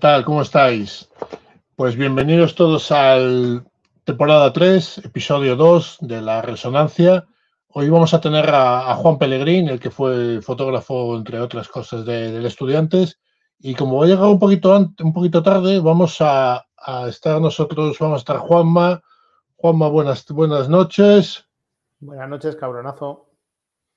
[0.00, 0.24] tal?
[0.24, 1.10] ¿Cómo estáis?
[1.76, 3.66] Pues bienvenidos todos al
[4.04, 7.26] temporada 3, episodio 2 de La Resonancia.
[7.68, 12.32] Hoy vamos a tener a, Juan Pellegrín, el que fue fotógrafo, entre otras cosas, de,
[12.32, 13.18] del Estudiantes.
[13.58, 16.64] Y como voy a llegar un poquito, un poquito tarde, vamos a,
[17.06, 19.02] estar nosotros, vamos a estar Juanma.
[19.56, 21.44] Juanma, buenas, buenas noches.
[21.98, 23.26] Buenas noches, cabronazo.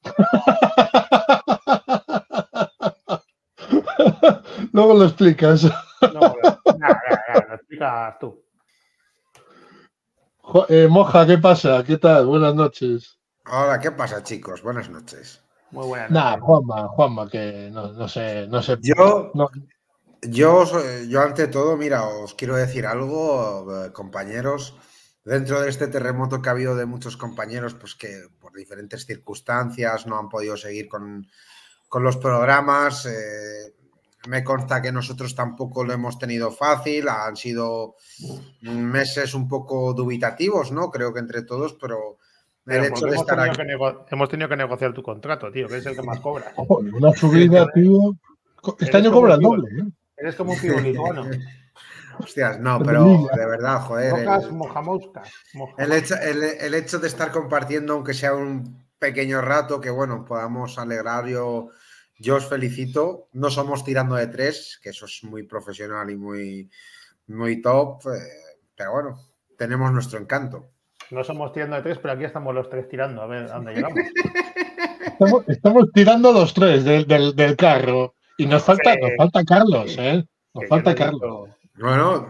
[4.71, 5.63] Luego lo explicas.
[6.01, 6.35] No,
[7.49, 8.43] lo explicas tú.
[10.69, 11.83] Eh, Moja, ¿qué pasa?
[11.83, 12.25] ¿Qué tal?
[12.25, 13.17] Buenas noches.
[13.45, 14.61] Hola, ¿qué pasa, chicos?
[14.61, 15.41] Buenas noches.
[15.71, 16.23] Muy buenas noches.
[16.23, 18.77] Nada, Juanma, Juanma, que no, sé, no sé.
[18.81, 19.31] Yo,
[20.21, 20.65] yo,
[21.07, 24.75] yo, ante todo, mira, os quiero decir algo, eh, compañeros.
[25.25, 30.05] Dentro de este terremoto que ha habido de muchos compañeros, pues que por diferentes circunstancias
[30.05, 31.25] no han podido seguir con,
[31.93, 33.05] los programas.
[33.05, 33.73] Eh,
[34.27, 37.95] me consta que nosotros tampoco lo hemos tenido fácil, han sido
[38.61, 40.89] meses un poco dubitativos, ¿no?
[40.89, 42.17] Creo que entre todos, pero
[42.65, 43.61] el hecho de estar aquí...
[44.09, 46.53] hemos tenido que negociar tu contrato, tío, que es el que más cobra.
[46.57, 48.15] una subida, tío.
[48.79, 49.91] Este año cobra el doble, ¿eh?
[50.17, 51.25] Eres como un fibolicono.
[52.19, 54.13] Hostias, no, pero de verdad, joder.
[54.13, 60.23] el, el, hecho, el, hecho de estar compartiendo, aunque sea un pequeño rato, que bueno,
[60.23, 61.69] podamos alegrar yo
[62.17, 63.29] yo os felicito.
[63.33, 66.69] No somos tirando de tres, que eso es muy profesional y muy,
[67.27, 68.07] muy top.
[68.07, 68.19] Eh,
[68.75, 69.19] pero bueno,
[69.57, 70.65] tenemos nuestro encanto.
[71.11, 73.73] No somos tirando de tres, pero aquí estamos los tres tirando, a ver a dónde
[73.75, 73.99] llegamos.
[75.47, 78.15] Estamos, tirando los tres del, carro.
[78.37, 80.23] Y nos falta, nos falta Carlos, ¿eh?
[80.53, 81.49] Nos falta Carlos.
[81.75, 82.27] Bueno,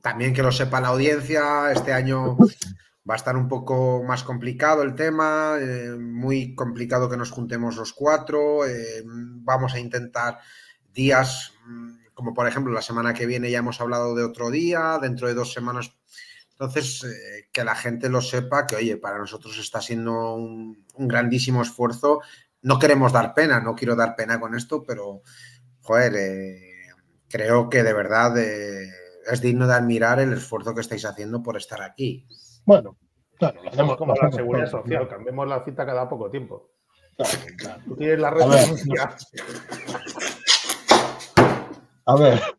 [0.00, 2.36] también que lo sepa la audiencia, este año
[3.08, 7.76] Va a estar un poco más complicado el tema, eh, muy complicado que nos juntemos
[7.76, 8.66] los cuatro.
[8.66, 10.38] Eh, vamos a intentar
[10.90, 14.98] días, mm, como por ejemplo la semana que viene ya hemos hablado de otro día,
[15.02, 15.94] dentro de dos semanas.
[16.52, 21.60] Entonces, eh, que la gente lo sepa, que oye, para nosotros está siendo un, grandísimo
[21.60, 22.20] esfuerzo.
[22.62, 25.22] No queremos dar pena, no quiero dar pena con esto, pero,
[25.82, 26.12] joder,
[27.28, 31.82] creo que de verdad es digno de admirar el esfuerzo que estáis haciendo por estar
[31.82, 32.26] aquí.
[32.64, 32.96] Bueno,
[33.38, 36.70] claro, lo hacemos como la seguridad social, cambiemos la cita cada poco tiempo.
[37.56, 39.16] Claro, Tú tienes la referencia.
[42.06, 42.40] A ver.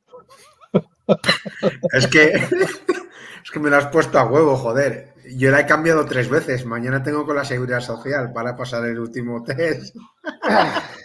[1.93, 5.13] Es que, es que me lo has puesto a huevo, joder.
[5.37, 6.65] Yo la he cambiado tres veces.
[6.65, 9.95] Mañana tengo con la seguridad social para pasar el último test.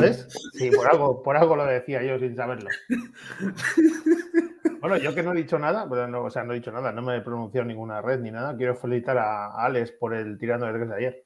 [0.00, 0.28] ¿Ves?
[0.52, 2.70] Sí, por algo, por algo lo decía yo sin saberlo.
[4.80, 7.02] Bueno, yo que no he dicho nada, no, o sea, no he dicho nada, no
[7.02, 8.56] me he pronunciado ninguna red ni nada.
[8.56, 11.24] Quiero felicitar a Alex por el tirando de tres de ayer.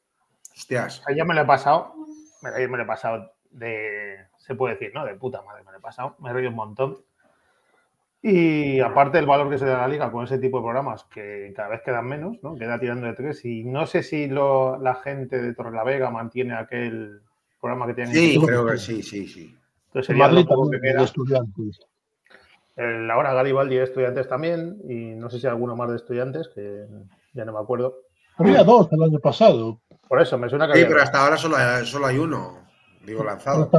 [0.56, 1.02] Hostias.
[1.06, 1.94] Ayer me lo he pasado,
[2.42, 5.04] ayer me lo he pasado de, se puede decir, ¿no?
[5.04, 6.98] De puta madre me lo he pasado, me he reído un montón.
[8.22, 11.04] Y aparte el valor que se da a la liga con ese tipo de programas,
[11.04, 12.54] que cada vez quedan menos, ¿no?
[12.54, 13.44] Queda tirando de tres.
[13.44, 17.20] Y no sé si lo, la gente de Torrelavega mantiene aquel
[17.62, 18.12] programa que tienen.
[18.12, 19.56] Sí, creo que sí, sí, sí.
[19.86, 21.02] Entonces sería Madrid lo que queda.
[21.04, 21.80] estudiantes.
[22.74, 26.86] El, ahora Garibaldi es estudiantes también, y no sé si alguno más de estudiantes, que
[27.32, 28.00] ya no me acuerdo.
[28.36, 29.80] Había dos el año pasado.
[30.08, 30.78] Por eso, me suena que.
[30.78, 32.66] Sí, pero hasta ahora solo hay, solo hay uno,
[33.06, 33.70] digo, lanzado.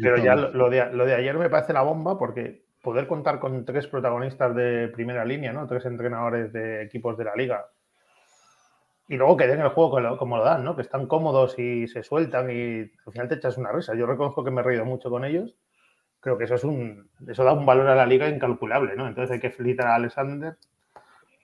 [0.00, 3.64] Pero ya lo de, lo de ayer me parece la bomba, porque poder contar con
[3.64, 5.66] tres protagonistas de primera línea, ¿no?
[5.66, 7.66] Tres entrenadores de equipos de la liga.
[9.12, 10.74] Y luego que den el juego como lo dan, ¿no?
[10.74, 13.94] Que están cómodos y se sueltan y al final te echas una risa.
[13.94, 15.54] Yo reconozco que me he reído mucho con ellos
[16.22, 19.08] creo que eso es un eso da un valor a la liga incalculable, ¿no?
[19.08, 20.56] Entonces hay que felicitar a Alexander,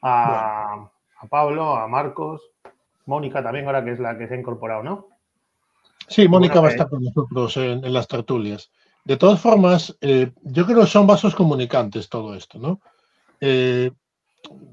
[0.00, 0.88] a,
[1.28, 2.42] Pablo, a Marcos,
[3.04, 5.08] Mónica también ahora que es la que se ha incorporado, ¿no?
[6.06, 8.70] Sí, Mónica va a estar con nosotros en, las tertulias.
[9.04, 12.80] De todas formas, eh, yo creo que son vasos comunicantes todo esto, ¿no?
[13.40, 13.90] Eh,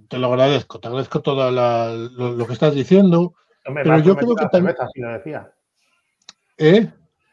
[0.07, 3.33] te lo agradezco, te agradezco todo lo, que estás diciendo.
[3.63, 4.75] pero yo creo que también.
[4.95, 5.51] lo decía.
[6.57, 6.92] ¿Eh?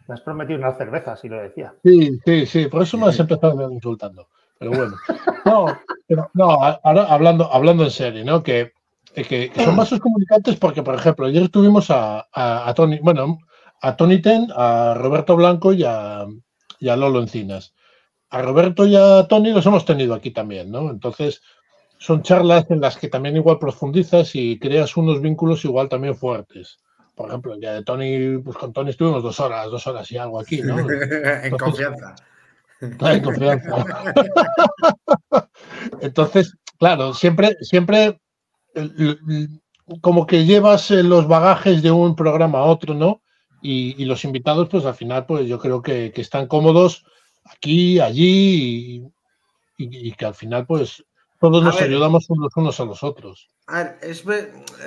[0.08, 1.74] Me has prometido una cerveza, si lo decía.
[1.84, 4.28] Sí, sí, sí, por eso me has empezado insultando.
[4.58, 4.96] Pero bueno.
[5.44, 5.66] No,
[6.06, 8.42] pero no, ahora hablando, hablando en serio, ¿no?
[8.42, 8.72] Que,
[9.14, 13.38] que, son vasos comunicantes porque, por ejemplo, ayer tuvimos a, a, Tony, bueno,
[13.80, 16.26] a Tony Ten, a Roberto Blanco y a,
[16.80, 17.74] Lolo Encinas.
[18.30, 20.90] A Roberto y a Tony los hemos tenido aquí también, ¿no?
[20.90, 21.42] Entonces,
[22.02, 26.78] son charlas en las que también igual profundizas y creas unos vínculos igual también fuertes.
[27.14, 30.16] Por ejemplo, el día de Tony, pues con Tony estuvimos dos horas, dos horas y
[30.16, 30.76] algo aquí, ¿no?
[31.44, 32.16] en confianza.
[32.98, 34.14] Claro, en confianza.
[36.00, 38.20] Entonces, claro, siempre, siempre
[40.00, 43.22] como que llevas eh, los bagajes de un programa a otro, ¿no?
[43.64, 47.04] Y, los invitados, pues al final, pues yo creo que, están cómodos
[47.44, 49.04] aquí, allí
[49.76, 51.04] y, que al final, pues
[51.42, 53.50] todos nos ayudamos unos, unos a los otros.
[53.66, 54.24] A ver, es,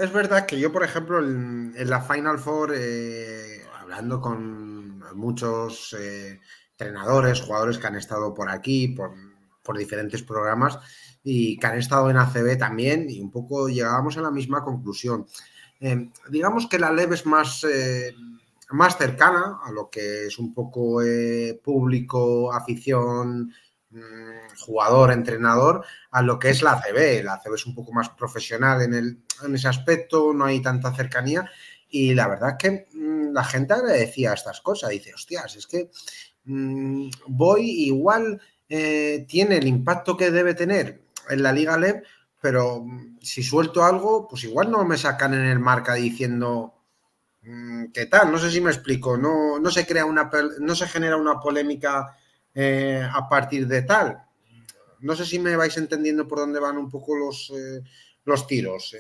[0.01, 6.39] es, verdad que yo, por ejemplo, en, la Final Four, eh, hablando con muchos eh,
[6.71, 9.11] entrenadores, jugadores que han estado por aquí, por,
[9.61, 10.79] por diferentes programas,
[11.25, 15.25] y que han estado en ACB también y un poco llegábamos a la misma conclusión.
[15.81, 18.15] Eh, digamos que la LEV es más, eh,
[18.69, 23.51] más cercana a lo que es un poco eh, público, afición,
[23.95, 27.24] mm, jugador, entrenador, a lo que es la ACB.
[27.24, 30.94] La ACB es un poco más profesional en, el, en ese aspecto, no hay tanta
[30.94, 31.50] cercanía
[31.89, 34.89] y la verdad es que mm, la gente agradecía estas cosas.
[34.89, 35.89] Dice, hostias, es que
[36.45, 38.42] mm, voy igual...
[38.68, 42.03] tiene el impacto que debe tener en la Liga LEV,
[42.45, 46.75] pero mm, si suelto algo, pues igual no me sacan en el marca diciendo
[47.41, 50.88] mm, qué tal, no sé si me explico, no, no se crea una no se
[50.88, 52.15] genera una polémica
[52.55, 54.23] eh, a partir de tal.
[55.01, 57.81] No sé si me vais entendiendo por dónde van un poco los, eh,
[58.23, 58.95] los tiros.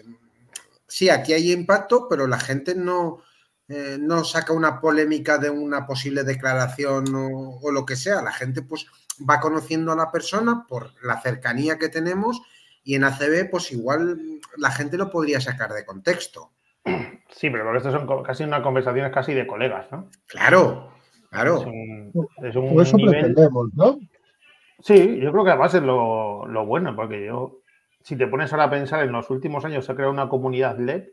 [0.87, 3.23] Sí, aquí hay impacto, pero la gente no,
[3.67, 8.21] eh, no saca una polémica de una posible declaración o, o, lo que sea.
[8.21, 8.85] La gente, pues,
[9.27, 12.41] va conociendo a la persona por la cercanía que tenemos
[12.85, 16.51] y en ACB pues igual la gente lo podría sacar de contexto.
[17.29, 20.09] Sí, pero porque esto son casi unas conversaciones casi de colegas, ¿no?
[20.27, 20.94] Claro,
[21.35, 21.57] claro.
[22.41, 23.99] Es un, eso pretendemos, ¿no?
[24.79, 27.59] Sí, yo creo que además es lo, bueno, porque yo,
[28.01, 30.77] si te pones ahora a pensar, en los últimos años se ha creado una comunidad
[30.77, 31.05] LED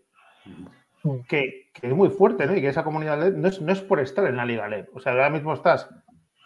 [1.05, 1.21] mm.
[1.29, 2.57] que, es muy fuerte, ¿no?
[2.57, 4.87] Y que esa comunidad LED no es, no es por estar en la Liga LED.
[4.95, 5.89] O sea, ahora mismo estás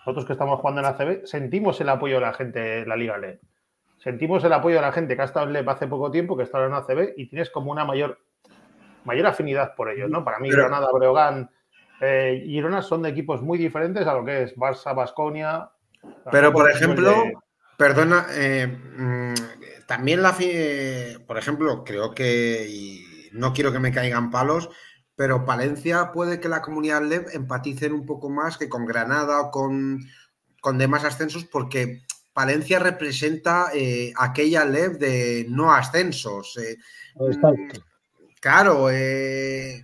[0.06, 2.94] nosotros que estamos jugando en la CB, sentimos el apoyo de la gente de la
[2.94, 3.40] Liga LEP.
[3.99, 6.44] Sentimos el apoyo de la gente que ha estado en LEP hace poco tiempo, que
[6.44, 8.20] está en la CB, y tienes como una mayor,
[9.05, 10.25] mayor afinidad por ellos, ¿no?
[10.25, 11.50] Para mí, Granada, Breogán
[12.00, 15.70] eh, Girona son de equipos muy diferentes a lo que es Barça, Basconia.
[16.31, 17.25] Pero, por ejemplo,
[17.76, 20.34] perdona, eh, mm, también la.
[21.26, 22.66] por ejemplo, creo que.
[22.69, 24.70] Y no quiero que me caigan palos,
[25.14, 29.50] pero Palencia puede que la comunidad LEV empaticen un poco más que con Granada o
[29.50, 30.00] con,
[30.60, 32.02] con demás ascensos, porque
[32.32, 36.58] Palencia representa eh, aquella LEV de no ascensos.
[36.58, 36.76] Eh,
[37.14, 37.69] mm,
[38.40, 39.82] claro, eh,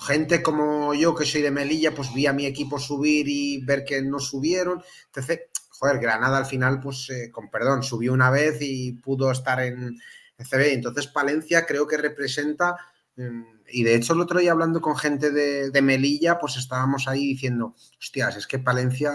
[0.00, 3.84] gente como yo que soy de Melilla, pues vi a mi equipo subir y ver
[3.84, 4.82] que no subieron.
[5.06, 9.96] Entonces, joder, Granada al final, pues, con perdón, subió una vez y pudo estar en
[10.38, 10.72] CB.
[10.72, 12.76] Entonces, Palencia creo que representa
[13.16, 17.26] mm, y de hecho, el otro día hablando con gente de, Melilla, pues estábamos ahí
[17.28, 19.12] diciendo, hostias, es que Palencia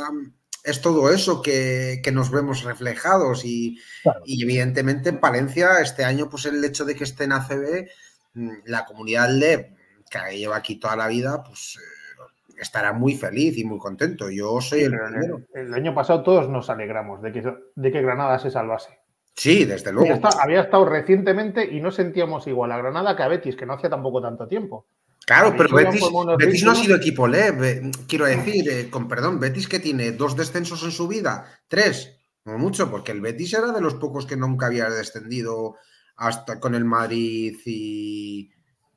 [0.64, 3.80] es todo eso que, nos vemos reflejados y,
[4.26, 7.88] evidentemente en Palencia este año, pues el hecho de que esté en ACB,
[8.34, 9.75] mm, la comunidad LEB,
[10.24, 14.30] que lleva aquí toda la vida, pues eh, estará muy feliz y muy contento.
[14.30, 15.42] Yo soy el primero.
[15.54, 19.00] El, año pasado todos nos alegramos de que, de que Granada se salvase.
[19.36, 20.19] Sí, desde luego.
[20.40, 23.90] Había estado, recientemente y no sentíamos igual a Granada que a Betis, que no hacía
[23.90, 24.88] tampoco tanto tiempo.
[25.26, 29.80] Claro, pero Betis, no ha sido equipo LEV, quiero decir, eh, con perdón, Betis que
[29.80, 33.95] tiene dos descensos en su vida, tres, no mucho, porque el Betis era de los
[33.95, 35.78] pocos que nunca había descendido
[36.16, 38.52] hasta con el Madrid y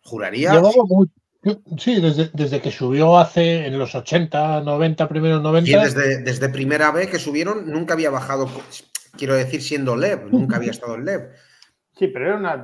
[0.08, 0.60] juraría.
[1.78, 5.70] Sí, desde, que subió hace en los 80, 90, primeros 90.
[5.70, 8.48] Y desde, desde primera vez que subieron, nunca había bajado
[9.18, 11.30] quiero decir, siendo LEV, nunca había estado en LEV.
[11.98, 12.62] Sí, pero era una.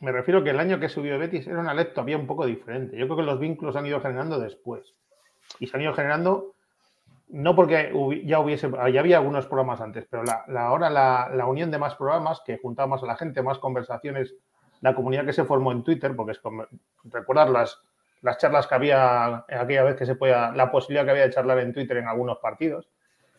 [0.00, 2.98] me refiero que el año que subió Betis era una LEV todavía un poco diferente.
[2.98, 4.94] Yo creo que los vínculos han ido generando después.
[5.58, 6.54] Y se han ido generando
[7.28, 7.92] no porque
[8.26, 12.42] ya hubiese, ya había algunos programas antes, pero la, ahora la, unión de más programas
[12.44, 14.34] que juntaba más a la gente, más conversaciones,
[14.82, 16.66] la comunidad que se formó en Twitter, porque es como,
[17.04, 17.80] recordar las,
[18.20, 21.58] las charlas que había aquella vez que se podía, la posibilidad que había de charlar
[21.60, 22.88] en Twitter en algunos partidos,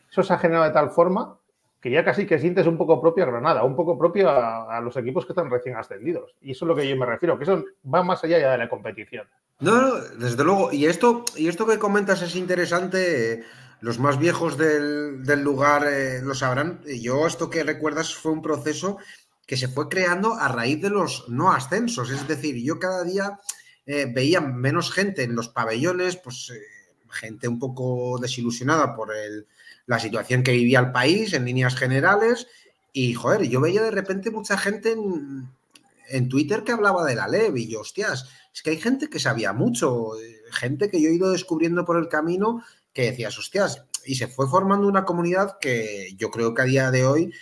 [0.09, 1.37] eso se ha generado de tal forma
[1.81, 4.95] que ya casi que sientes un poco propio a Granada, un poco propio a, los
[4.95, 6.33] equipos que están recién ascendidos.
[6.39, 8.69] Y eso es lo que yo me refiero, que eso va más allá de la
[8.69, 9.27] competición.
[9.59, 10.71] No, no, desde luego.
[10.71, 13.43] Y esto, y esto que comentas es interesante.
[13.81, 16.79] los más viejos del, lugar eh, lo sabrán.
[16.85, 18.99] Yo esto que recuerdas fue un proceso
[19.53, 22.09] que se fue creando a raíz de los no ascensos.
[22.09, 23.39] Es decir, yo cada día
[23.85, 26.59] eh, veía menos gente en los pabellones, pues eh,
[27.11, 29.11] gente un poco desilusionada por
[29.85, 32.47] la situación que vivía el país en líneas generales
[32.93, 34.95] Y, joder, yo veía de repente mucha gente
[36.09, 39.19] en, Twitter que hablaba de la LEV y yo, hostias, es que hay gente que
[39.19, 43.83] sabía mucho, eh, gente que yo he ido descubriendo por el camino que decías, hostias,
[44.03, 47.33] y se fue formando una comunidad que yo creo que a día de hoy,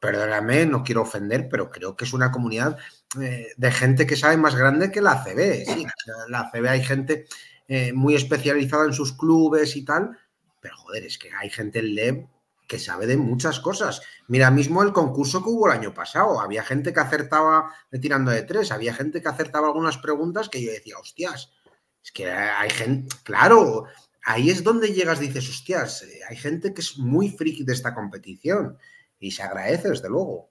[0.00, 2.76] perdóname, no quiero ofender, pero creo que es una comunidad
[3.20, 5.64] eh, de gente que sabe más grande que la ACB.
[5.66, 5.86] Sí,
[6.28, 7.26] la ACB hay gente
[7.68, 10.16] eh, muy especializada en sus clubes y tal,
[10.60, 12.26] pero joder, es que hay gente en LEV
[12.66, 14.02] que sabe de muchas cosas.
[14.28, 16.40] Mira mismo el concurso que hubo el año pasado.
[16.40, 20.72] Había gente que acertaba tirando de tres, había gente que acertaba algunas preguntas que yo
[20.72, 21.52] decía, hostias,
[22.04, 23.84] es que hay gente, claro,
[24.24, 27.94] ahí es donde llegas, dices, hostias, eh, hay gente que es muy friki de esta
[27.94, 28.78] competición
[29.18, 30.48] y se agradece, desde luego.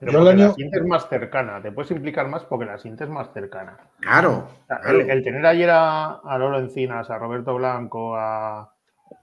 [0.00, 3.78] Pero la sientes más cercana, te puedes implicar más porque la sientes más cercana.
[4.00, 4.48] Claro.
[4.86, 8.70] El, tener ayer a, a, Lolo Encinas, a Roberto Blanco, a,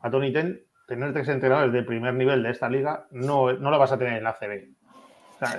[0.02, 3.80] a Tony Ten, tener tres entrenadores de primer nivel de esta liga, no, no lo
[3.80, 4.70] vas a tener en la CB.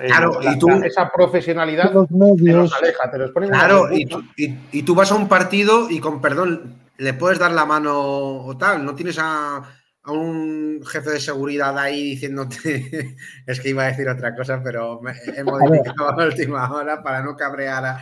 [0.07, 4.83] claro, y tú, esa profesionalidad te los aleja, te los pone Claro, y tú, y,
[4.83, 8.85] tú vas a un partido y con perdón, le puedes dar la mano o tal,
[8.85, 9.63] no tienes a,
[10.07, 15.01] a un jefe de seguridad ahí diciéndote, es que iba a decir otra cosa, pero
[15.01, 17.97] me, he modificado a la última hora para no cabrear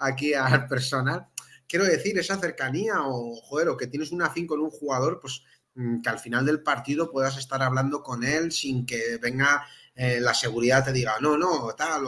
[0.00, 1.26] aquí al personal.
[1.66, 5.42] Quiero decir, esa cercanía o, joder, o que tienes una fin con un jugador, pues
[5.78, 10.18] Mm, que al final del partido puedas estar hablando con él sin que venga eh,
[10.20, 12.04] la seguridad te diga, no, no, tal.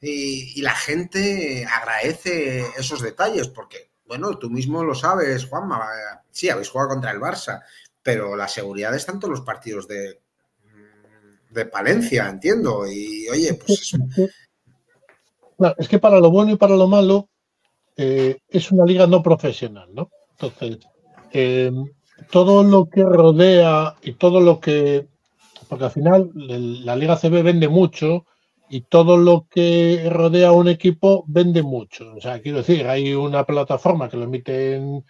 [0.00, 5.80] Y, la gente agradece esos detalles porque, bueno, tú mismo lo sabes, Juanma,
[6.32, 7.62] sí, habéis jugado contra el Barça,
[8.10, 10.18] pero la seguridad está en todos los partidos de,
[11.50, 12.84] de Palencia, entiendo.
[12.90, 13.96] Y oye, pues...
[15.78, 17.28] es que para lo bueno y para lo malo
[17.96, 20.10] eh, es una liga no profesional, ¿no?
[20.32, 20.78] Entonces,
[21.32, 21.70] eh,
[22.32, 25.06] todo lo que rodea y todo lo que.
[25.68, 28.26] Porque al final la Liga CB vende mucho
[28.68, 32.12] y todo lo que rodea a un equipo vende mucho.
[32.16, 35.04] O sea, quiero decir, hay una plataforma que lo emite en,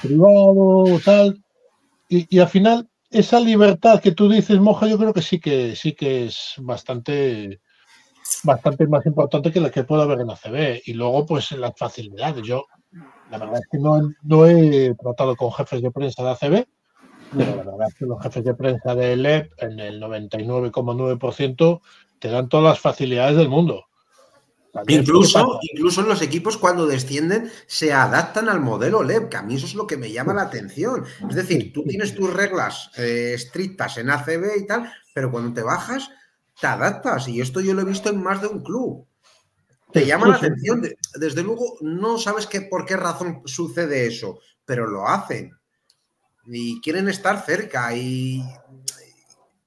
[0.00, 1.40] privado o tal.
[2.14, 5.94] Y, al final, esa libertad que tú dices, Moja, yo creo que sí que sí
[5.94, 7.60] que es bastante
[8.44, 10.82] bastante más importante que la que pueda haber en la CB.
[10.84, 12.42] Y luego, pues las facilidades.
[12.42, 12.66] Yo
[13.30, 16.66] la verdad es que no, he tratado con jefes de prensa de ACB,
[17.34, 21.80] pero la verdad es que los jefes de prensa de LEP en el 99,9%
[22.18, 23.86] te dan todas las facilidades del mundo.
[24.88, 29.66] Incluso, incluso los equipos cuando descienden se adaptan al modelo LEP, que a mí eso
[29.66, 31.04] es lo que me llama la atención.
[31.28, 35.62] Es decir, tú tienes tus reglas eh, estrictas en ACB y tal, pero cuando te
[35.62, 36.10] bajas,
[36.60, 37.28] te adaptas.
[37.28, 39.06] Y esto yo lo he visto en más de un club.
[39.92, 40.82] Te llama la atención.
[41.16, 45.52] Desde luego, no sabes qué, por qué razón sucede eso, pero lo hacen.
[46.46, 47.94] Y quieren estar cerca.
[47.94, 48.42] Y...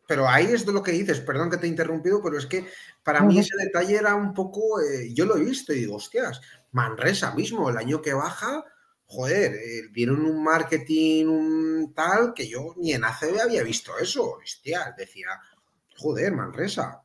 [0.07, 2.67] Pero ahí es de lo que dices, perdón que te he interrumpido, pero es que
[3.03, 4.79] para mí ese detalle era un poco.
[4.81, 8.63] Eh, yo lo he visto y digo, hostias, Manresa mismo, el año que baja,
[9.05, 14.37] joder, eh, vieron un marketing un tal que yo ni en ACB había visto eso.
[14.43, 15.29] Hostia, decía,
[15.97, 17.01] joder, Manresa.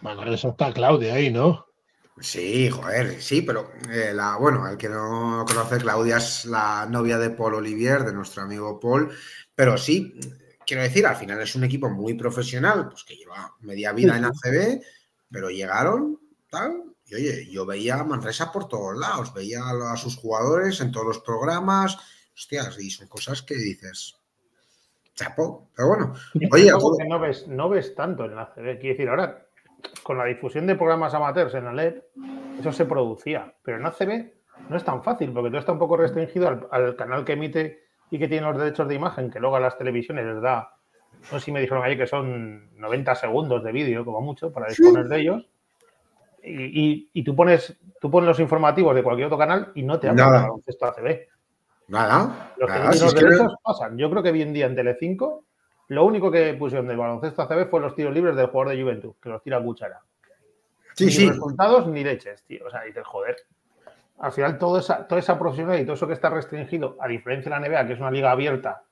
[0.00, 1.66] Bueno, eso está Claudia ahí, ¿no?
[2.20, 7.18] Sí, joder, sí, pero eh, la, bueno, el que no conoce, Claudia es la novia
[7.18, 9.10] de Paul Olivier, de nuestro amigo Paul,
[9.54, 10.14] pero sí,
[10.66, 14.24] quiero decir, al final es un equipo muy profesional, pues que lleva media vida en
[14.24, 14.82] ACB,
[15.30, 16.18] pero llegaron,
[16.50, 20.92] tal, y oye, yo veía a Manresa por todos lados, veía a sus jugadores en
[20.92, 21.98] todos los programas,
[22.34, 24.16] hostias, y son cosas que dices,
[25.14, 26.14] chapo, pero bueno,
[26.52, 26.70] oye,
[27.08, 29.44] no ves, no ves tanto en la ACB, quiero decir, ahora
[30.02, 32.02] con la difusión de programas amateurs en la LED,
[32.58, 33.54] eso se producía.
[33.62, 34.32] Pero en ACB
[34.68, 37.83] no es tan fácil, porque todo está un poco restringido al, canal que emite
[38.14, 40.76] y que tiene los derechos de imagen, que luego a las televisiones les da,
[41.32, 44.68] no sé si me dijeron ahí que son 90 segundos de vídeo, como mucho, para
[44.68, 45.48] disponer de ellos.
[46.40, 50.30] Y, tú, pones, tú pones los informativos de cualquier otro canal y no te hablan
[50.30, 51.26] de baloncesto ACB.
[51.88, 52.52] Nada.
[52.56, 53.98] Los que tienen los derechos pasan.
[53.98, 55.42] Yo creo que hoy en día en Telecinco
[55.88, 59.14] lo único que pusieron del baloncesto ACB fue los tiros libres del jugador de Juventud,
[59.20, 60.00] que los tira a cuchara.
[60.94, 62.64] Sí, ni resultados ni leches, tío.
[62.64, 63.34] O sea, dices, joder.
[64.18, 67.50] Al final, toda esa, toda esa profesionalidad y todo eso que está restringido, a diferencia
[67.50, 68.82] de la NBA, que es una liga abierta,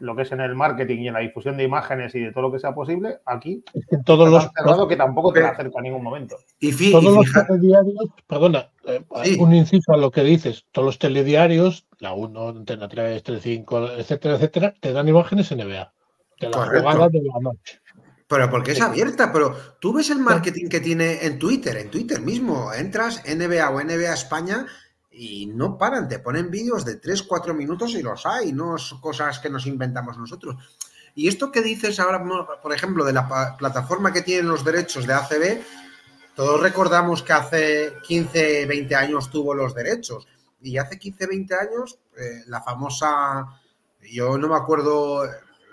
[0.00, 2.42] lo que es en el marketing y en la difusión de imágenes y de todo
[2.42, 5.84] lo que sea posible, aquí es que todos los cerrado que tampoco te acerca en
[5.84, 6.36] ningún momento.
[6.60, 9.02] Y todos los telediarios, perdona, eh,
[9.40, 14.34] un inciso a lo que dices, todos los telediarios, la 1, Antena 3, 5, etcétera,
[14.36, 15.92] etcétera, te dan imágenes NBA
[16.40, 17.80] de la noche.
[18.28, 22.20] Pero porque es abierta, pero tú ves el marketing que tiene en Twitter, en Twitter
[22.20, 24.66] mismo, entras NBA o NBA España
[25.10, 29.00] y no paran, te ponen vídeos de 3, 4 minutos y los hay, no son
[29.00, 30.56] cosas que nos inventamos nosotros.
[31.14, 32.22] Y esto que dices ahora,
[32.62, 35.62] por ejemplo, de la plataforma que tienen los derechos de ACB,
[36.36, 40.28] todos recordamos que hace 15, 20 años tuvo los derechos.
[40.60, 43.46] Y hace 15, 20 años, eh, la famosa,
[44.12, 45.24] yo no me acuerdo,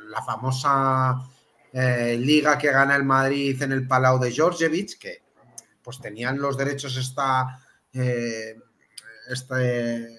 [0.08, 1.22] la famosa
[1.78, 5.24] eh, liga que gana el Madrid en el Palau de Georgievich, que
[5.84, 7.60] pues tenían los derechos esta,
[7.92, 8.56] eh,
[9.30, 10.18] este,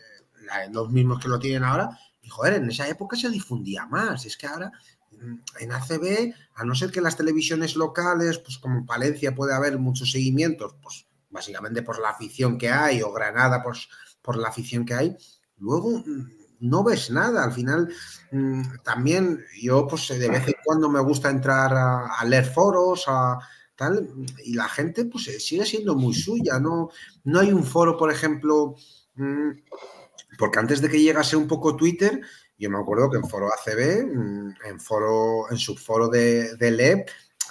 [0.71, 1.99] los mismos que lo tienen ahora.
[2.21, 4.27] Y joder, en esa época se difundía más.
[4.27, 4.71] Es que ahora
[5.13, 9.55] mm, en ACB, a no ser que en las televisiones locales, pues como Palencia puede
[9.55, 13.89] haber muchos seguimientos, pues básicamente por la afición que hay, o Granada pues,
[14.21, 15.17] por la afición que hay,
[15.57, 17.45] luego mm, no ves nada.
[17.45, 17.93] Al final,
[18.33, 23.39] mm, también yo, pues de vez en cuando me gusta entrar a, leer foros, a
[23.75, 24.09] tal,
[24.45, 26.59] y la gente, pues sigue siendo muy suya.
[26.59, 26.91] No,
[27.25, 28.75] no hay un foro, por ejemplo,
[29.17, 29.51] mm,
[30.39, 32.21] porque antes de que llegase un poco Twitter,
[32.59, 37.09] yo me acuerdo que en foro ACB, mm, en foro, en subforo de, de LEP,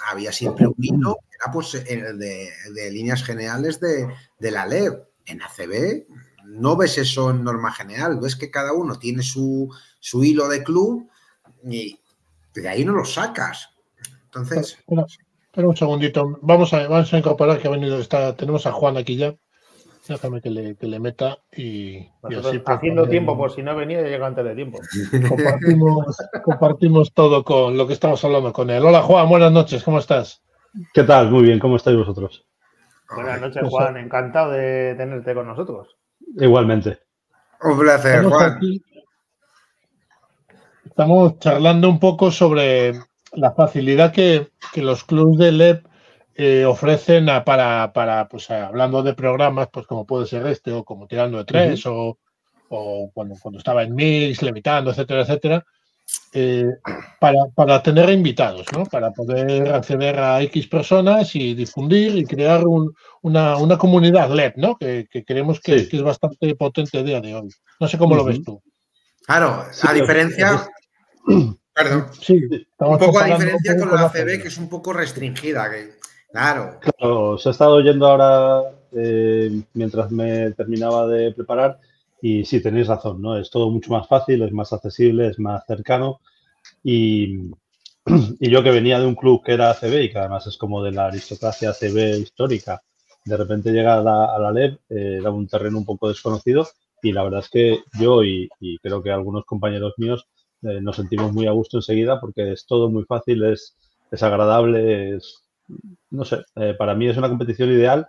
[0.08, 4.08] había siempre un hilo era pues de, de líneas generales de,
[4.40, 5.04] de la LEP.
[5.28, 6.06] En ACB
[6.48, 9.70] no ves eso en norma general, ves que cada uno tiene su,
[10.14, 11.10] hilo de club
[11.64, 12.00] y
[12.54, 13.70] de ahí no lo sacas.
[14.26, 14.78] Entonces.
[14.78, 18.98] Espera, un segundito, vamos a, vamos a incorporar que ha venido, está, tenemos a Juan
[18.98, 19.36] aquí ya.
[20.08, 24.28] Déjame que le, que le meta y, así, Haciendo tiempo, por si no venía, llega
[24.28, 24.80] antes de tiempo.
[25.30, 28.86] Compartimos, compartimos todo con lo que estamos hablando con él.
[28.86, 30.44] Hola Juan, buenas noches, ¿cómo estás?
[30.94, 31.32] ¿Qué tal?
[31.32, 32.46] Muy bien, ¿cómo estáis vosotros?
[33.16, 33.98] Buenas noches, pues, Juan.
[33.98, 35.96] Encantado de tenerte con nosotros.
[36.38, 37.00] Igualmente.
[37.62, 38.60] Un placer, Juan.
[40.86, 42.94] estamos charlando un poco sobre
[43.34, 45.86] la facilidad que, los clubes de LEP
[46.36, 51.08] eh, ofrecen para, para, pues hablando de programas, pues como puede ser este, o como
[51.08, 52.18] tirando de tres, o,
[52.70, 55.66] o cuando, cuando estaba en Mix, Levitando, etcétera, etcétera,
[56.34, 56.70] eh,
[57.20, 58.86] para, para, tener invitados, ¿no?
[58.86, 62.64] Para poder acceder a X personas y difundir y crear
[63.22, 64.76] una, una, comunidad LED, ¿no?
[64.78, 67.50] Que, creemos que, es bastante potente a día de hoy.
[67.80, 68.62] No sé cómo lo ves tú.
[69.26, 70.68] Claro, a diferencia.
[71.74, 72.08] Perdón.
[72.22, 72.42] Sí,
[72.80, 75.70] un poco a diferencia con la ACB, que es un poco restringida.
[76.32, 76.80] claro.
[76.82, 81.80] Claro, se ha estado oyendo ahora eh, mientras me terminaba de preparar
[82.28, 83.38] y sí, tenéis razón, ¿no?
[83.38, 86.22] Es todo mucho más fácil, es más accesible, es más cercano.
[86.84, 87.52] Y,
[88.40, 90.92] yo que venía de un club que era ACB y que además es como de
[90.92, 92.82] la aristocracia ACB histórica,
[93.26, 96.68] de repente llegar a la, LEB eh, era un terreno un poco desconocido
[97.04, 98.50] y la verdad es que yo y,
[98.82, 100.28] creo que algunos compañeros míos
[100.64, 103.78] eh, nos sentimos muy a gusto enseguida porque es todo muy fácil, es,
[104.10, 105.44] es agradable, es,
[106.10, 108.08] no sé, eh, para mí es una competición ideal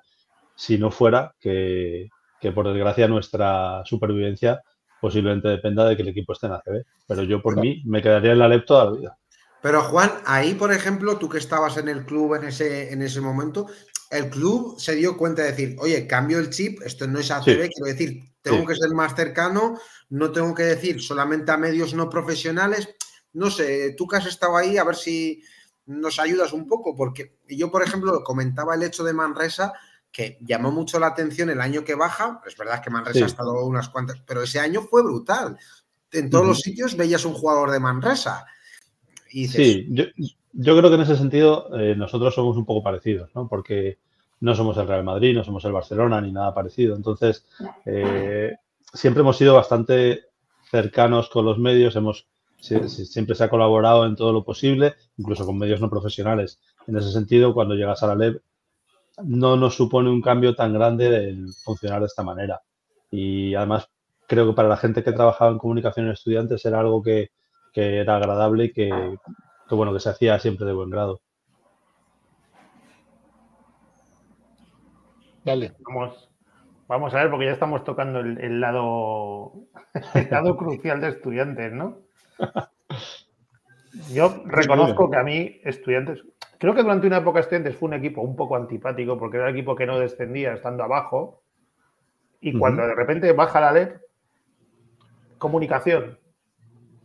[0.54, 2.08] si no fuera que,
[2.46, 4.62] que por desgracia nuestra supervivencia
[5.00, 6.84] posiblemente dependa de que el equipo esté en ACB.
[7.08, 9.18] Pero yo por mí me quedaría en la LEP toda la vida.
[9.60, 13.20] Pero Juan, ahí por ejemplo, tú que estabas en el club en ese, en ese
[13.20, 13.66] momento,
[14.10, 17.42] el club se dio cuenta de decir, oye, cambio el chip, esto no es ACB,
[17.44, 19.80] quiero decir, tengo que ser más cercano,
[20.10, 22.94] no tengo que decir solamente a medios no profesionales.
[23.32, 25.42] No sé, tú que has estado ahí, a ver si
[25.86, 29.72] nos ayudas un poco, porque yo, por ejemplo, comentaba el hecho de Manresa,
[30.16, 32.40] que llamó mucho la atención el año que baja.
[32.46, 35.58] Es verdad que Manresa ha estado unas cuantas, pero ese año fue brutal.
[36.10, 38.46] En todos los sitios veías un jugador de Manresa.
[39.30, 43.46] sí, yo, creo que en ese sentido eh, nosotros somos un poco parecidos, ¿no?
[43.46, 43.98] Porque
[44.40, 46.96] no somos el Real Madrid, no somos el Barcelona ni nada parecido.
[46.96, 47.44] Entonces,
[47.84, 48.56] eh,
[48.94, 50.28] siempre hemos sido bastante
[50.70, 52.26] cercanos con los medios, hemos
[52.58, 56.58] siempre se ha colaborado en todo lo posible, incluso con medios no profesionales.
[56.86, 58.40] En ese sentido, cuando llegas a la LEB,
[59.22, 62.60] no nos supone un cambio tan grande el funcionar de esta manera.
[63.10, 63.88] Y además
[64.26, 67.30] creo que para la gente que trabajaba en comunicación en estudiantes era algo que,
[67.74, 68.90] era agradable y que,
[69.70, 71.20] bueno, que se hacía siempre de buen grado.
[75.44, 75.74] Dale.
[75.80, 76.30] Vamos,
[76.88, 79.52] vamos a ver, porque ya estamos tocando el, lado,
[80.14, 81.98] el lado crucial de estudiantes, ¿no?
[84.12, 86.22] Yo reconozco que a mí, estudiantes,
[86.58, 89.54] Creo que durante una época Estudiantes fue un equipo un poco antipático porque era el
[89.54, 91.42] equipo que no descendía estando abajo.
[92.40, 93.96] Y cuando de repente baja la LED,
[95.38, 96.18] comunicación,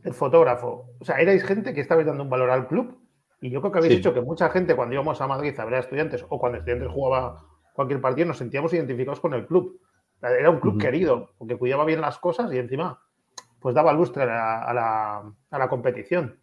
[0.04, 0.90] el fotógrafo.
[1.00, 2.98] O sea, erais gente que estabais dando un valor al club.
[3.42, 5.76] Y yo creo que habéis dicho que mucha gente cuando íbamos a Madrid a ver
[5.76, 9.80] a estudiantes o cuando estudiantes jugaba cualquier partido nos sentíamos identificados con el club.
[10.22, 13.02] Era un club querido, porque cuidaba bien las cosas y encima
[13.60, 16.40] pues daba lustre a la competición.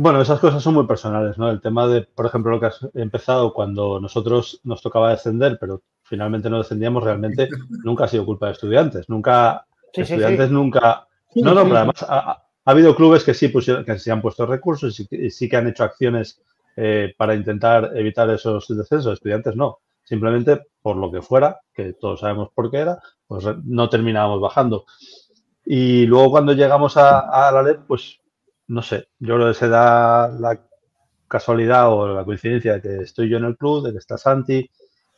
[0.00, 1.50] Bueno, esas cosas son muy personales, ¿no?
[1.50, 5.82] El tema de, por ejemplo, lo que has empezado cuando nosotros nos tocaba descender, pero
[6.04, 7.48] finalmente no descendíamos realmente,
[7.82, 9.08] nunca ha sido culpa de estudiantes.
[9.08, 11.08] Nunca, estudiantes nunca.
[11.34, 15.00] no, no, pero además, ha habido clubes que sí, pusieron, que sí han puesto recursos
[15.00, 16.40] y sí, que han hecho acciones
[16.76, 19.14] eh, para intentar evitar esos descensos.
[19.14, 19.78] Estudiantes no.
[20.04, 24.84] Simplemente por lo que fuera, que todos sabemos por qué era, pues no terminábamos bajando.
[25.66, 28.20] Y luego cuando llegamos a, la LED, pues
[28.68, 30.60] no sé, yo creo que se da la
[31.26, 34.70] casualidad o la coincidencia de que estoy yo en el club, de que está Santi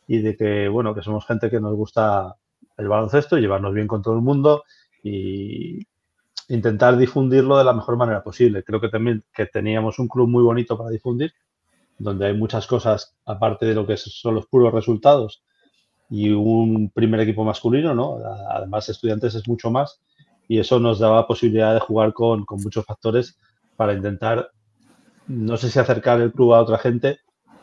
[0.07, 2.35] y de que, bueno, que somos gente que nos gusta
[2.77, 4.63] el baloncesto, llevarnos bien con todo el mundo
[5.03, 5.79] y
[6.49, 8.63] intentar difundirlo de la mejor manera posible.
[8.63, 11.33] Creo que también que teníamos un club muy bonito para difundir,
[11.97, 15.43] donde hay muchas cosas, aparte de lo que son los puros resultados,
[16.09, 18.17] y un primer equipo masculino, ¿no?
[18.49, 20.01] Además, estudiantes es mucho más
[20.51, 23.39] y eso nos daba posibilidad de jugar con, muchos factores
[23.77, 24.51] para intentar,
[25.27, 27.19] no sé si acercar el club a otra gente,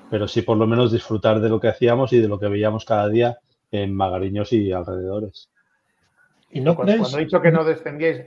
[0.08, 2.86] pero sí por lo menos disfrutar de lo que hacíamos y de lo que veíamos
[2.86, 3.36] cada día
[3.70, 5.50] en Magariños y alrededores.
[6.50, 8.24] ¿Y no cuando, cuando he dicho que no descendíais,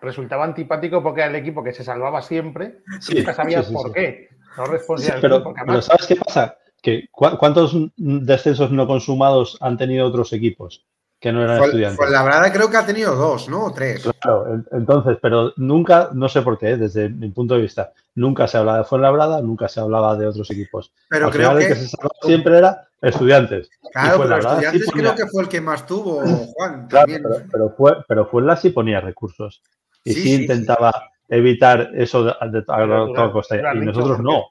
[0.00, 4.28] resultaba antipático porque era el equipo que se salvaba siempre, y nunca sabías por qué.
[4.56, 6.56] No respondía pero, pero ¿sabes qué pasa?
[6.80, 10.86] Que, ¿Cuántos descensos no consumados han tenido otros equipos?
[11.20, 11.98] Que no eran estudiantes.
[11.98, 13.66] Pues la verdad creo que ha tenido dos, ¿no?
[13.66, 14.08] O tres.
[14.20, 18.58] Claro, entonces, pero nunca, no sé por qué, desde mi punto de vista, nunca se
[18.58, 20.92] hablaba de Fuenlabrada, nunca se hablaba de otros equipos.
[21.08, 21.74] Pero creo que...
[21.74, 23.68] se siempre era estudiantes.
[23.92, 26.86] Claro, pero estudiantes creo que fue el que más tuvo, Juan.
[26.88, 27.12] Claro,
[27.50, 29.62] pero, fue, pero Fuenla sí ponía recursos.
[30.04, 33.56] Y sí, intentaba evitar eso de, toda costa.
[33.74, 34.44] Y nosotros no.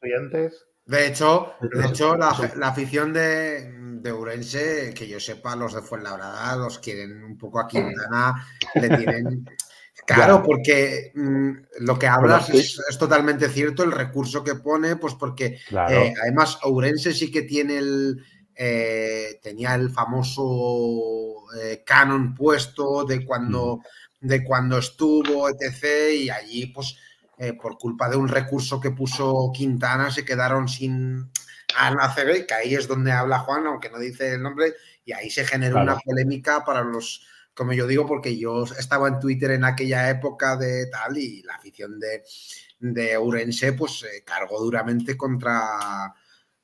[0.88, 6.56] De hecho, de hecho la, afición de, de, Urense, que yo sepa, los de Fuenlabrada
[6.56, 9.45] los quieren un poco a Quintana, le tienen...
[10.06, 15.60] Claro, porque mm, lo que hablas es, totalmente cierto, el recurso que pone, pues porque
[15.69, 18.23] eh, además Ourense sí que tiene el,
[18.56, 23.82] eh, tenía el famoso eh, canon puesto de cuando,
[24.21, 24.28] mm.
[24.28, 26.13] de cuando estuvo, etc.
[26.13, 26.95] Y allí, pues
[27.38, 31.30] eh, por culpa de un recurso que puso Quintana, se quedaron sin
[31.76, 34.73] ACB, que ahí es donde habla Juan, aunque no dice el nombre,
[35.06, 39.19] y ahí se generó una polémica para los, como yo digo, porque yo estaba en
[39.19, 42.23] Twitter en aquella época de tal, y la afición de,
[42.80, 46.13] de Urense, pues se cargó duramente contra,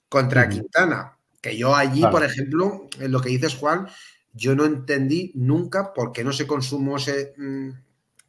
[0.10, 1.18] contra Quintana.
[1.42, 3.88] Que yo allí, por ejemplo, en lo que dices, Juan,
[4.32, 7.70] yo no entendí nunca por qué no se consumó ese, mm,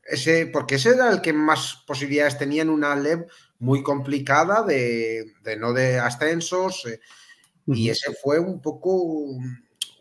[0.06, 3.26] ese, porque ese era el que más posibilidades tenía en una LEV
[3.58, 6.84] muy complicada de, no de ascensos.
[6.86, 7.00] Eh,
[7.66, 9.14] y ese fue un poco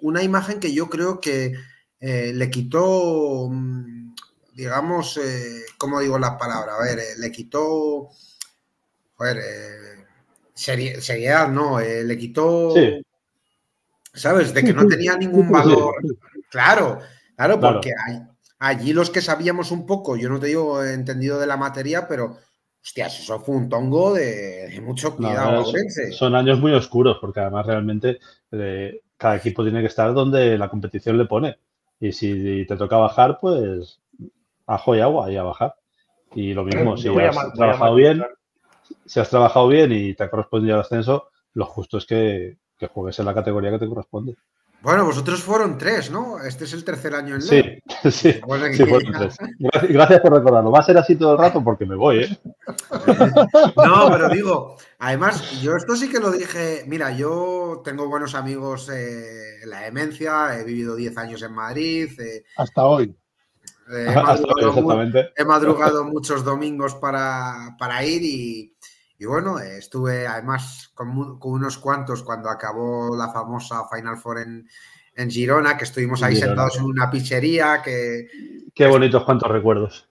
[0.02, 1.54] una imagen que yo creo que
[2.00, 4.16] eh, le quitó, mm,
[4.54, 6.76] digamos, eh, ¿cómo digo la palabra?
[6.76, 8.10] A ver, le quitó,
[9.16, 9.38] joder,
[10.54, 12.74] seriedad, no, le quitó,
[14.14, 14.54] ¿sabes?
[14.54, 15.96] De que no tenía ningún valor.
[16.50, 17.00] Claro,
[17.36, 18.22] claro, porque hay,
[18.66, 22.38] Allí los que sabíamos un poco, yo no te digo entendido de la materia, pero
[22.82, 25.66] hostias, eso fue un tongo de, mucho cuidado.
[26.14, 28.20] son, años muy oscuros, porque además realmente
[28.54, 31.58] eh, cada equipo tiene que estar donde la competición le pone.
[32.00, 34.00] Y si te toca bajar, pues
[34.66, 35.76] ajo y agua y a bajar.
[36.34, 38.24] Y lo mismo, si has trabajado bien,
[39.06, 42.56] si has trabajado bien y te ha correspondido el ascenso, lo justo es que
[42.94, 44.38] juegues en la categoría que te corresponde.
[44.84, 46.44] Bueno, vosotros fueron tres, ¿no?
[46.44, 47.62] Este es el tercer año en Sí,
[48.12, 49.38] sí, fueron tres.
[49.88, 50.72] Gracias, por recordarlo.
[50.72, 52.38] Va a ser así todo el rato porque me voy, ¿eh?
[53.78, 56.84] No, pero digo, además, yo esto sí que lo dije.
[56.86, 62.20] Mira, yo tengo buenos amigos en la demencia, he vivido 10 años en Madrid.
[62.20, 63.16] Eh, Hasta hoy.
[63.90, 68.73] Eh, he, madrugado, he, madrugado, muchos domingos para, para ir y,
[69.24, 75.78] y bueno, estuve además con, unos cuantos cuando acabó la famosa Final Four en, Girona,
[75.78, 77.82] que estuvimos ahí sentados en una pizzería.
[77.82, 78.28] Que,
[78.76, 80.10] Qué bonitos cuantos recuerdos.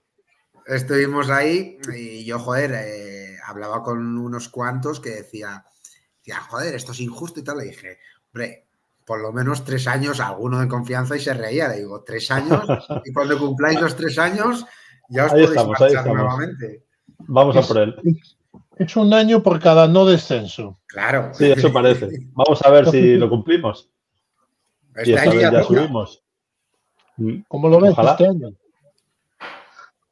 [0.67, 5.63] Estuvimos ahí y yo, joder, eh, hablaba con unos cuantos que decía,
[6.17, 7.59] decía, joder, esto es injusto y tal.
[7.59, 7.99] Le dije,
[8.33, 8.67] hombre,
[9.05, 11.69] por lo menos tres años, alguno de confianza y se reía.
[11.69, 12.65] Le digo, tres años
[13.05, 14.65] y cuando cumpláis los tres años
[15.11, 16.87] ya os podéis marchar nuevamente.
[17.19, 17.95] Vamos a por él.
[18.83, 20.79] Es un año por cada no descenso.
[20.87, 21.31] Claro.
[21.33, 22.09] Sí, eso parece.
[22.33, 23.91] Vamos a ver si lo cumplimos.
[24.95, 26.23] Este y ya, subimos.
[27.49, 28.53] ¿Cómo lo ves este año?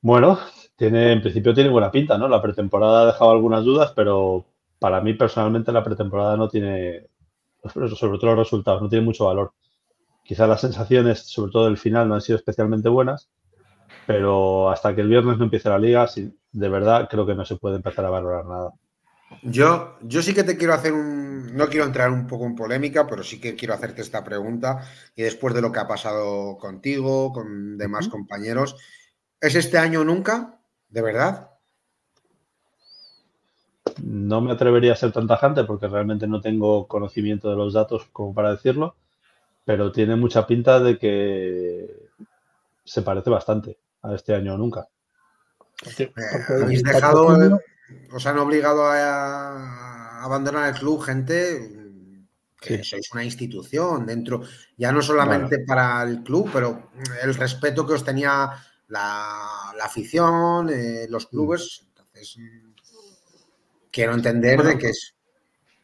[0.01, 0.39] Bueno,
[0.77, 2.29] tiene, en principio tiene buena pinta, ¿no?
[2.29, 4.47] La pretemporada ha dejado algunas dudas, pero
[4.79, 7.09] para mí personalmente la pretemporada no tiene,
[7.73, 9.53] sobre todo los resultados, no tiene mucho valor.
[10.25, 13.31] Quizás las sensaciones, sobre todo del final, no han sido especialmente buenas,
[14.07, 16.07] pero hasta que el viernes no empiece la liga,
[16.53, 18.73] de verdad creo que no se puede empezar a valorar nada.
[19.43, 21.55] Yo, yo sí que te quiero hacer un.
[21.57, 24.81] No quiero entrar un poco en polémica, pero sí que quiero hacerte esta pregunta.
[25.17, 28.77] Y después de lo que ha pasado contigo, con demás compañeros,
[29.41, 30.61] ¿es este año nunca?
[30.89, 31.51] ¿De verdad?
[34.03, 38.09] No me atrevería a ser tan tajante porque realmente no tengo conocimiento de los datos
[38.13, 38.97] como para decirlo,
[39.65, 42.09] pero tiene mucha pinta de que
[42.85, 44.59] se parece bastante a este año o
[45.87, 46.13] Eh,
[46.63, 47.59] habéis dejado,
[48.13, 51.77] os han obligado a, abandonar el club gente
[52.61, 54.43] que sois una institución dentro,
[54.77, 56.91] ya no solamente para el club, pero
[57.23, 58.51] el respeto que os tenía
[58.89, 61.31] la, afición, eh, los mm.
[61.31, 61.89] clubes.
[61.89, 62.37] Entonces,
[63.91, 65.15] quiero entender de qué es.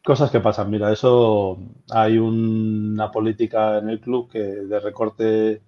[0.05, 1.57] Cosas que pasan, mira, eso
[1.89, 5.61] hay una política en el club que de recorte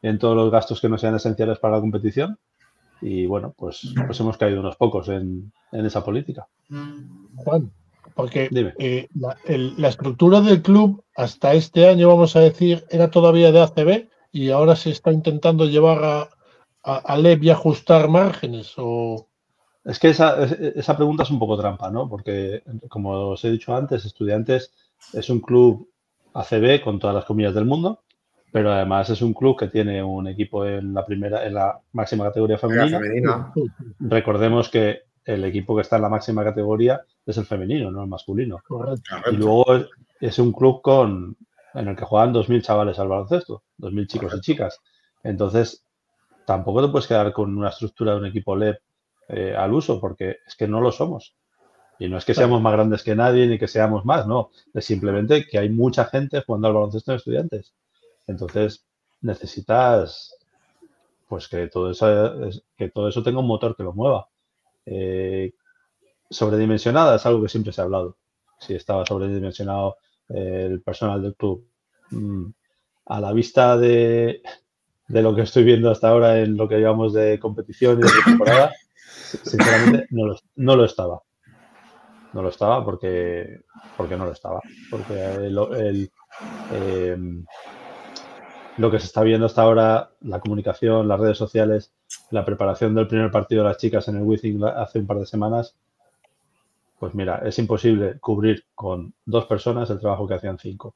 [0.00, 2.38] en todos los gastos que no sean esenciales para la competición
[3.00, 6.46] y bueno, pues, pues hemos caído unos pocos en, esa política.
[7.36, 7.70] Juan,
[8.14, 13.60] porque eh, la, estructura del club hasta este año, vamos a decir, era todavía de
[13.60, 16.30] ACB y ahora se está intentando llevar a,
[16.82, 19.28] a, LEP y ajustar márgenes o...
[19.84, 22.08] Es que esa, esa, pregunta es un poco trampa, ¿no?
[22.08, 24.72] Porque, como os he dicho antes, Estudiantes
[25.12, 25.88] es un club
[26.34, 28.02] ACB con todas las comillas del mundo,
[28.56, 32.24] pero además es un club que tiene un equipo en la primera, en la máxima
[32.24, 33.52] categoría femenina.
[34.00, 38.08] Recordemos que el equipo que está en la máxima categoría es el femenino, no el
[38.08, 38.62] masculino.
[39.30, 39.66] Y luego
[40.18, 41.36] es un club con
[41.74, 44.80] en el que juegan 2.000 chavales al baloncesto, 2.000 chicos y chicas.
[45.22, 45.84] Entonces,
[46.46, 48.78] tampoco te puedes quedar con una estructura de un equipo LEP
[49.28, 51.36] eh, al uso, porque es que no lo somos.
[51.98, 54.48] Y no es que seamos más grandes que nadie ni que seamos más, no.
[54.72, 57.74] Es simplemente que hay mucha gente jugando al baloncesto en estudiantes.
[58.26, 58.86] Entonces,
[59.20, 60.36] necesitas
[61.28, 62.06] pues que todo eso,
[62.76, 64.28] que todo eso tenga un motor que lo mueva.
[64.84, 65.54] Eh,
[66.30, 68.16] sobredimensionada es algo que siempre se ha hablado.
[68.58, 69.96] Si estaba sobredimensionado
[70.28, 71.66] eh, el personal del club.
[72.10, 72.46] Mm,
[73.06, 74.42] a la vista de,
[75.08, 78.08] de lo que estoy viendo hasta ahora en lo que llevamos de competición y de
[78.24, 78.72] temporada,
[79.44, 81.22] sinceramente no lo, no lo, estaba.
[82.32, 83.60] No lo estaba porque,
[83.96, 84.60] porque no lo estaba.
[84.90, 86.10] Porque el,
[86.72, 87.44] em,
[88.78, 91.92] lo que se está viendo hasta ahora, la comunicación, las redes sociales,
[92.30, 95.26] la preparación del primer partido de las chicas en el Withing hace un par de
[95.26, 95.74] semanas,
[96.98, 100.94] pues mira, es imposible cubrir con dos personas el trabajo que hacían cinco.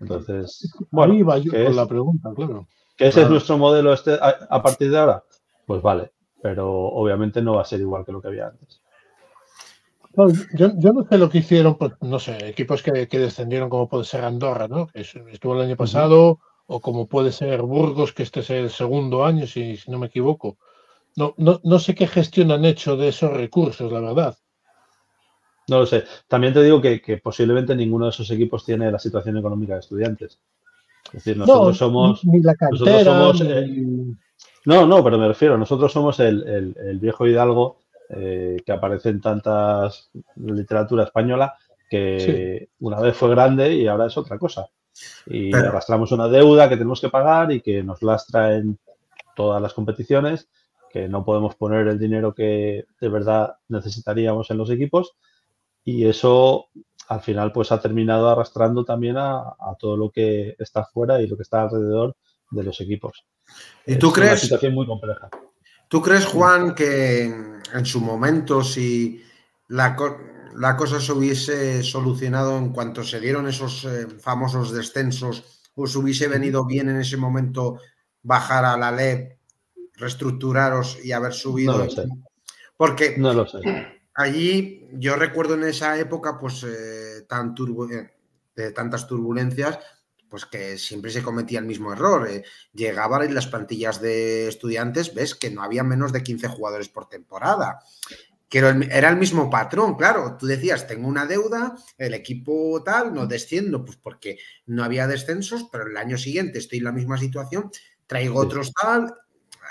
[0.00, 2.66] Entonces, bueno, Ahí va yo con la pregunta, claro.
[2.96, 5.24] ¿Que ese es nuestro modelo este a, partir de ahora?
[5.66, 8.82] Pues vale, pero obviamente no va a ser igual que lo que había antes.
[10.54, 14.24] yo, no sé lo que hicieron, pues, no sé, equipos que, descendieron como puede ser
[14.24, 14.86] Andorra, ¿no?
[14.88, 16.40] Que estuvo el año pasado,
[16.72, 20.56] o como puede ser Burgos, que este es el segundo año, si, no me equivoco.
[21.16, 24.38] No, no, no sé qué gestión han hecho de esos recursos, la verdad.
[25.66, 26.04] No lo sé.
[26.28, 30.38] También te digo que, posiblemente ninguno de esos equipos tiene la situación económica de estudiantes.
[31.06, 32.24] Es decir, nosotros somos.
[32.24, 33.32] Ni la cantera,
[34.66, 37.78] no, no, pero me refiero, nosotros somos el, viejo hidalgo
[38.10, 41.54] eh, que aparece en tantas literatura española
[41.88, 44.68] que una vez fue grande y ahora es otra cosa.
[45.26, 48.78] Y arrastramos una deuda que tenemos que pagar y que nos lastra en
[49.34, 50.48] todas las competiciones,
[50.90, 55.12] que no podemos poner el dinero que de verdad necesitaríamos en los equipos.
[55.84, 56.66] Y eso
[57.08, 61.36] al final pues ha terminado arrastrando también a, todo lo que está fuera y lo
[61.36, 62.16] que está alrededor
[62.50, 63.24] de los equipos.
[63.86, 64.32] ¿Y tú crees?
[64.32, 65.28] Una situación muy compleja.
[65.88, 69.20] ¿Tú crees, Juan, que en su momento, si
[69.68, 69.96] la,
[70.76, 76.64] cosa se hubiese solucionado en cuanto se dieron esos eh, famosos descensos, os hubiese venido
[76.64, 77.78] bien en ese momento
[78.22, 79.32] bajar a la LED,
[79.94, 81.78] reestructuraros y haber subido?
[81.78, 82.04] No lo sé.
[82.76, 83.60] Porque no lo sé
[84.20, 87.54] allí yo recuerdo en esa época, pues, eh, tan
[87.92, 88.10] eh,
[88.54, 89.78] de tantas turbulencias,
[90.28, 92.28] pues que siempre se cometía el mismo error.
[92.28, 92.44] Eh.
[92.72, 97.80] Llegaban las plantillas de estudiantes, ves que no había menos de 15 jugadores por temporada.
[98.50, 100.36] Que era el mismo patrón, claro.
[100.36, 105.68] Tú decías, tengo una deuda, el equipo tal, no desciendo, pues porque no había descensos,
[105.70, 107.70] pero el año siguiente estoy en la misma situación,
[108.08, 109.14] traigo otros tal,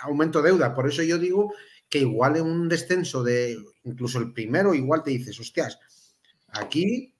[0.02, 0.74] aumento deuda.
[0.74, 1.54] Por eso yo digo
[1.90, 5.80] que igual en un descenso de incluso el primero, igual te dices, hostias,
[6.48, 7.14] aquí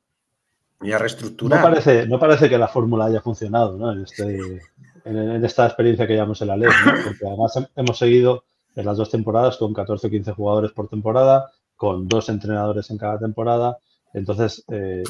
[0.80, 1.60] voy a reestructurar.
[1.60, 3.92] No parece, no parece que la fórmula haya funcionado ¿no?
[3.92, 4.62] en, este,
[5.06, 6.94] en, esta experiencia que llamamos el ALES, ¿no?
[7.04, 11.52] porque además hemos seguido en las dos temporadas con 14 o 15 jugadores por temporada,
[11.76, 13.78] con dos entrenadores en cada temporada.
[14.14, 15.04] Entonces, eh,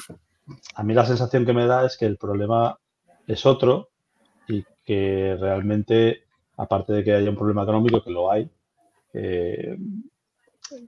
[0.76, 2.78] a mí la sensación que me da es que el problema
[3.28, 3.90] es otro
[4.48, 6.24] y que realmente,
[6.58, 8.50] aparte de que haya un problema económico, que lo hay,
[9.14, 9.78] eh,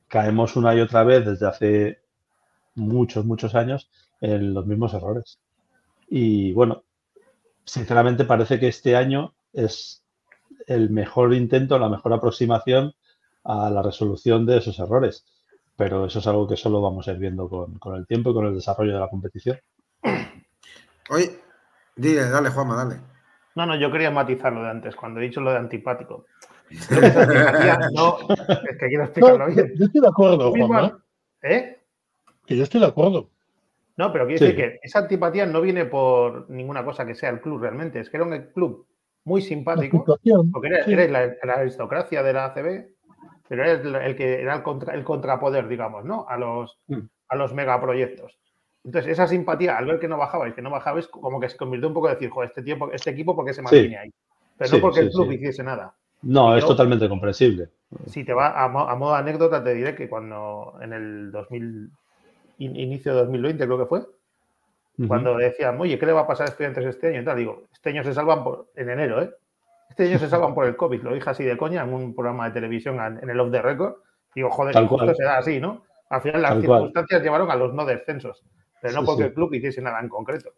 [0.08, 2.00] caemos una y otra vez desde hace
[2.76, 5.40] muchos, muchos años en los mismos errores.
[6.10, 6.84] Y bueno,
[7.64, 10.01] sinceramente parece que este año es
[10.68, 12.94] el mejor intento, la mejor aproximación
[13.44, 15.26] a la resolución de esos errores.
[15.76, 18.34] Pero eso es algo que solo vamos a ir viendo con, con el tiempo y
[18.34, 19.58] con el desarrollo de la competición.
[21.10, 21.40] Oye,
[21.96, 23.02] dile, dale, Juanma, dale.
[23.56, 26.26] No, no, yo quería matizar lo de antes, cuando he dicho lo de antipático.
[27.94, 28.18] no,
[28.70, 29.74] es que quiero explicarlo No, bien.
[29.78, 31.04] yo estoy de acuerdo, Juanma.
[31.42, 31.78] ¿Eh?
[32.46, 33.30] Que yo estoy de acuerdo.
[33.98, 34.46] No, pero quiero Sí.
[34.46, 38.00] decir que esa antipatía no viene por ninguna cosa que sea el club realmente.
[38.00, 38.88] Es que era un club
[39.24, 40.06] muy simpático,
[40.52, 40.94] porque sí.
[40.94, 42.88] eres la, la aristocracia de la ACB,
[43.48, 46.26] pero eres el, el que era el, contra- el contrapoder, digamos, ¿no?
[46.28, 47.00] A los, Mm.
[47.30, 48.40] a los megaproyectos.
[48.84, 51.88] Entonces, esa simpatía, al ver que no bajabais, que no bajabais, como que se convirtió
[51.88, 54.14] un poco en decir, joder, este, tiempo, este equipo, ¿por qué se mantiene ahí?
[54.58, 55.36] Pero Sí, no porque sí, el club sí.
[55.36, 55.94] hiciese nada.
[56.24, 57.70] No, es totalmente comprensible.
[58.08, 61.92] Si te va a, a modo de anécdota, te diré que cuando en el 2000,
[62.58, 64.02] in- inicio de 2020 creo que fue,
[65.08, 67.22] cuando decían, oye, ¿qué le va a pasar a estudiantes este año?
[67.22, 69.32] Y tal, digo, este año se salvan por, en enero, ¿eh?
[69.90, 72.46] Este año se salvan por el COVID, lo dije así de coña en un programa
[72.46, 73.96] de televisión en el Off the Record.
[74.36, 75.16] Digo, joder, Tal justo cual.
[75.16, 75.84] se da así, ¿no?
[76.10, 76.80] Al final las Tal cual.
[76.80, 78.44] circunstancias llevaron a los no descensos,
[78.82, 79.28] pero no Sí, porque sí.
[79.30, 80.52] el club hiciese nada en concreto.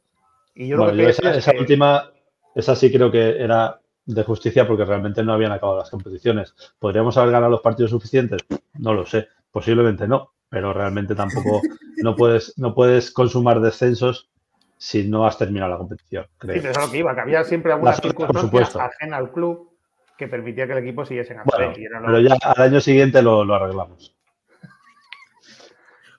[0.54, 2.12] Y yo Bueno, lo que yo quería esa, decir es esa que- última,
[2.56, 6.54] esa sí creo que era de justicia porque realmente no habían acabado las competiciones.
[6.78, 8.42] ¿Podríamos haber ganado los partidos suficientes?
[8.78, 11.62] No lo sé, posiblemente no, pero realmente tampoco
[12.04, 14.30] no puedes, no puedes consumar descensos
[14.86, 16.56] si no has terminado la competición, Sí, creo.
[16.62, 18.82] pero eso es lo que iba, que había siempre alguna La suerte, por circunstancia supuesto.
[18.82, 19.70] ajena al club
[20.18, 22.62] que permitía que el equipo siguiese en Bueno, ACB, y era lo- pero ya al
[22.64, 24.14] año siguiente lo, lo arreglamos.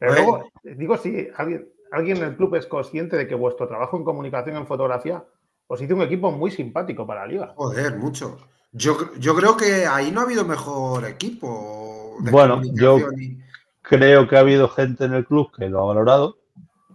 [0.00, 0.26] Pero Bueno.
[0.26, 4.04] luego, digo, si alguien, alguien en el club es consciente de que vuestro trabajo en
[4.04, 5.22] comunicación, en fotografía,
[5.66, 7.52] os hizo un equipo muy simpático para la liga.
[7.56, 8.38] Joder, mucho.
[8.72, 12.16] Yo, yo creo que ahí no ha habido mejor equipo.
[12.20, 13.38] de Bueno, yo- y-
[13.82, 16.38] Creo que ha habido gente en el club que lo ha valorado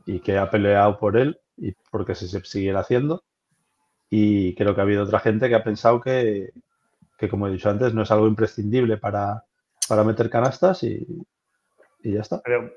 [0.08, 3.24] y que ha peleado por él y porque se se siguiera haciendo.
[4.10, 6.52] Y creo que ha habido otra gente que ha pensado que,
[7.17, 9.43] que, como he dicho antes, no es algo imprescindible para,
[9.88, 11.06] para meter canastas y,
[12.04, 12.41] y ya está.
[12.43, 12.72] Pero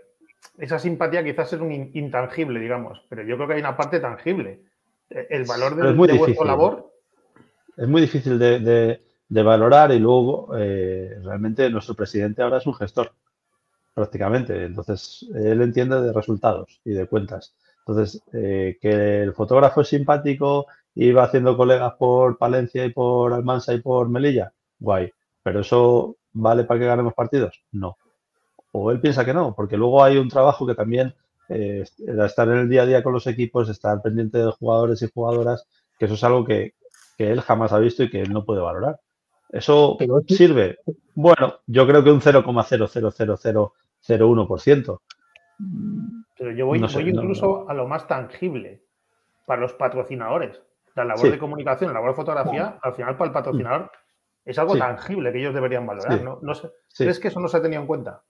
[0.58, 4.00] esa simpatía quizás es un in- intangible, digamos, pero yo creo que hay una parte
[4.00, 4.62] tangible.
[5.08, 6.46] Eh, El valor de, es muy de vuestra difícil.
[6.48, 6.92] labor,
[7.76, 12.66] Es muy difícil de, de- de valorar y luego eh, realmente nuestro presidente ahora es
[12.66, 13.12] un gestor,
[13.94, 14.64] prácticamente.
[14.64, 17.54] Entonces, él entiende de resultados y de cuentas.
[17.86, 23.32] Entonces, eh, que el fotógrafo es simpático y va haciendo colegas por Palencia y por
[23.32, 25.10] Almansa y por Melilla, guay.
[25.42, 27.62] Pero eso vale para que ganemos partidos?
[27.72, 27.96] No.
[28.72, 31.14] O él piensa que no, porque luego hay un trabajo que también
[31.48, 31.84] eh,
[32.24, 35.66] estar en el día a día con los equipos, estar pendiente de jugadores y jugadoras,
[35.98, 36.74] que eso es algo que,
[37.18, 38.98] que él jamás ha visto y que él no puede valorar.
[39.50, 40.78] ¿Eso Pero sirve?
[41.14, 45.00] Bueno, yo creo que un 0,00001%.
[46.42, 48.82] Pero yo voy, No sé, voy no, incluso a lo más tangible
[49.46, 50.60] para los patrocinadores.
[50.96, 51.30] La labor Sí.
[51.30, 53.92] de comunicación, la labor de fotografía, al final para el patrocinador
[54.44, 54.80] es algo Sí.
[54.80, 56.18] tangible que ellos deberían valorar.
[56.18, 56.24] Sí.
[56.24, 56.40] ¿no?
[56.42, 57.04] No sé, Sí.
[57.04, 58.22] ¿Crees que eso no se ha tenido en cuenta?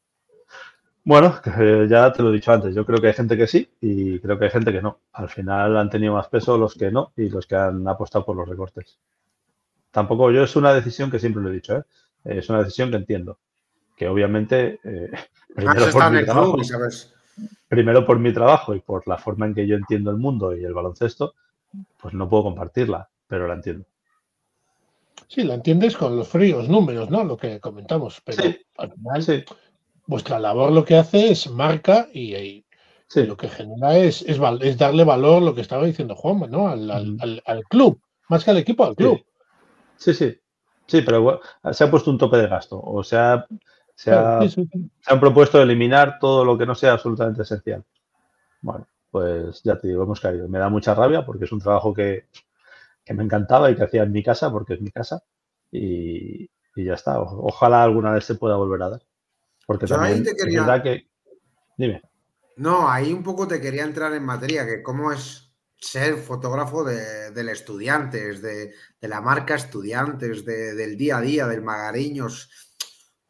[1.04, 3.66] Bueno, que ya te lo he dicho antes, yo creo que hay gente que sí
[3.80, 4.98] y creo que hay gente que no.
[5.14, 8.36] Al final han tenido más peso los que no y los que han apostado por
[8.36, 8.98] los recortes.
[9.90, 11.84] Tampoco yo es una decisión que siempre lo he dicho, ¿eh?
[12.24, 13.38] es una decisión que entiendo.
[13.96, 15.10] Que obviamente, eh,
[15.56, 17.14] primero, Has por estado en mi el trabajo, club y sabes.
[17.68, 20.64] Primero por mi trabajo y por la forma en que yo entiendo el mundo y
[20.64, 21.34] el baloncesto,
[22.00, 23.86] pues no puedo compartirla, pero la entiendo.
[25.28, 27.24] Sí, la entiendes con los fríos números, ¿no?
[27.24, 28.20] Lo que comentamos.
[28.24, 28.56] Pero Sí.
[28.76, 29.44] al final, Sí,
[30.06, 32.66] vuestra labor lo que hace es marca y, y
[33.08, 33.22] sí.
[33.26, 34.38] lo que genera es, es,
[34.78, 36.68] darle valor, lo que estaba diciendo Juanma, ¿no?
[36.68, 37.16] Al, al- Ujú.
[37.20, 39.24] al- al club, más que al equipo, al club.
[39.96, 40.36] Sí, sí.
[40.86, 41.40] Sí, pero bueno,
[41.72, 42.80] se ha puesto un tope de gasto.
[42.80, 43.46] O sea,
[44.02, 44.90] se, ha- Sí, sí, sí.
[45.00, 47.84] se han propuesto eliminar todo lo que no sea absolutamente esencial.
[48.60, 50.48] Bueno, pues ya te digo, hemos caído.
[50.48, 52.26] Me da mucha rabia porque es un trabajo que,
[53.04, 55.22] que me encantaba y que hacía en mi casa, porque es mi casa.
[55.70, 57.20] Y, y ya está.
[57.20, 59.02] O- ojalá alguna vez se pueda volver a dar.
[59.66, 61.08] Porque Yo ahí también te es quería- verdad que.
[61.76, 62.02] Dime.
[62.56, 67.30] No, ahí un poco te quería entrar en materia, que cómo es ser fotógrafo de,
[67.32, 72.50] del estudiantes, de, de la marca estudiantes, de- del día a día, del Magariños.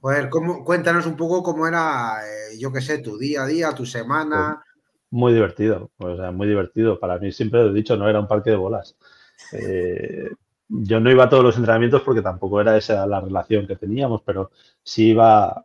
[0.03, 3.73] Joder, ¿cómo, cuéntanos un poco cómo era, eh, yo qué sé, tu día a día,
[3.73, 4.61] tu semana.
[5.11, 6.99] Muy divertido, o sea, muy divertido.
[6.99, 8.97] Para mí, siempre lo he dicho, no era un parque de bolas.
[9.53, 10.29] Eh,
[10.67, 14.23] yo no iba a todos los entrenamientos porque tampoco era esa la relación que teníamos,
[14.23, 14.51] pero
[14.83, 15.65] sí iba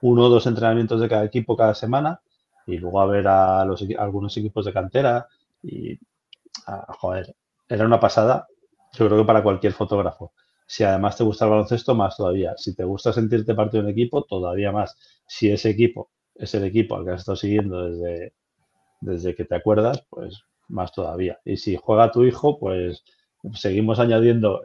[0.00, 2.22] uno o dos entrenamientos de cada equipo cada semana
[2.66, 5.28] y luego a ver a, los, a algunos equipos de cantera
[5.62, 5.98] y,
[6.66, 7.36] ah, joder,
[7.68, 8.46] era una pasada,
[8.94, 10.32] yo creo que para cualquier fotógrafo.
[10.66, 12.54] Si además te gusta el baloncesto, más todavía.
[12.56, 14.96] Si te gusta sentirte parte de un equipo, todavía más.
[15.26, 18.32] Si ese equipo es el equipo al que has estado siguiendo desde,
[19.00, 21.38] desde que te acuerdas, pues más todavía.
[21.44, 23.04] Y si juega tu hijo, pues
[23.54, 24.62] seguimos añadiendo.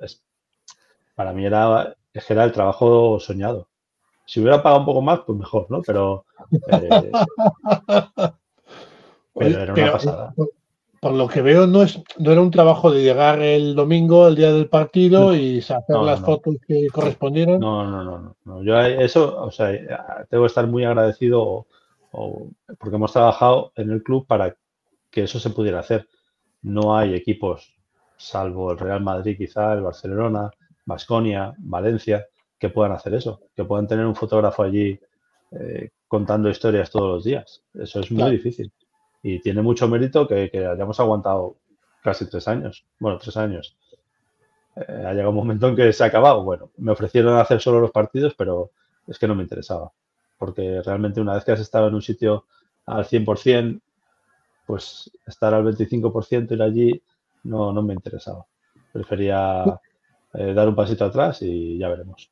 [1.15, 3.67] para mí era, era el trabajo soñado.
[4.25, 5.81] Si hubiera pagado un poco más, pues mejor, ¿no?
[5.81, 6.25] Pero,
[6.71, 7.11] eh,
[9.33, 10.33] pero era una pasada.
[11.01, 14.35] Por, lo que veo, no, es, no era un trabajo de llegar el domingo, el
[14.35, 17.59] día del partido, y hacer las fotos que correspondieran.
[17.59, 18.63] No, no, no, no.
[18.63, 19.71] Yo eso, o sea,
[20.29, 21.67] tengo que estar muy agradecido
[22.11, 24.55] porque hemos trabajado en el club para
[25.09, 26.07] que eso se pudiera hacer.
[26.61, 27.73] No hay equipos,
[28.17, 30.51] salvo el Real Madrid, quizá, el Barcelona,
[30.85, 32.25] Basconia, Valencia,
[32.57, 34.99] que puedan hacer eso, que puedan tener un fotógrafo allí
[35.51, 37.63] eh, contando historias todos los días.
[37.73, 38.71] Eso es muy difícil.
[39.21, 41.57] Y tiene mucho mérito que, hayamos aguantado
[42.01, 42.85] casi tres años.
[42.99, 43.77] Bueno, tres años.
[44.75, 46.43] Eh, ha llegado un momento en que se ha acabado.
[46.43, 48.71] Bueno, me ofrecieron hacer solo los partidos, pero
[49.07, 49.91] es que no me interesaba.
[50.37, 52.45] Porque realmente una vez que has estado en un sitio
[52.85, 53.81] al 100%,
[54.65, 57.01] pues estar al 25% ir allí
[57.43, 58.45] no, no me interesaba.
[58.91, 59.63] Prefería
[60.33, 62.29] eh, dar un pasito atrás y ya veremos.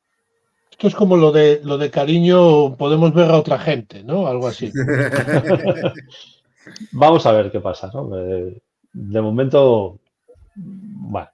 [0.70, 4.28] Esto es como lo de lo de cariño, podemos ver a otra gente, ¿no?
[4.28, 4.70] Algo así.
[6.92, 8.18] Vamos a ver qué pasa, ¿no?
[8.18, 8.60] Eh,
[8.92, 9.98] de momento,
[10.54, 11.28] bueno,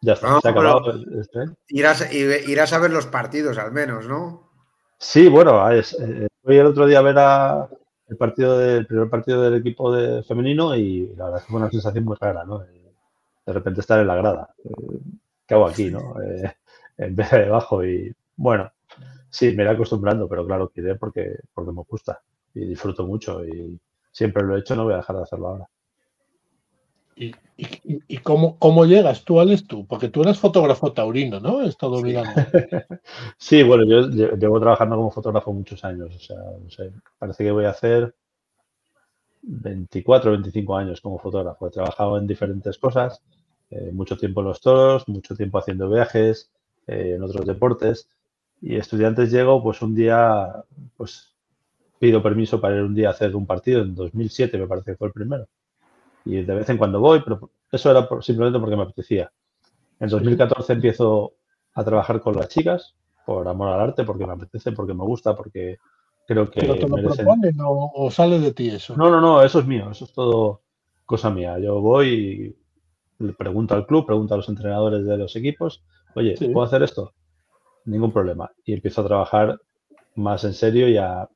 [0.00, 0.40] ya está.
[0.40, 1.40] se ha acabado este.
[1.68, 4.50] irás, irás, a ver los partidos al menos, ¿no?
[4.98, 7.68] Sí, bueno, es, eh, fui el otro día a ver a,
[8.08, 11.60] el partido del primer partido del equipo de femenino y la verdad es que fue
[11.60, 12.58] una sensación muy rara, ¿no?
[12.58, 14.54] De repente estar en la grada.
[15.46, 16.14] ¿Qué hago aquí, no?
[16.98, 18.70] en vez de debajo y bueno,
[19.28, 22.20] sí, me iré acostumbrando, pero claro, quiero porque, porque me gusta
[22.54, 23.78] y disfruto mucho y
[24.12, 25.68] siempre lo he hecho, no voy a dejar de hacerlo ahora.
[27.16, 27.32] ¿Y,
[28.08, 29.86] y, cómo, cómo, llegas tú, Alex, tú?
[29.86, 31.62] Porque tú eres fotógrafo taurino, ¿no?
[31.62, 32.30] He estado mirando.
[33.36, 36.14] sí, bueno, yo llevo trabajando como fotógrafo muchos años.
[36.16, 38.14] O sea, no sé, parece que voy a hacer
[39.42, 41.66] 24 o 25 años como fotógrafo.
[41.66, 43.22] He trabajado en diferentes cosas,
[43.70, 46.50] eh, mucho tiempo en los toros, mucho tiempo haciendo viajes,
[46.86, 48.08] eh, en otros deportes.
[48.60, 50.64] Y estudiantes llego, pues un día,
[50.96, 51.31] pues
[52.02, 54.96] pido permiso para ir un día a hacer un partido, en 2007 me parece que
[54.96, 55.46] fue el primero.
[56.24, 59.30] Y de vez en cuando voy, pero eso era simplemente porque me apetecía.
[60.00, 61.34] En 2014 empiezo
[61.74, 65.36] a trabajar con las chicas, por amor al arte, porque me apetece, porque me gusta,
[65.36, 65.76] porque
[66.26, 68.96] creo que ¿Pero te lo proponen o, sale de ti eso?
[68.96, 70.62] No, no, no, eso es mío, eso es todo
[71.06, 71.56] cosa mía.
[71.60, 72.56] Yo voy
[73.20, 75.84] y le pregunto al club, pregunto a los entrenadores de los equipos,
[76.16, 77.12] oye, ¿puedo hacer esto?
[77.84, 78.50] Ningún problema.
[78.64, 79.60] Y empiezo a trabajar
[80.16, 81.28] más en serio y a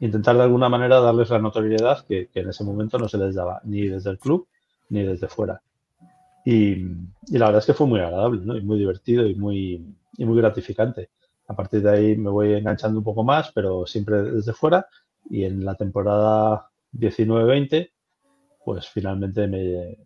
[0.00, 3.60] intentar de alguna manera darles la notoriedad que, en ese momento no se les daba,
[3.64, 4.48] ni desde el club
[4.88, 5.62] ni desde fuera.
[6.44, 6.76] Y,
[7.30, 8.42] la verdad es que fue muy agradable.
[8.58, 11.10] Y muy divertido y muy, y muy gratificante.
[11.46, 14.86] A partir de ahí me voy enganchando un poco más, pero siempre desde fuera.
[15.28, 17.90] Y en la temporada 19-20,
[18.64, 19.98] pues finalmente me,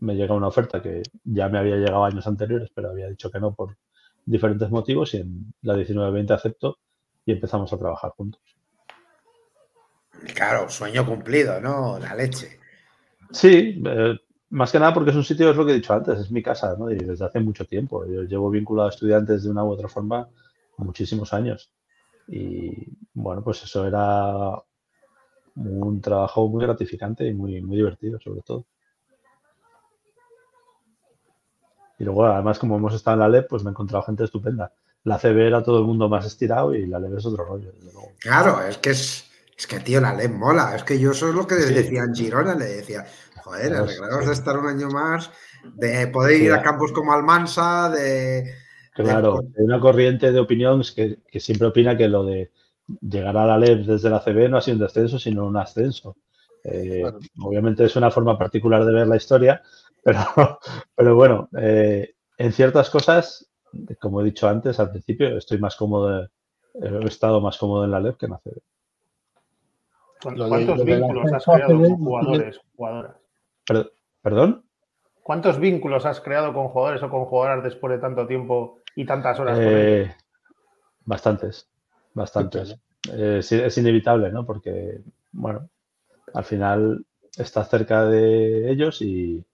[0.00, 3.38] me llega una oferta que ya me había llegado años anteriores, pero había dicho que
[3.38, 3.76] no por
[4.24, 6.78] diferentes motivos y en la 19-20 acepto
[7.24, 8.40] y empezamos a trabajar juntos.
[10.34, 11.98] Claro, sueño cumplido, ¿no?
[11.98, 12.58] La leche.
[13.30, 14.16] Sí, eh,
[14.50, 16.42] más que nada porque es un sitio, es lo que he dicho antes, es mi
[16.42, 16.90] casa, ¿no?
[16.90, 18.04] Y desde hace mucho tiempo.
[18.06, 20.28] Yo llevo vinculado a estudiantes de una u otra forma
[20.76, 21.72] muchísimos años.
[22.26, 24.60] Y bueno, pues eso era
[25.56, 28.66] un trabajo muy gratificante y muy, muy divertido, sobre todo.
[31.98, 34.72] Y luego, además, como hemos estado en la LEP, pues me he encontrado gente estupenda.
[35.04, 37.72] La CB era todo el mundo más estirado y la LEP es otro rollo.
[38.18, 39.29] Claro, es que es,
[39.60, 40.74] es que, tío, la LEP mola.
[40.74, 43.04] Es que yo eso es lo que les decía en Girona, le decía,
[43.44, 45.30] joder, arreglaros de estar un año más,
[45.74, 48.54] de poder ir a campos como Almansa, de...
[48.94, 52.50] Claro, hay una corriente de opinión que, que, siempre opina que lo de
[53.02, 56.16] llegar a la LEP desde la CB no ha sido un descenso, sino un ascenso.
[56.64, 57.04] Eh,
[57.38, 59.62] obviamente es una forma particular de ver la historia,
[60.02, 60.58] pero,
[60.94, 63.50] pero bueno, eh, en ciertas cosas,
[64.00, 66.30] como he dicho antes, al principio, estoy más cómodo,
[66.82, 68.62] he estado más cómodo en la LEP que en la CB.
[70.22, 73.16] ¿Cuántos vínculos has creado con jugadores, jugadoras?
[74.22, 74.64] ¿Perdón?
[75.22, 79.38] ¿Cuántos vínculos has creado con jugadores o con jugadoras después de tanto tiempo y tantas
[79.38, 79.58] horas?
[79.60, 80.12] Eh,
[81.04, 81.68] bastantes,
[82.14, 82.76] bastantes.
[83.12, 84.44] Eh, es inevitable, ¿no?
[84.44, 85.00] Porque,
[85.32, 85.68] bueno,
[86.34, 87.06] al final
[87.36, 89.44] estás cerca de ellos y,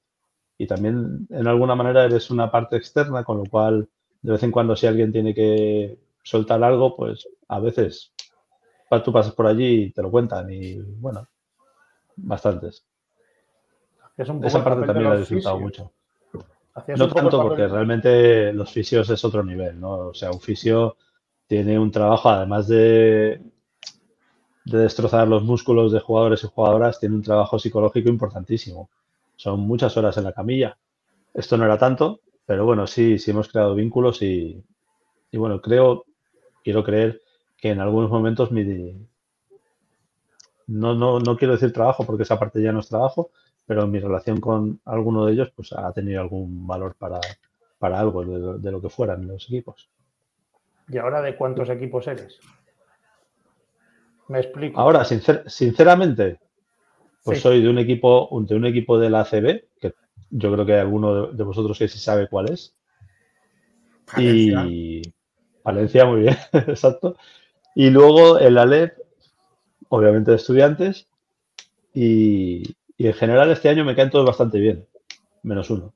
[0.58, 3.88] y también en alguna manera eres una parte externa, con lo cual
[4.22, 8.12] de vez en cuando si alguien tiene que soltar algo, pues a veces
[9.04, 11.26] tú pasas por allí y te lo cuentan y bueno,
[12.16, 12.84] bastantes.
[14.16, 15.92] Esa parte también la he disfrutado mucho.
[16.96, 20.08] No tanto porque realmente los fisios es otro nivel, ¿no?
[20.08, 20.96] O sea, un fisio
[21.46, 23.40] tiene un trabajo, además de,
[24.64, 28.90] de destrozar los músculos de jugadores y jugadoras, tiene un trabajo psicológico importantísimo
[29.36, 30.76] son muchas horas en la camilla.
[31.32, 34.62] Esto no era tanto, pero bueno, sí, sí hemos creado vínculos y,
[35.32, 36.04] bueno, creo
[36.64, 37.20] quiero creer
[37.56, 38.64] que en algunos momentos mi,
[40.66, 43.30] no, no, no quiero decir trabajo porque esa parte ya no es trabajo,
[43.66, 47.20] pero mi relación con alguno de ellos pues ha tenido algún valor para,
[47.78, 49.88] para algo de, lo que fueran los equipos.
[50.88, 52.38] ¿Y ahora de cuántos equipos eres?
[54.28, 54.80] Me explico.
[54.80, 56.40] Ahora, sinceramente,
[57.24, 59.94] pues soy de un equipo, de un equipo de la ACB, que
[60.30, 62.76] yo creo que hay alguno de vosotros que sí sabe cuál es.
[64.16, 65.02] Y
[65.64, 67.16] Valencia, muy bien, exacto.
[67.76, 68.96] Y luego el ALEP,
[69.90, 71.08] obviamente de estudiantes.
[71.92, 74.86] Y, en general este año me caen todos bastante bien,
[75.42, 75.92] menos uno.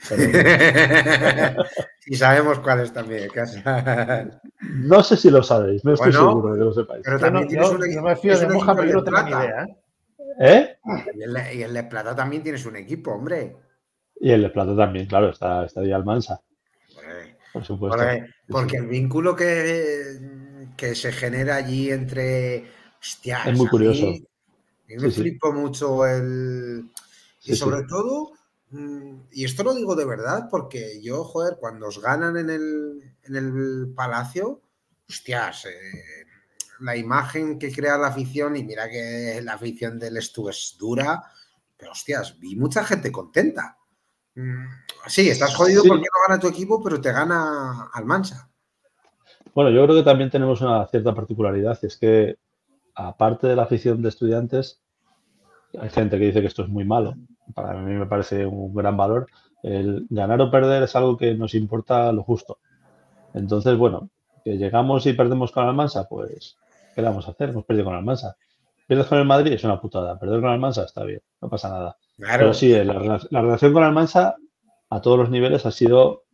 [2.06, 3.28] y sabemos cuáles también.
[4.60, 7.02] no sé si lo sabéis, no estoy seguro de que lo sepáis.
[7.04, 8.08] Pero también tienes un, equipo.
[8.08, 8.14] de
[10.40, 10.78] ¿Eh?
[11.16, 11.22] Y
[11.62, 13.54] el, de Plata también tienes un equipo, hombre.
[14.18, 16.40] Y el de Plata también, claro, está, está ahí Almansa.
[17.52, 18.02] Por supuesto.
[18.48, 20.33] Porque, el vínculo que,
[20.76, 22.70] que se genera allí entre.
[23.00, 24.12] Hostia, es muy curioso.
[24.88, 26.90] me flipo mucho el.
[27.42, 28.32] Y sobre todo,
[28.70, 33.14] mm, y esto lo digo de verdad, porque yo, joder, cuando os ganan en el,
[33.22, 34.62] en el palacio,
[35.06, 36.24] hostias, eh,
[36.80, 41.22] la imagen que crea la afición, y mira que la afición del Estu es dura,
[41.76, 43.76] pero hostias, vi mucha gente contenta.
[44.36, 44.66] Mm,
[45.06, 48.50] sí, estás jodido porque no gana tu equipo, pero te gana Almansa.
[49.54, 52.36] Bueno, yo creo que también tenemos una cierta particularidad, y es que
[52.94, 54.82] aparte de la afición de estudiantes,
[55.78, 57.14] hay gente que dice que esto es muy malo.
[57.54, 59.26] Para mí me parece un gran valor.
[59.62, 62.58] El ganar o perder es algo que nos importa lo justo.
[63.32, 64.10] Entonces, bueno,
[64.44, 66.56] que llegamos y perdemos con Almansa, pues,
[66.94, 67.50] ¿qué le vamos a hacer?
[67.50, 68.36] Hemos perdido con Almansa.
[68.86, 70.18] Pierdes con el Madrid es una putada.
[70.18, 71.96] Perder con Almansa está bien, no pasa nada.
[72.18, 74.36] Pero sí, la, relación con Almansa
[74.90, 76.24] a todos los niveles ha sido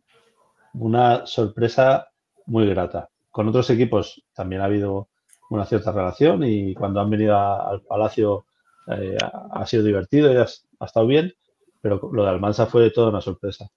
[0.73, 2.09] una sorpresa
[2.45, 3.09] muy grata.
[3.31, 5.07] Con otros equipos también ha habido
[5.49, 8.45] una cierta relación y cuando han venido al Palacio
[8.87, 9.17] eh,
[9.51, 10.47] ha sido divertido y ha,
[10.85, 11.33] estado bien,
[11.81, 13.69] pero lo de Almansa fue toda una sorpresa.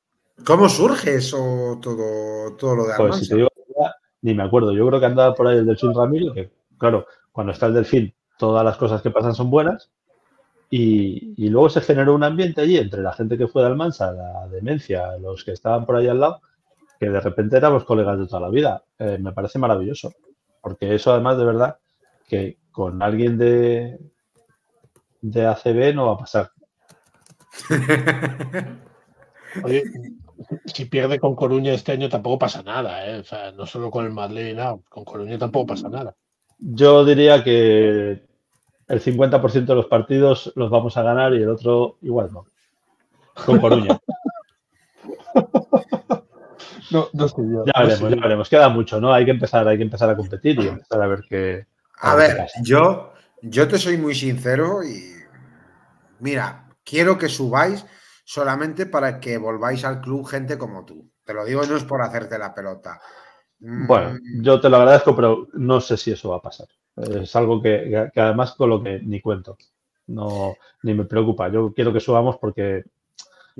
[0.44, 3.08] ¿Cómo surge eso, todo, todo lo de Almansa?
[3.08, 3.48] Pues si te digo,
[4.24, 4.72] ni me acuerdo.
[4.72, 8.14] Yo creo que andaba por ahí el Delfín Ramiro, que claro, cuando está el Delfín,
[8.38, 9.90] todas las cosas que pasan son buenas,
[10.70, 14.48] y, luego se generó un ambiente allí entre la gente que fue de Almansa, la
[14.48, 16.40] demencia, los que estaban por ahí al lado,
[17.04, 18.82] que de repente éramos colegas de toda la vida.
[18.98, 20.14] Eh, me parece maravilloso,
[20.60, 21.78] porque eso además de verdad
[22.26, 23.98] que con alguien de,
[25.20, 26.50] de ACB no va a pasar.
[29.62, 29.84] Oye,
[30.64, 33.18] si pierde con Coruña este año tampoco pasa nada, ¿eh?
[33.18, 36.16] o sea, no solo con el Madrid, no, con Coruña tampoco pasa nada.
[36.58, 38.22] Yo diría que
[38.88, 42.46] el 50% de los partidos los vamos a ganar y el otro igual no.
[43.44, 44.00] Con Coruña.
[46.90, 47.64] no, no sé yo.
[47.66, 48.48] Ya veremos, ya veremos.
[48.48, 49.12] Queda mucho, ¿no?
[49.12, 51.66] Hay que empezar, hay que empezar a competir y empezar a ver qué.
[52.00, 53.12] A, ver, yo,
[53.42, 55.14] yo te soy muy sincero y
[56.20, 57.84] mira, quiero que subáis
[58.24, 61.10] solamente para que volváis al club gente como tú.
[61.24, 63.00] Te lo digo, no es por hacerte la pelota.
[63.58, 64.42] Bueno, mm.
[64.42, 66.68] yo te lo agradezco, pero no sé si eso va a pasar.
[66.96, 69.56] Es algo que, además con lo que ni cuento.
[70.06, 71.48] No, ni me preocupa.
[71.48, 72.84] Yo quiero que subamos porque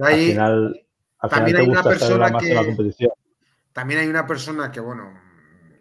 [0.01, 0.87] al final,
[1.31, 3.11] también hay una persona que.
[3.73, 5.13] También hay una persona que, bueno,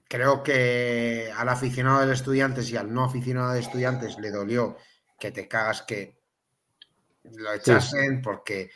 [0.08, 4.78] creo que al aficionado de estudiantes y al no aficionado de estudiantes le dolió
[5.20, 6.20] que te cagas que
[7.24, 8.72] lo echasen porque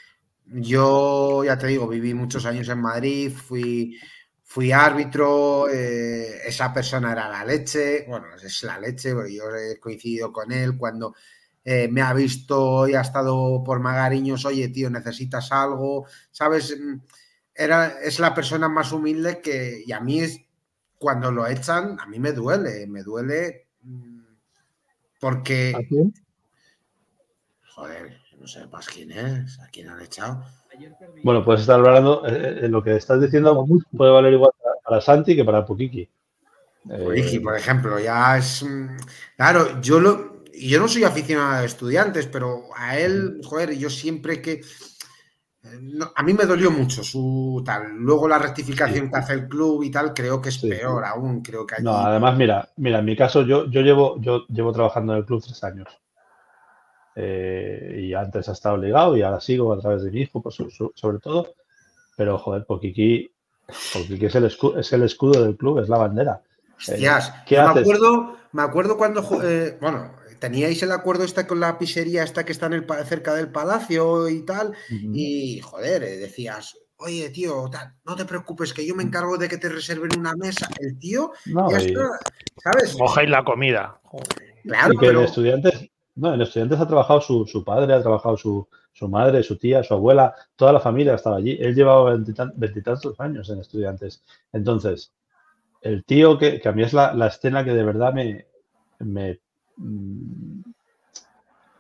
[0.46, 3.98] yo, ya te digo, viví muchos años en Madrid, fui
[4.50, 9.78] fui árbitro, eh, esa persona era la leche, bueno, es la leche, porque yo he
[9.78, 11.14] coincidido con él cuando
[11.70, 16.74] eh, me ha visto y ha estado por Magariños, oye, tío, necesitas algo, ¿sabes?
[16.80, 17.02] Mm,
[17.54, 20.40] era, es la persona más humilde que, y a mí es,
[20.98, 24.22] cuando lo echan, a mí me duele, me duele mm,
[25.20, 25.74] porque...
[25.76, 26.14] ¿A quién?
[27.76, 30.46] Joder, no sé más quién es, a quién han echado.
[31.22, 34.52] Bueno, puedes estar hablando, eh, eh, lo que estás diciendo puede valer igual
[34.86, 36.10] para Santi que para Pukiki.
[36.86, 38.66] Pukiki, por ejemplo, ya es.
[39.36, 40.37] Claro, yo lo.
[40.60, 44.62] Yo no soy aficionado a estudiantes, pero a él, joder, yo siempre que.
[46.16, 47.96] a mí me dolió mucho su tal.
[47.98, 51.42] Luego la rectificación que hace el club y tal, creo que es peor aún.
[51.42, 55.14] Creo que No, además, mira, mira, en mi caso, yo, yo llevo, yo llevo trabajando
[55.14, 55.88] en el club tres años.
[57.16, 61.20] Eh, y antes ha estado ligado y ahora sigo a través de mi hijo, sobre
[61.20, 61.54] todo.
[62.16, 63.32] Pero, joder, Pokiki,
[63.68, 66.42] es el, escudo, es el escudo del club, es la bandera.
[66.78, 72.24] Hostias, me, acuerdo, me acuerdo cuando, eh, bueno, teníais el acuerdo este con la pizzería
[72.24, 77.30] esta que está en el, cerca del palacio y tal, y joder, eh, decías, oye,
[77.30, 77.70] tío,
[78.06, 80.68] no te preocupes, que yo me encargo de que te reserven una mesa.
[80.80, 82.10] El tío, No, ya y- está,
[82.64, 82.98] ¿sabes?
[82.98, 84.00] Mojáis la comida.
[84.64, 88.02] Claro, y que pero en estudiantes, no, en estudiantes ha trabajado su, su padre, ha
[88.02, 91.58] trabajado su, su madre, su tía, su abuela, toda la familia estaba allí.
[91.62, 94.24] Él llevaba veintitan- veintitantos años en estudiantes.
[94.52, 95.14] Entonces,
[95.82, 98.48] el tío que, que a mí es la, la escena que de verdad me,
[99.00, 99.40] me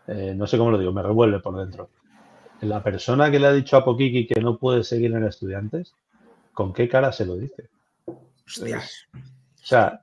[0.07, 1.89] eh, no sé cómo lo digo, me revuelve por dentro.
[2.61, 5.93] La persona que le ha dicho a Pokiki que no puede seguir en estudiantes,
[6.53, 7.69] ¿con qué cara se lo dice?
[8.47, 10.01] hostias, O sea,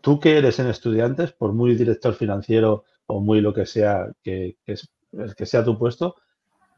[0.00, 4.56] tú que eres en estudiantes, por muy director financiero o muy lo que sea que,
[4.64, 4.88] que es-
[5.36, 6.16] que sea tu puesto,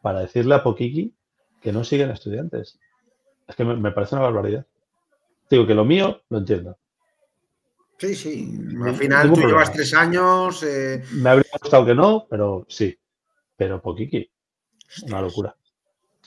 [0.02, 1.12] para decirle a Pokiki
[1.60, 2.78] que no siguen estudiantes.
[3.48, 4.66] Es que me, me parece una barbaridad.
[5.50, 6.76] Digo que lo mío lo entiendo.
[7.98, 8.58] Sí, sí.
[8.84, 9.48] Al final tú problema.
[9.50, 10.62] llevas tres años.
[10.62, 12.96] eh, Me habría gustado que no, pero sí.
[13.56, 14.30] Pero Pokiki,
[15.08, 15.54] una locura.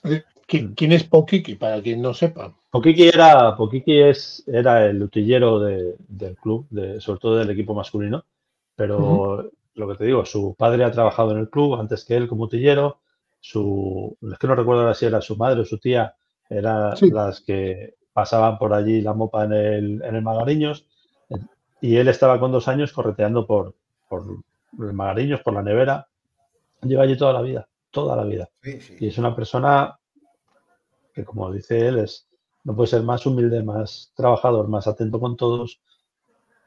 [0.03, 1.55] ¿Qui- ¿Quién es Pokiki?
[1.55, 2.53] Para quien no sepa.
[2.69, 7.74] Pokiki era, Pokiki es, era el utillero de- del club, de, sobre todo del equipo
[7.74, 8.26] masculino,
[8.76, 12.28] pero lo que te digo, su padre ha trabajado en el club antes que él
[12.28, 12.99] como utillero,
[13.39, 16.15] su, es que no recuerdo ahora si era su madre o su tía,
[16.49, 17.09] eran Sí.
[17.09, 20.86] las que pasaban por allí la mopa en el, en el Magariños,
[21.82, 23.73] y él estaba con dos años correteando por,
[24.07, 24.23] por
[24.71, 26.07] Magariños, por la nevera,
[26.82, 28.49] lleva allí toda la vida, toda la vida.
[28.61, 28.95] Sí, sí.
[28.99, 29.97] Y es una persona
[31.13, 32.27] que, como dice él, es,
[32.63, 35.82] no puede ser más humilde, más trabajador, más atento con todos.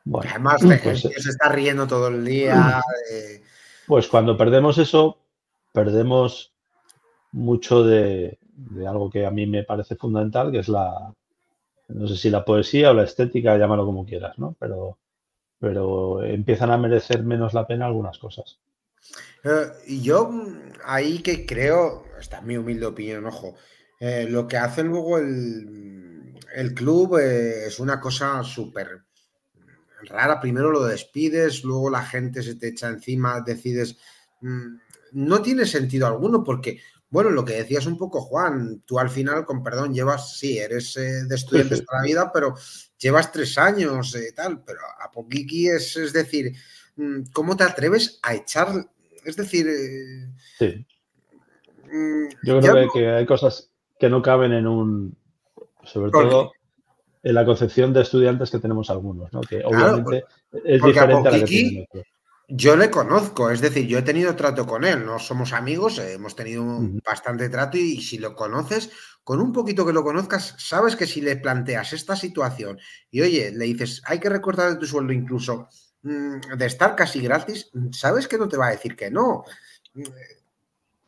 [0.05, 2.83] Bueno, Además, de- pues, se está riendo todo el día.
[3.87, 5.19] pues cuando perdemos eso,
[5.73, 6.53] perdemos
[7.33, 11.13] mucho de, de algo que a mí me parece fundamental, que es la,
[11.89, 14.55] no sé si la poesía o la estética, llámalo como quieras, ¿no?
[14.59, 14.99] Pero,
[15.65, 18.61] pero empiezan a merecer menos la pena algunas cosas.
[19.43, 23.57] Eh, y yo mm, ahí que creo, esta es mi humilde opinión, ojo,
[23.99, 29.05] eh, lo que hace luego el, el club eh, es una cosa súper
[30.03, 30.39] rara.
[30.39, 33.97] Primero lo despides, luego la gente se te echa encima, decides...
[34.43, 34.77] mm,
[35.13, 36.81] no tiene sentido alguno porque,
[37.15, 40.97] bueno, lo que decías un poco, Juan, tú al final, con perdón, llevas, sí, eres
[40.97, 42.55] eh, de estudiantes toda la vida, pero
[42.99, 46.53] llevas tres años, eh, tal, pero a Pokiki es, es decir,
[46.97, 48.67] mm, ¿cómo te atreves a echar
[49.25, 50.85] es decir, eh, Sí.
[51.85, 55.17] mm, Yo creo no- que, hay cosas que no caben en un,
[55.85, 56.53] sobre todo
[57.23, 59.41] en la concepción de estudiantes que tenemos algunos, ¿no?
[59.41, 60.25] Que obviamente
[60.65, 62.07] es porque a diferente a la que tienen otros.
[62.49, 66.15] Yo le conozco, es decir, yo he tenido trato con él, no somos amigos, eh,
[66.15, 66.65] hemos tenido
[67.05, 68.91] bastante trato y, si lo conoces,
[69.23, 72.79] con un poquito que lo conozcas, sabes que si le planteas esta situación
[73.11, 75.69] y oye, le dices, hay que recortar de tu sueldo incluso
[76.03, 79.45] mm, de estar casi gratis, sabes que no te va a decir que no.
[79.95, 80.03] Mm,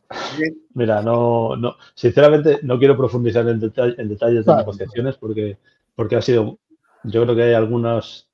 [0.75, 5.59] Mira, no, no, sinceramente no quiero profundizar en, deta- en detalles de negociaciones porque,
[5.95, 6.59] porque ha sido,
[7.03, 8.29] yo creo que hay algunas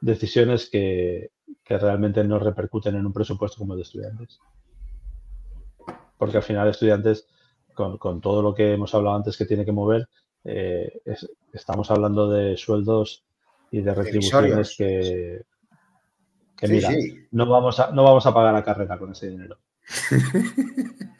[0.00, 1.30] decisiones que,
[1.68, 4.40] que realmente no repercuten en un presupuesto como el de estudiantes.
[6.16, 7.28] Porque al final estudiantes,
[7.74, 10.08] con, con todo lo que hemos hablado antes que tiene que mover,
[10.44, 13.22] eh, es- estamos hablando de sueldos
[13.70, 15.42] y de retribuciones que,
[16.56, 17.26] que Sí, mira, sí.
[17.32, 19.58] no vamos a, no vamos a pagar la carrera con ese dinero.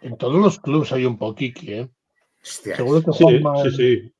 [0.00, 1.88] En todos los clubes hay un Pokiki, ¿eh?
[2.42, 3.76] Hostia, Seguro que Sí, Juanma- sí, sí.
[4.00, 4.12] Sí.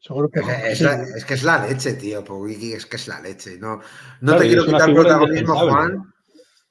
[0.00, 0.84] Seguro que Es, es sí.
[0.84, 2.22] la- es que es la leche, tío.
[2.24, 3.58] Pogiki es que es la leche.
[3.58, 3.82] No, no
[4.20, 5.54] Claro, te quiero quitar protagonismo.
[5.58, 6.12] Juan.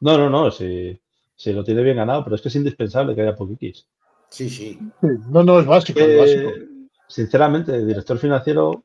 [0.02, 1.00] No, no, no, si,
[1.36, 3.86] si lo tiene bien ganado, pero es que es indispensable que haya poquiquis.
[4.30, 4.80] Sí, sí.
[5.02, 6.50] Sí, No, no, es básico, es básico.
[6.50, 6.68] Eh,
[7.08, 8.84] sinceramente, director financiero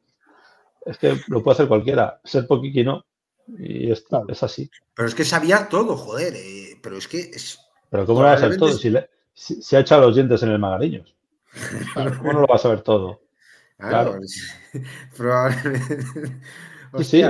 [0.85, 2.21] es que lo puede hacer cualquiera.
[2.25, 3.05] Ser poquiqui no.
[3.59, 4.27] Y es, Claro.
[4.29, 4.69] es así.
[4.95, 6.35] Pero es que sabía todo, joder.
[6.37, 7.59] eh, pero es que es.
[7.91, 8.73] Pero ¿cómo lo va a saber todo?
[8.73, 11.14] Si, le- si- si ha echado los dientes en el magariños.
[12.19, 13.21] ¿Cómo no lo va a saber todo?
[13.79, 14.18] Claro,
[15.16, 16.39] probablemente.
[17.03, 17.22] Sí.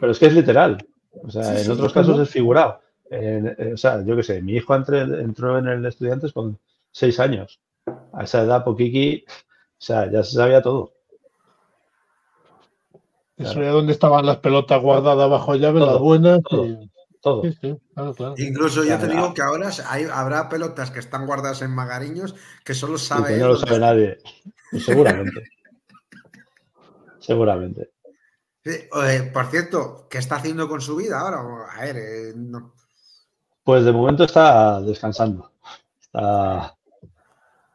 [0.00, 0.78] Pero es que es literal.
[1.22, 2.80] O sea, Sí, en sí, otros casos es figurado.
[3.10, 6.58] En- eh, o sea, yo qué sé, mi hijo entre- entró en el estudiantes con
[6.90, 7.60] seis años.
[8.12, 9.32] A esa edad, Poquiqui, o
[9.78, 10.92] sea, ya se sabía todo.
[13.38, 13.62] Eso claro.
[13.62, 16.40] ya donde estaban las pelotas guardadas bajo llave, Todo, las buenas.
[16.48, 16.66] todo.
[16.66, 16.90] y-
[17.22, 17.42] Todo.
[17.44, 18.34] Sí, sí, claro, claro.
[18.36, 19.12] Incluso yo te Claro.
[19.12, 23.34] digo que ahora hay- habrá pelotas que están guardadas en magariños que solo Y sabe
[23.34, 24.18] que no lo sabe nadie.
[24.84, 25.44] Seguramente.
[27.22, 27.92] Seguramente.
[28.64, 31.40] Sí, eh, por cierto, ¿qué está haciendo con su vida ahora?
[31.72, 32.74] A ver, eh, no-
[33.64, 35.50] Pues de momento está descansando.
[36.00, 36.76] Está,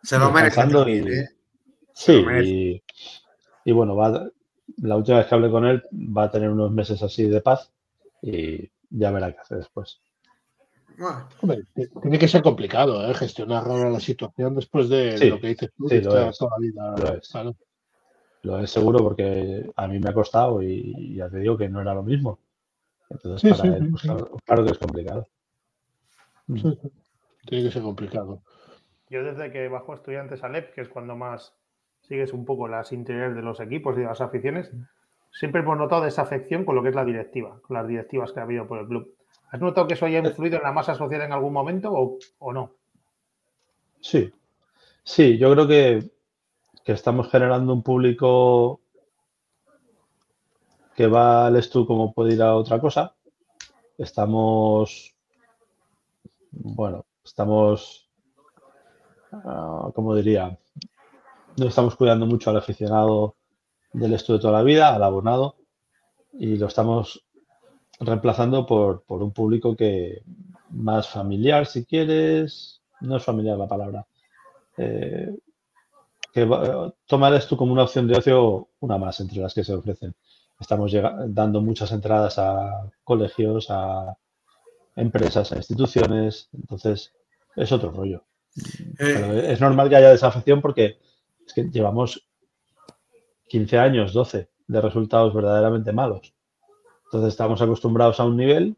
[0.04, 1.30] se lo merece Descansando también, y- ¿eh?
[1.94, 2.50] sí, lo merece.
[2.50, 2.84] y,
[3.66, 4.30] y bueno, va,
[4.78, 7.72] la última vez que hablé con él va a tener unos meses así de paz
[8.22, 10.00] y ya verá qué hace después.
[11.42, 11.64] Hombre,
[12.02, 13.14] tiene que ser complicado ¿eh?
[13.14, 16.30] gestionar ahora la situación después de Sí, lo que dices tú, sí, que lo está
[16.30, 16.38] es.
[16.38, 17.22] toda la vida.
[18.44, 18.72] Lo es.
[18.72, 22.04] seguro porque a mí me ha costado y ya te digo que no era lo
[22.04, 22.40] mismo.
[23.10, 24.08] Entonces, Sí, para sí, él, pues, sí.
[24.08, 25.28] claro, claro que es complicado.
[26.48, 26.80] Sí, sí.
[27.46, 28.42] Tiene que ser complicado.
[29.10, 31.54] Yo desde que bajo estudiantes a LEP, que es cuando más
[32.02, 34.72] sigues un poco las interiores de los equipos y de las aficiones,
[35.32, 38.44] siempre hemos notado desafección con lo que es la directiva, con las directivas que ha
[38.44, 39.14] habido por el club.
[39.50, 42.54] ¿Has notado que eso haya influido en la masa social en algún momento o, o
[42.54, 42.74] no?
[44.02, 44.32] Sí,
[45.04, 46.12] sí, yo creo que,
[46.88, 48.80] que estamos generando un público
[50.96, 53.14] que va al Estu como puede ir a otra cosa.
[53.98, 55.14] Estamos,
[56.50, 58.10] bueno, estamos,
[59.34, 60.58] ah, ¿cómo diría?
[61.58, 63.36] No estamos cuidando mucho al aficionado
[63.92, 65.58] del Estu de toda la vida, al abonado,
[66.32, 67.22] y lo estamos
[68.00, 70.22] reemplazando por, por un público que
[70.70, 74.08] más familiar, si quieres, no es familiar la palabra,
[74.78, 75.36] eh,
[76.38, 79.74] que va- toma esto como una opción de ocio, una más entre las que se
[79.74, 80.14] ofrecen.
[80.60, 80.92] Estamos
[81.30, 84.16] dando muchas entradas a colegios, a
[84.96, 87.12] empresas, a instituciones, entonces
[87.56, 88.24] es otro rollo.
[89.00, 91.00] Pero Eh, es normal que haya desafección porque
[91.44, 92.28] es que llevamos
[93.48, 96.36] 15 años, 12 de resultados verdaderamente malos.
[97.06, 98.76] Entonces estamos acostumbrados a un nivel,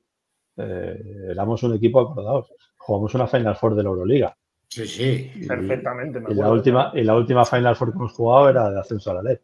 [0.55, 4.37] eh, éramos un equipo acordados, jugamos una Final Four de la Euroliga.
[4.69, 5.31] Sí, sí.
[5.47, 6.19] Perfectamente.
[6.19, 9.11] me y la última, y la última Final Four que hemos jugado era de ascenso
[9.11, 9.37] a la ley.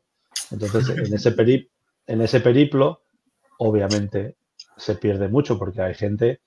[0.51, 1.69] Entonces, en ese, peri-
[2.07, 3.01] en ese periplo,
[3.59, 4.36] obviamente,
[4.78, 6.41] se pierde mucho porque hay gente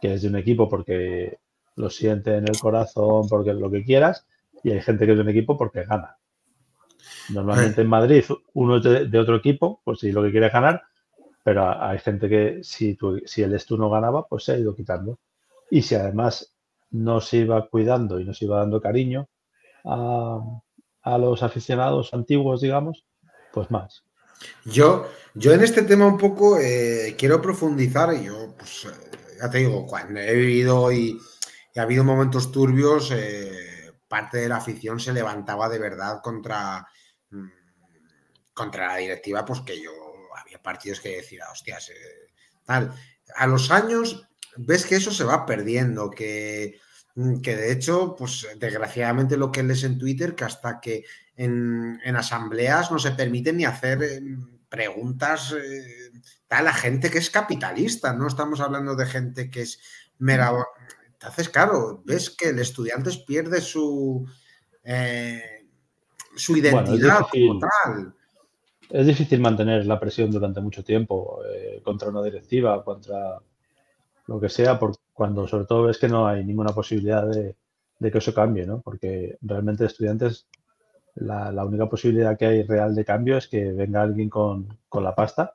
[0.00, 1.38] que es de un equipo porque
[1.76, 4.26] lo siente en el corazón, porque lo que quieras,
[4.62, 6.18] y hay gente que es de un equipo porque gana.
[7.28, 8.24] Normalmente en Madrid
[8.54, 10.82] uno es de, de otro equipo, pues si lo que quiere es ganar,
[11.44, 14.74] pero hay gente que si, tu- si el Estu no ganaba, pues se ha ido
[14.74, 15.18] quitando.
[15.70, 16.54] Y si además
[16.90, 19.28] no se iba cuidando y no se iba dando cariño
[19.84, 20.40] a,
[21.02, 23.04] a los aficionados antiguos, digamos,
[23.52, 24.04] pues más.
[24.64, 28.14] Yo, yo en este tema un poco eh, quiero profundizar.
[28.20, 31.18] Yo, pues, eh, ya te digo, cuando he vivido y,
[31.76, 36.84] ha habido momentos turbios, eh, parte de la afición se levantaba de verdad contra,
[37.30, 37.48] mm,
[38.52, 39.92] contra la directiva, pues que yo
[40.36, 41.92] había partidos que decía, hostias,
[42.64, 42.92] tal.
[43.36, 44.28] A los años
[44.58, 46.78] ves que eso se va perdiendo, que,
[47.14, 51.04] mm, que de hecho, pues desgraciadamente lo que lees en Twitter, que hasta que
[51.36, 54.20] en, en asambleas no se permite ni hacer eh,
[54.68, 56.10] preguntas eh,
[56.50, 59.80] a gente que es capitalista, no estamos hablando de gente que es
[60.18, 60.52] mera...
[61.12, 64.24] Entonces, claro, ves que el estudiante pierde su,
[64.84, 65.66] eh,
[66.36, 67.60] su Bueno, identidad como difícil.
[67.60, 68.14] tal.
[68.90, 73.40] Es difícil mantener la presión durante mucho tiempo eh, contra una directiva, contra
[74.28, 77.56] lo que sea, por, cuando sobre todo ves que no hay ninguna posibilidad de,
[77.98, 78.80] que eso cambie, ¿no?
[78.80, 80.46] Porque realmente estudiantes,
[81.16, 85.02] la, la única posibilidad que hay real de cambio es que venga alguien con, con
[85.02, 85.54] la pasta,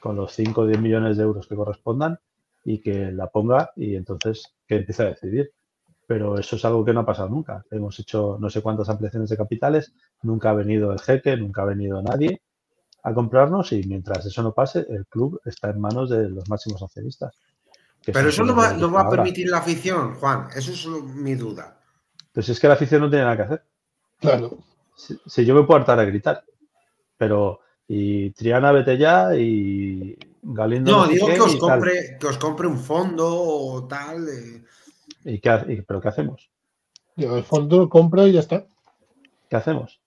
[0.00, 2.18] con los 5 o 10 millones de euros que correspondan
[2.64, 5.52] y que la ponga y entonces que empiece a decidir.
[6.06, 7.64] Pero eso es algo que no ha pasado nunca.
[7.70, 9.92] Hemos hecho no sé cuántas ampliaciones de capitales,
[10.22, 12.40] nunca ha venido el jeque, nunca ha venido nadie
[13.02, 16.82] a comprarnos y mientras eso no pase, el club está en manos de los máximos
[16.82, 17.38] accionistas.
[18.12, 20.48] Pero eso lo quienes va, lo lo va a permitir la afición, Juan.
[20.54, 21.80] Eso es lo- mi duda.
[22.32, 23.62] Pues es que la afición no tiene nada que hacer.
[24.20, 24.58] Claro.
[24.96, 26.44] Si, si yo me puedo hartar a gritar,
[27.16, 32.38] pero y Triana vete ya y Galindo No, no digo que os compre, que os
[32.38, 34.26] compre un fondo o tal.
[34.28, 34.64] eh.
[35.24, 36.50] ¿Y qué y- ¿Pero qué hacemos?
[37.16, 38.66] Llega el fondo, compra y ya está.
[39.48, 40.00] ¿Qué hacemos?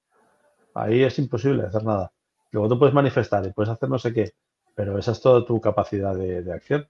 [0.74, 2.12] Ahí es imposible hacer nada.
[2.52, 4.34] Luego tú puedes manifestar y puedes hacer no sé qué,
[4.76, 6.88] pero esa es toda tu capacidad de, de acción.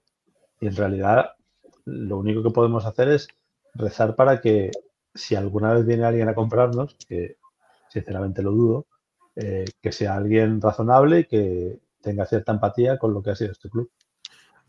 [0.60, 1.32] Y en realidad
[1.84, 3.28] lo único que podemos hacer es
[3.74, 4.70] rezar para que
[5.14, 7.38] si alguna vez viene alguien a comprarnos, que
[7.88, 8.86] sinceramente lo dudo,
[9.36, 13.52] eh, que sea alguien razonable y que tenga cierta empatía con lo que ha sido
[13.52, 13.90] este club.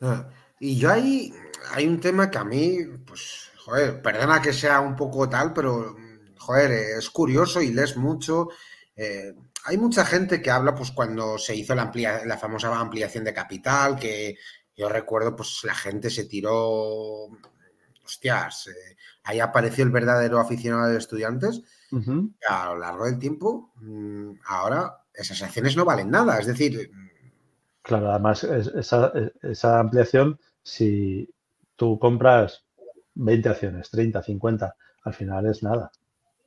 [0.01, 0.29] Ah,
[0.59, 1.33] Y yo ahí
[1.71, 5.95] hay un tema que a mí, pues, joder, perdona que sea un poco tal, pero,
[6.37, 8.49] joder, es curioso y lees mucho.
[8.95, 9.33] Eh,
[9.65, 13.33] hay mucha gente que habla, pues, cuando se hizo la, amplia- la famosa ampliación de
[13.33, 14.35] capital, que
[14.79, 17.27] yo recuerdo, pues, la gente se tiró,
[18.05, 21.61] hostias, eh, ahí apareció el verdadero aficionado de estudiantes.
[22.47, 26.39] A lo largo del tiempo, mm, ahora esas acciones no valen nada.
[26.39, 26.91] Es decir,
[27.81, 29.11] Claro, además es- esa,
[29.41, 31.27] esa ampliación, si
[31.75, 32.63] tú compras
[33.15, 35.91] 20 acciones, 30, 50, al final es nada.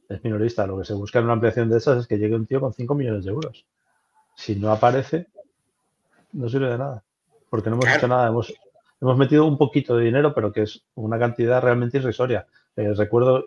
[0.08, 0.66] Es minorista.
[0.66, 2.72] Lo que se busca en una ampliación de esas es que llegue un tío con
[2.72, 3.66] 5 millones de euros.
[4.36, 5.28] Si no aparece,
[6.32, 7.02] no sirve de nada.
[7.52, 7.98] Porque no hemos Claro.
[7.98, 8.28] hecho nada.
[8.28, 8.54] Hemos,
[8.98, 12.46] hemos metido un poquito de dinero, pero que es una cantidad realmente irrisoria.
[12.76, 13.44] Eh, recuerdo,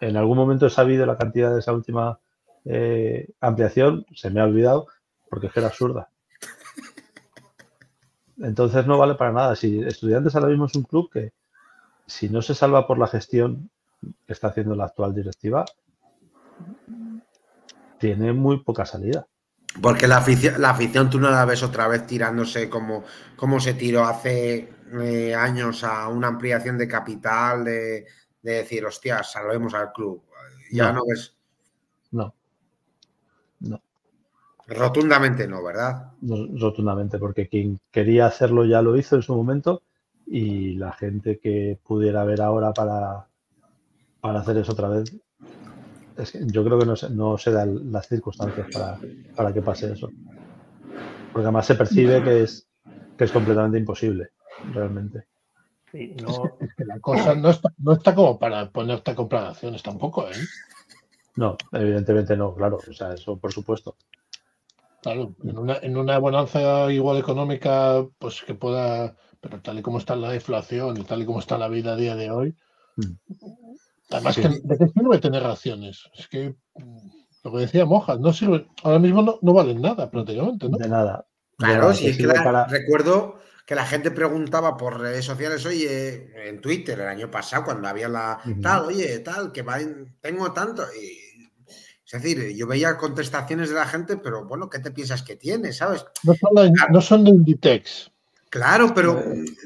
[0.00, 2.18] en algún momento he sabido la cantidad de esa última
[2.66, 4.88] eh, ampliación, se me ha olvidado,
[5.30, 6.10] porque es que era absurda.
[8.36, 9.56] Entonces no vale para nada.
[9.56, 11.32] Si estudiantes ahora mismo es un club que,
[12.04, 13.70] si no se salva por la gestión
[14.26, 15.64] que está haciendo la actual directiva,
[17.98, 19.26] tiene muy poca salida.
[19.80, 23.04] Porque la afición, la afición tú no la ves otra vez tirándose como,
[23.36, 24.68] como se tiró hace
[25.00, 28.06] eh, años a una ampliación de capital, de,
[28.42, 30.22] decir, hostia, salvemos al club.
[30.72, 31.34] Ya no, ves.
[32.10, 32.34] No.
[33.60, 33.82] No.
[34.66, 36.12] Rotundamente no, ¿verdad?
[36.20, 39.82] rotundamente, porque quien quería hacerlo ya lo hizo en su momento
[40.26, 43.26] y la gente que pudiera ver ahora para,
[44.20, 45.14] para hacer eso otra vez
[46.46, 48.66] yo creo que no se, no se dan las circunstancias
[49.36, 50.10] para, que pase eso.
[51.32, 52.68] Porque además se percibe que es,
[53.16, 54.30] que es completamente imposible,
[54.72, 55.26] realmente.
[55.92, 59.82] no, es que la cosa no está, no está como para ponerte a comprar acciones
[59.82, 60.34] tampoco, ¿eh?
[61.36, 62.78] No, evidentemente no, claro.
[62.88, 63.96] O sea, eso por supuesto.
[65.00, 69.98] Claro, en una, en una bonanza igual económica, pues que pueda, pero tal y como
[69.98, 72.56] está la inflación y tal y como está la vida a día de hoy,
[72.96, 73.12] mm.
[74.10, 76.08] Además, que, ¿de qué sirve tener raciones?
[76.14, 77.08] Es que mm,
[77.44, 80.78] lo que decía Mojas, no sirve, ahora mismo no, no valen nada prácticamente, ¿no?
[80.78, 81.26] De nada.
[81.58, 82.12] Claro, sí,
[82.68, 87.88] recuerdo que la gente preguntaba por redes sociales, oye, en Twitter el año pasado, cuando
[87.88, 89.78] había la tal, oye, tal, que va
[90.20, 90.84] tengo tanto.
[90.98, 91.28] Y,
[92.06, 95.74] es decir, yo veía contestaciones de la gente, pero bueno, ¿qué te piensas que tiene?
[95.74, 96.06] ¿Sabes?
[96.22, 98.10] No son, de, no son de Inditex.
[98.48, 99.22] Claro, pero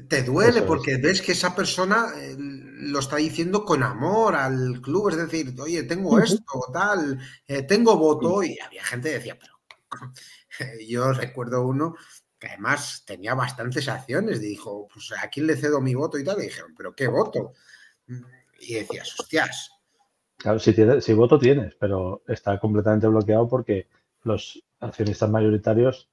[0.09, 2.37] te duele porque ves que esa persona eh,
[2.83, 7.97] lo está diciendo con amor al club, es decir, oye, tengo esto, tal, eh, tengo
[7.97, 9.55] voto, y había gente que decía, pero
[10.89, 11.95] yo recuerdo uno
[12.39, 16.41] que además tenía bastantes acciones, dijo, pues a quién le cedo mi voto y tal,
[16.41, 17.53] y dijeron, pero ¿qué voto?
[18.59, 19.71] Y decías, hostias.
[20.39, 23.89] Claro, si, si voto tienes, pero está completamente bloqueado porque
[24.25, 26.09] los accionistas mayoritarios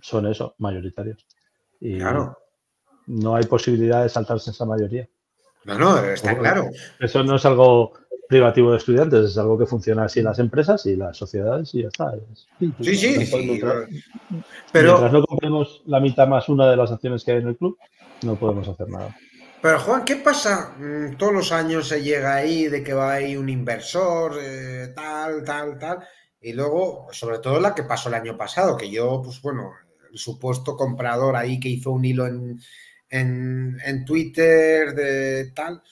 [0.00, 1.26] son eso, mayoritarios.
[1.80, 2.38] Y claro.
[3.06, 5.08] no hay posibilidad de saltarse esa mayoría.
[5.64, 6.70] No, no, está claro.
[6.98, 7.92] Eso no es algo
[8.28, 11.82] privativo de estudiantes, es algo que funciona así en las empresas y las sociedades y
[11.82, 12.12] ya está.
[12.58, 13.60] Sí, sí, sí.
[14.72, 17.56] pero mientras no compremos la mitad más una de las acciones que hay en el
[17.56, 17.76] club,
[18.22, 19.14] no podemos hacer nada.
[19.60, 20.74] Pero Juan, ¿qué pasa?
[20.78, 25.44] Mm, todos los años se llega ahí de que va ahí un inversor, eh, tal,
[25.44, 25.98] tal, tal.
[26.40, 29.70] Y luego, sobre todo la que pasó el año pasado, que yo, pues bueno,
[30.10, 32.58] el supuesto comprador ahí que hizo un hilo en,
[33.12, 35.82] en, Twitter, de tal.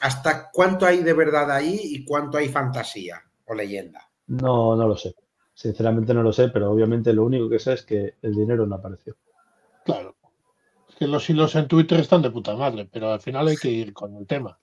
[0.00, 4.08] ¿Hasta cuánto hay de verdad ahí y cuánto hay fantasía o leyenda?
[4.26, 5.14] No, no lo sé.
[5.54, 8.76] Sinceramente no lo sé, pero obviamente lo único que sé es que el dinero no
[8.76, 9.16] apareció.
[9.84, 10.16] Claro.
[10.88, 13.68] Es que los hilos en Twitter están de puta madre, pero al final hay que
[13.68, 14.58] ir con el tema.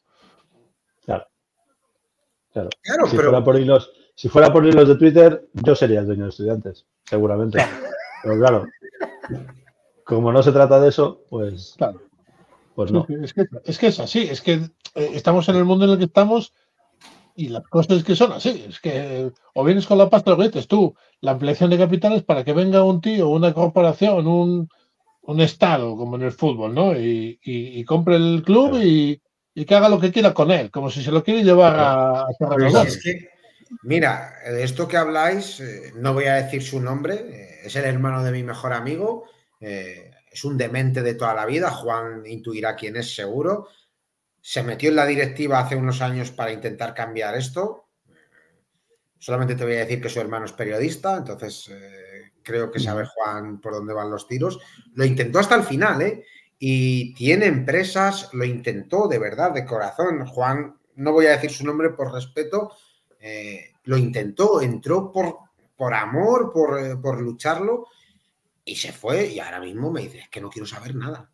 [1.06, 1.28] Claro.
[2.52, 2.70] Claro.
[3.08, 6.30] si, fuera por hilos, si fuera por hilos de Twitter, yo sería el dueño de
[6.30, 7.64] estudiantes, seguramente.
[8.24, 8.66] Pero claro,
[10.10, 12.02] como no se trata de eso, pues, claro.
[12.74, 13.06] pues no.
[13.64, 16.52] Es que, es así, es que eh, estamos en el mundo en el que estamos
[17.36, 18.66] y las cosas que son así.
[18.68, 22.44] Es que o vienes con la pasta o dices tú, la ampliación de capitales para
[22.44, 24.68] que venga un tío, una corporación, un,
[25.42, 27.00] estado, como en el fútbol, ¿no?
[27.00, 29.22] Y, compre el club y,
[29.64, 32.84] que haga lo que quiera con él, como si se lo quiere llevar a, a
[32.84, 33.30] es que,
[33.84, 38.24] Mira, esto que habláis, eh, no voy a decir su nombre, eh, es el hermano
[38.24, 39.26] de mi mejor amigo
[39.60, 43.68] eh, es un demente de toda la vida, Juan intuirá quién es seguro.
[44.42, 47.88] Se metió en la directiva hace unos años para intentar cambiar esto.
[49.18, 53.06] Solamente te voy a decir que su hermano es periodista, entonces eh, creo que sabe
[53.06, 54.60] Juan por dónde van los tiros.
[54.94, 56.26] Lo intentó hasta el final, ¿eh?
[56.58, 60.26] Y tiene empresas, lo intentó de verdad, de corazón.
[60.26, 62.72] Juan, no voy a decir su nombre por respeto,
[63.20, 65.38] eh, lo intentó, entró por,
[65.76, 67.88] por amor, por, por lucharlo
[68.70, 71.32] y se fue y ahora mismo me dice, es que no quiero saber nada.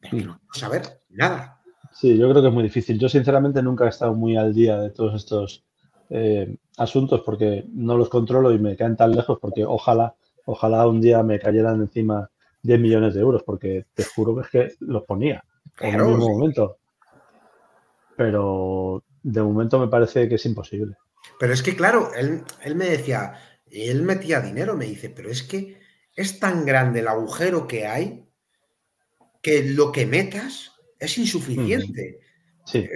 [0.00, 1.62] Pero que no quiero saber nada.
[1.92, 2.98] Sí, yo creo que es muy difícil.
[2.98, 5.64] Yo sinceramente nunca he estado muy al día de todos estos
[6.10, 10.14] eh, asuntos porque no los controlo y me caen tan lejos porque ojalá,
[10.44, 12.30] ojalá un día me cayeran encima
[12.62, 15.44] 10 millones de euros porque te juro que es que los ponía
[15.80, 16.78] en el mismo momento.
[18.16, 20.96] Pero de momento me parece que es imposible.
[21.38, 23.34] Pero es que, claro, él, él me decía,
[23.70, 25.85] él metía dinero, me dice, pero es que
[26.16, 28.26] es tan grande el agujero que hay
[29.42, 32.18] que lo que metas es insuficiente.
[32.64, 32.88] Sí,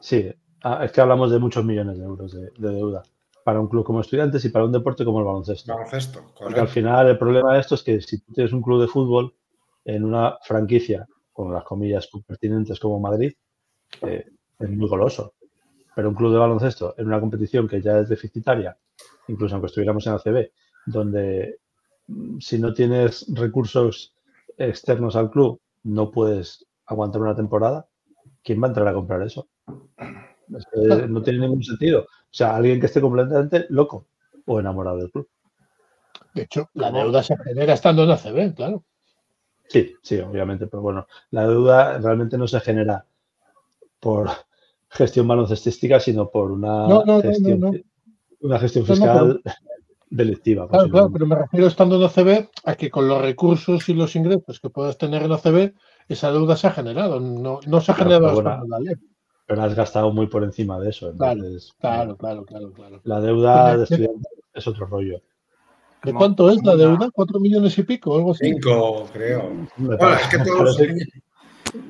[0.00, 0.30] sí.
[0.62, 3.02] Ah, es que hablamos de muchos millones de euros de, deuda
[3.44, 5.72] para un club como estudiantes y para un deporte como el baloncesto.
[5.72, 8.80] Baloncesto, Porque al final el problema de esto es que si tú tienes un club
[8.80, 9.34] de fútbol
[9.84, 13.32] en una franquicia con las comillas pertinentes como Madrid,
[14.02, 14.26] eh,
[14.58, 15.34] es muy goloso.
[15.94, 18.76] Pero un club de baloncesto en una competición que ya es deficitaria,
[19.28, 20.50] incluso aunque estuviéramos en ACB,
[20.86, 21.60] donde
[22.40, 24.14] si no tienes recursos
[24.58, 27.86] externos al club, no puedes aguantar una temporada,
[28.42, 29.48] ¿quién va a entrar a comprar eso?
[31.08, 32.02] no tiene ningún sentido.
[32.02, 34.06] O sea, alguien que esté completamente loco
[34.44, 35.28] o enamorado del club.
[36.34, 38.84] De hecho, la deuda se genera estando en ACB, claro.
[39.68, 43.04] Sí, sí, obviamente, pero bueno, la deuda realmente no se genera
[43.98, 44.28] por
[44.88, 46.86] gestión baloncestística, sino por una
[47.22, 47.84] gestión,
[48.40, 49.42] una gestión fiscal
[50.16, 50.68] delictiva.
[50.68, 54.16] Claro, claro, pero me refiero estando en ACB a que con los recursos y los
[54.16, 55.74] ingresos que puedas tener en ACB,
[56.08, 58.94] esa deuda se ha generado, no, no se ha generado la ley.
[59.46, 61.10] Pero has gastado muy por encima de eso.
[61.10, 65.20] Entonces, claro, claro, claro, claro, La deuda de estudiantes es otro rollo.
[66.02, 67.10] ¿De cuánto es la deuda?
[67.12, 68.16] ¿Cuatro millones y pico?
[68.16, 68.46] Algo así.
[68.46, 69.50] Cinco, creo.
[69.76, 70.78] Bueno, es que todos...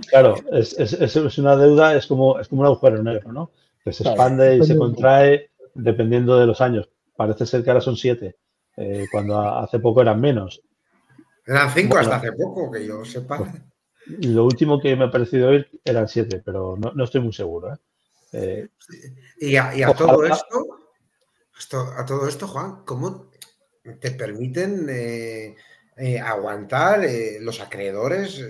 [0.09, 3.51] Claro, es, es, es, una deuda, es como, es como un agujero negro, ¿no?
[3.85, 6.89] Que se expande y se contrae dependiendo de los años.
[7.17, 8.37] Parece ser que ahora son siete,
[8.77, 10.61] eh, cuando hace poco eran menos.
[11.47, 13.39] Eran cinco hasta hace poco, que yo sepa.
[13.39, 13.51] Pues,
[14.27, 17.73] lo último que me ha parecido oír eran siete, pero no, estoy muy seguro.
[17.73, 17.79] ¿eh?
[18.33, 18.69] Eh,
[19.41, 20.67] y a, todo esto,
[21.97, 23.31] a todo esto, Juan, ¿cómo
[24.01, 24.87] te permiten
[26.23, 27.01] aguantar
[27.41, 28.45] los acreedores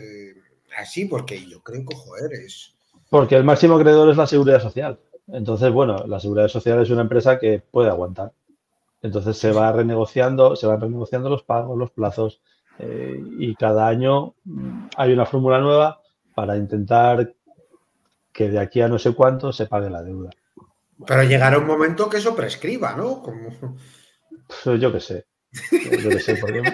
[0.76, 1.04] así?
[1.04, 2.74] Porque yo creo que, joder, es...
[3.08, 4.98] Porque el máximo acreedor es la seguridad social.
[5.28, 8.32] Entonces, bueno, la seguridad social es una empresa que puede aguantar.
[9.06, 12.40] Entonces se va renegociando, se van renegociando los pagos, los plazos,
[12.78, 16.00] eh, y cada año mm, hay una fórmula nueva
[16.34, 17.34] para intentar
[18.32, 20.30] que de aquí a no sé cuánto se pague la deuda.
[21.06, 23.22] Pero llegará un momento que eso prescriba, ¿no?
[23.22, 23.50] Como...
[24.64, 25.26] Pues yo qué sé.
[25.72, 26.62] Yo qué sé, porque...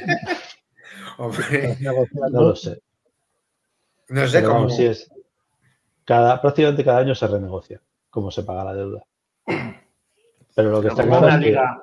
[1.18, 2.82] No lo sé.
[4.08, 4.70] No sé cómo.
[4.70, 5.10] Si es,
[6.04, 7.80] cada, prácticamente cada año se renegocia
[8.10, 9.04] cómo se paga la deuda.
[10.54, 11.82] Pero lo que está claro una liga,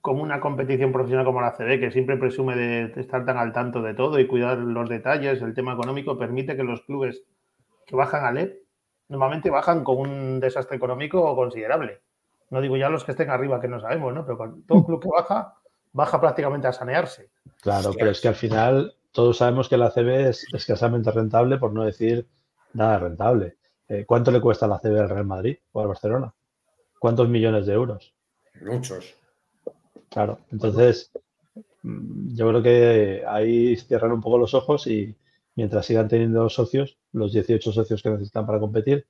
[0.00, 3.82] como una competición profesional como la CB, que siempre presume de estar tan al tanto
[3.82, 7.22] de todo y cuidar los detalles, el tema económico, permite que los clubes
[7.86, 8.52] que bajan a LED
[9.08, 12.00] normalmente bajan con un desastre económico considerable.
[12.50, 14.24] No digo ya los que estén arriba, que no sabemos, ¿no?
[14.24, 15.54] Pero todo club que baja,
[15.92, 17.30] baja prácticamente a sanearse.
[17.60, 21.72] Claro, pero es que al final todos sabemos que la CB es escasamente rentable, por
[21.72, 22.26] no decir
[22.72, 23.56] nada rentable.
[23.88, 26.32] Eh, ¿Cuánto le cuesta la CB al Real Madrid o al Barcelona?
[26.98, 28.14] ¿Cuántos millones de euros?
[28.60, 29.17] Muchos.
[30.10, 31.10] Claro, entonces
[31.82, 35.14] mm, yo creo que ahí cierran un poco los ojos y
[35.54, 39.06] mientras sigan teniendo socios, los 18 socios que necesitan para competir,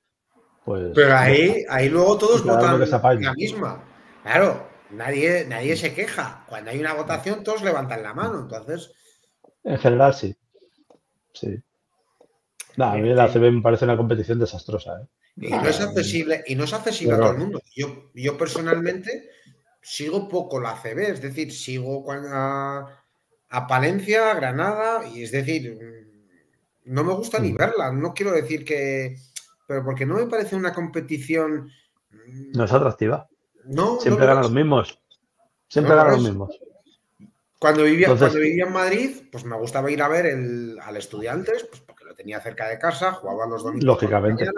[0.65, 0.93] pues...
[0.95, 2.81] Pero ahí, ahí luego todos votan
[3.21, 3.85] la misma.
[4.23, 6.45] Claro, nadie, nadie se queja.
[6.49, 8.41] Cuando hay una votación, todos levantan la mano.
[8.41, 8.93] Entonces...
[9.65, 10.37] En general, sí.
[11.33, 11.63] Sí
[12.85, 15.01] a mí la ACB me parece una competición desastrosa.
[15.03, 15.07] ¿eh?
[15.37, 17.63] Y no es accesible, y no es accesible a todo el mundo.
[17.75, 19.31] Yo, yo personalmente
[19.81, 23.03] sigo poco la ACB, es decir, sigo a,
[23.49, 25.79] a Palencia, a Granada, y es decir,
[26.85, 27.57] no me gusta ni mm.
[27.57, 27.93] verla.
[27.93, 29.17] No quiero decir que.
[29.67, 31.71] Pero porque no me parece una competición.
[32.11, 33.29] Mm, no es atractiva.
[33.65, 34.01] No.
[34.01, 34.99] Siempre ganan los mismos.
[35.69, 36.61] Siempre ganan los mismos.
[37.59, 41.65] Cuando vivía, cuando vivía en Madrid, pues me gustaba ir a ver el, al Estudiantes,
[41.65, 41.83] pues
[42.17, 43.85] tenía cerca de casa, jugaba los domingos.
[43.85, 44.49] Lógicamente.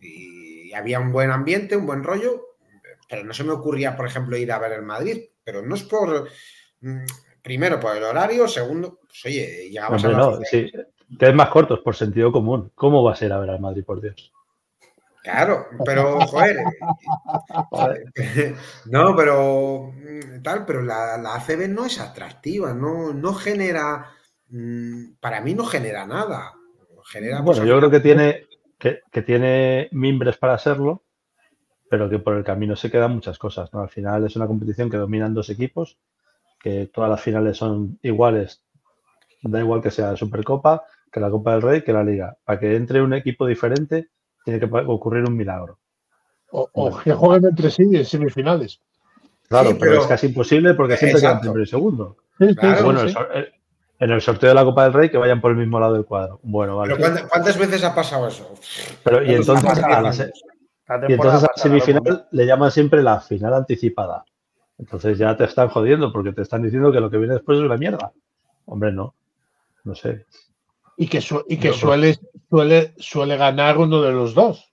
[0.00, 2.53] y había un buen ambiente, un buen rollo,
[3.08, 5.22] pero no se me ocurría, por ejemplo, ir a ver el Madrid.
[5.42, 6.28] Pero no es por.
[6.80, 7.04] Mm,
[7.42, 10.08] primero, por el horario, segundo, pues oye, llegamos a.
[10.08, 10.70] No, sí.
[11.18, 12.72] Que es más cortos, por sentido común.
[12.74, 14.32] ¿Cómo va a ser a ver al Madrid, por Dios?
[15.22, 16.58] Claro, pero, joder.
[18.86, 19.92] no, pero.
[19.92, 24.10] Mm, tal, pero la, la ACB no es atractiva, no, no genera.
[24.48, 26.54] Mm, para mí no genera nada
[27.42, 28.46] bueno, yo creo que tiene,
[28.78, 31.03] que, tiene mimbres para serlo,
[31.88, 33.72] pero que por el camino se quedan muchas cosas.
[33.72, 33.80] ¿no?
[33.80, 35.98] Al final es una competición que dominan dos equipos,
[36.60, 38.62] que todas las finales son iguales,
[39.42, 42.36] da igual que sea la Supercopa, que la Copa del Rey, que la Liga.
[42.44, 44.08] Para que entre un equipo diferente,
[44.44, 45.78] tiene que ocurrir un milagro.
[46.50, 48.80] O, que jueguen entre sí en semifinales.
[49.48, 52.16] Claro, pero, es casi imposible porque siempre quedan primero y segundo.
[52.38, 53.02] bueno,
[53.98, 56.04] en el sorteo de la Copa del Rey que vayan por el mismo lado del
[56.04, 56.40] cuadro.
[56.42, 56.96] Bueno, vale.
[56.96, 58.52] ¿cuántas, veces ha pasado eso?
[59.02, 60.12] Pero, y entonces, a la,
[61.08, 64.24] y entonces a la semifinal le llaman siempre la final anticipada.
[64.78, 67.64] Entonces ya te están jodiendo porque te están diciendo que lo que viene después es
[67.64, 68.12] una mierda.
[68.66, 69.14] Hombre, no.
[69.84, 70.26] No sé.
[70.96, 72.18] Y que, y que suele,
[72.48, 74.70] suele, suele ganar uno de los dos.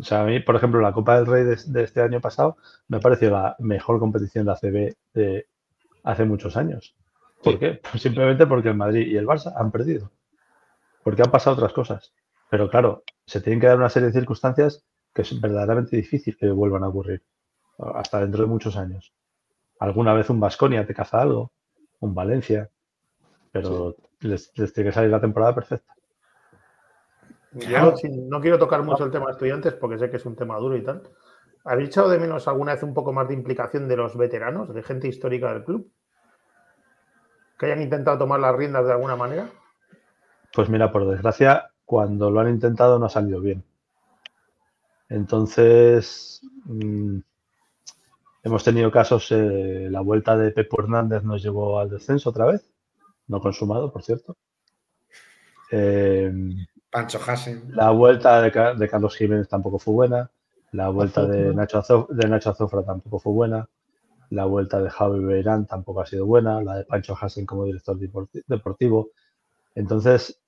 [0.00, 2.56] O sea, a mí, por ejemplo, la Copa del Rey de, de este año pasado
[2.86, 5.46] me pareció la mejor competición de ACB de
[6.04, 6.94] hace muchos años.
[7.42, 7.80] ¿Por qué?
[7.90, 10.10] Pues simplemente porque el Madrid y el Barça han perdido.
[11.02, 12.12] porque han pasado otras cosas.
[12.50, 14.84] Pero claro, se tienen que dar una serie de circunstancias
[15.14, 17.22] que es verdaderamente difícil que vuelvan a ocurrir
[17.78, 19.12] hasta dentro de muchos años.
[19.80, 21.52] Alguna vez un Vasconia te caza algo,
[22.00, 22.70] un Valencia,
[23.52, 25.94] pero les, les tiene que salir la temporada perfecta.
[27.52, 27.94] Yo
[28.28, 30.76] no quiero tocar mucho el tema de estudiantes porque sé que es un tema duro
[30.76, 31.02] y tal.
[31.64, 34.82] ¿Habéis echado de menos alguna vez un poco más de implicación de los veteranos, de
[34.82, 35.90] gente histórica del club?
[37.58, 39.50] ¿Que hayan intentado tomar las riendas de alguna manera?
[40.54, 43.64] Pues mira, por desgracia, cuando lo han intentado no ha salido bien.
[45.08, 47.20] Entonces, mmm,
[48.42, 52.70] hemos tenido casos, eh, la vuelta de Pepo Hernández nos llevó al descenso otra vez,
[53.28, 54.36] no consumado, por cierto.
[55.70, 56.30] Eh,
[56.90, 57.74] Pancho Hasen.
[57.74, 60.30] La vuelta de, de, Carlos Jiménez tampoco fue buena.
[60.72, 63.66] La vuelta de Nacho, Azof de Nacho Azofra tampoco fue buena.
[64.28, 66.62] La vuelta de Javi Beirán tampoco ha sido buena.
[66.62, 67.98] La de Pancho Hasen como director
[68.46, 69.08] deportivo.
[69.74, 70.38] Entonces.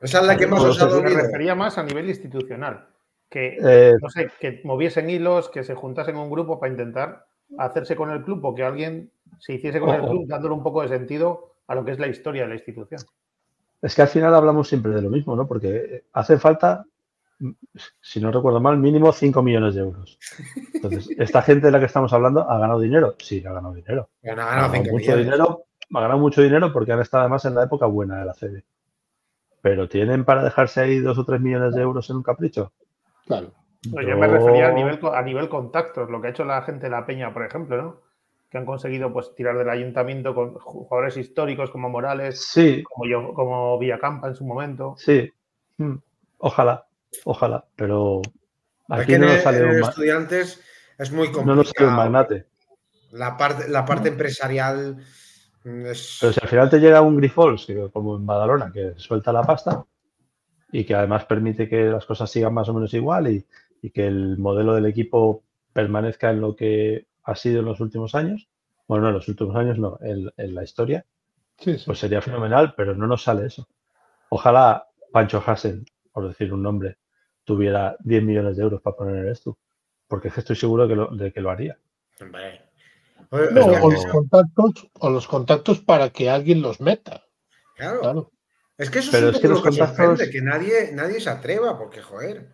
[0.00, 1.16] Esa es la que más os ha dolido.
[1.16, 2.88] Me refería más a nivel institucional.
[3.28, 7.26] Que, eh, no sé, que moviesen hilos, que se juntasen un grupo para intentar
[7.58, 10.82] hacerse con el club o que alguien se hiciese con el club dándole un poco
[10.82, 13.00] de sentido a lo que es la historia de la institución.
[13.80, 15.46] Es que al final hablamos siempre de lo mismo, ¿no?
[15.46, 16.84] Porque hace falta,
[18.00, 20.18] si no recuerdo mal, mínimo 5 millones de euros.
[20.74, 23.14] Entonces, esta gente de la que estamos hablando ha ganado dinero.
[23.18, 24.08] Sí, ha ganado dinero.
[24.24, 25.24] Ha ganado, mucho millones.
[25.24, 25.64] dinero.
[25.94, 28.64] Ha ganado mucho dinero porque han estado además en la época buena de la CB.
[29.60, 32.72] Pero ¿tienen para dejarse ahí 2 o 3 millones de euros en un capricho?
[33.26, 33.52] Claro.
[33.82, 36.86] Yo, yo me refería a nivel, a nivel contactos, lo que ha hecho la gente
[36.86, 38.08] de La Peña, por ejemplo, ¿no?
[38.50, 42.82] que han conseguido pues tirar del ayuntamiento con jugadores históricos como Morales, sí.
[42.82, 44.94] como yo, como Villacampa en su momento.
[44.96, 45.30] Sí,
[45.76, 45.96] mm,
[46.38, 46.86] ojalá,
[47.24, 48.22] ojalá, pero
[48.88, 50.62] aquí no nos sale un estudiantes
[50.98, 51.46] es muy complicado.
[51.46, 52.46] No nos sale un magnate.
[53.12, 54.96] La parte, la parte empresarial
[55.86, 56.18] es...
[56.20, 59.84] Pero si al final te llega un Grifols, como en Badalona, que suelta la pasta
[60.72, 63.46] y que además permite que las cosas sigan más o menos igual y,
[63.82, 65.42] y que el modelo del equipo
[65.72, 68.48] permanezca en lo que ha sido en los últimos años,
[68.86, 71.04] bueno, no en los últimos años, no, en, en la historia,
[71.58, 71.84] sí, sí.
[71.86, 73.68] pues sería fenomenal, pero no nos sale eso.
[74.30, 76.98] Ojalá Pancho Hassen, por decir un nombre,
[77.44, 79.58] tuviera 10 millones de euros para poner esto,
[80.06, 81.78] porque es que estoy seguro de que lo, de que lo haría.
[82.20, 82.67] Hombre.
[83.30, 87.24] No, o, los contactos, o los contactos para que alguien los meta.
[87.76, 88.00] Claro.
[88.00, 88.32] claro.
[88.76, 90.28] Es que eso pero es, es que los que contactos...
[90.30, 92.48] que nadie, nadie se atreva, porque joder.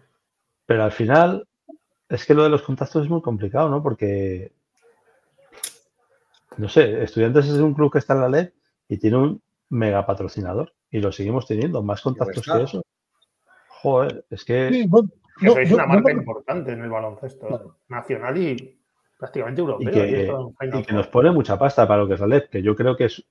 [0.67, 1.47] Pero al final,
[2.09, 3.83] es que lo de los contactos es muy complicado, ¿no?
[3.83, 4.53] Porque
[6.57, 8.51] no sé, Estudiantes es un club que está en la ley
[8.89, 12.85] y tiene un mega patrocinador y lo seguimos teniendo, más contactos que eso.
[13.69, 14.69] Joder, es que.
[14.71, 15.09] Sí, bueno,
[15.41, 18.81] sois una marca importante en el baloncesto nacional y
[19.25, 19.89] prácticamente europeo.
[19.89, 22.63] Y que, y que, nos pone mucha pasta para lo que es la LED, que
[22.63, 23.25] yo creo que es,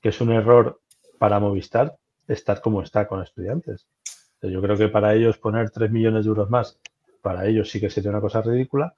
[0.00, 0.80] que es un error
[1.18, 1.96] para Movistar
[2.26, 3.86] estar como está con estudiantes.
[4.42, 6.80] Yo creo que para ellos poner 3 millones de euros más,
[7.20, 8.94] para ellos sí que sería una cosa ridícula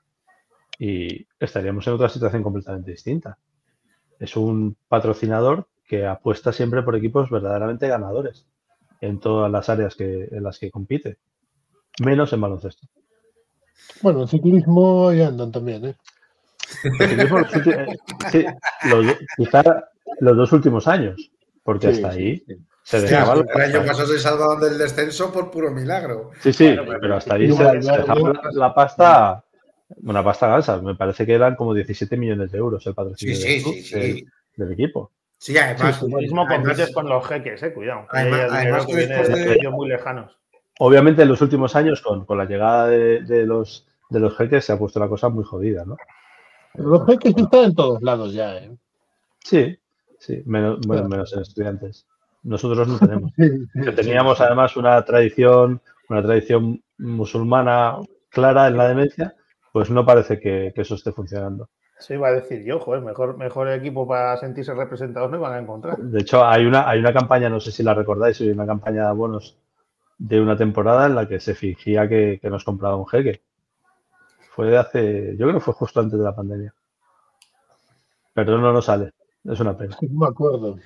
[0.79, 3.37] y estaríamos en otra situación completamente distinta.
[4.19, 8.47] Es un patrocinador que apuesta siempre por equipos verdaderamente ganadores
[9.03, 11.19] en todas las áreas que, en las que compite,
[12.03, 12.87] menos en baloncesto.
[14.03, 15.95] Bueno, en ciclismo ya andan también, ¿eh?
[16.64, 16.64] El ciclismo, los últimos,
[18.31, 18.45] sí,
[18.89, 19.63] los, quizá
[20.21, 21.31] los dos últimos años,
[21.63, 22.57] porque Sí, hasta sí, ahí sí.
[22.83, 26.31] se dejaba el año pasado se salvaban del descenso por puro milagro.
[26.41, 29.45] Sí, sí, Bueno, pero- pero hasta ahí se, dejaba la, la pasta,
[30.03, 30.81] una pasta gansa.
[30.83, 33.75] Me parece que eran como 17 millones de euros el patrocinio Sí, del, sí, club,
[33.75, 33.99] sí, sí.
[33.99, 34.25] del-
[34.57, 35.11] del equipo.
[35.39, 38.07] Sí, además, Sí, compites con los jeques, eh, cuidado.
[38.11, 40.39] que Además- hay dinero además que que viene después de de- ellos muy lejanos.
[40.79, 44.65] Obviamente en los últimos años, con, con la llegada de, de los, de los jeques,
[44.65, 45.97] se ha puesto la cosa muy jodida, ¿no?
[46.75, 48.77] Los jeques están en todos lados ya, ¿eh?
[49.45, 49.77] Sí,
[50.19, 52.07] sí, menos, bueno, menos en estudiantes.
[52.43, 53.33] Nosotros no tenemos.
[53.97, 57.99] Teníamos además una tradición, una tradición musulmana
[58.31, 59.35] clara en la demencia,
[59.73, 61.69] pues no parece que, que eso esté funcionando.
[61.99, 65.59] Eso iba a decir yo, joder, mejor, mejor equipo para sentirse representados no iban a
[65.59, 65.97] encontrar.
[65.99, 69.03] De hecho, hay una, hay una campaña, no sé si la recordáis, hay una campaña
[69.03, 69.59] de abonos
[70.19, 73.43] de una temporada en la que se fingía que, que nos compraba un jeque.
[74.55, 76.73] Fue de hace, yo creo que fue justo antes de la pandemia.
[78.33, 79.13] Pero no nos sale,
[79.45, 79.97] es una pena.
[80.03, 80.77] No me acuerdo.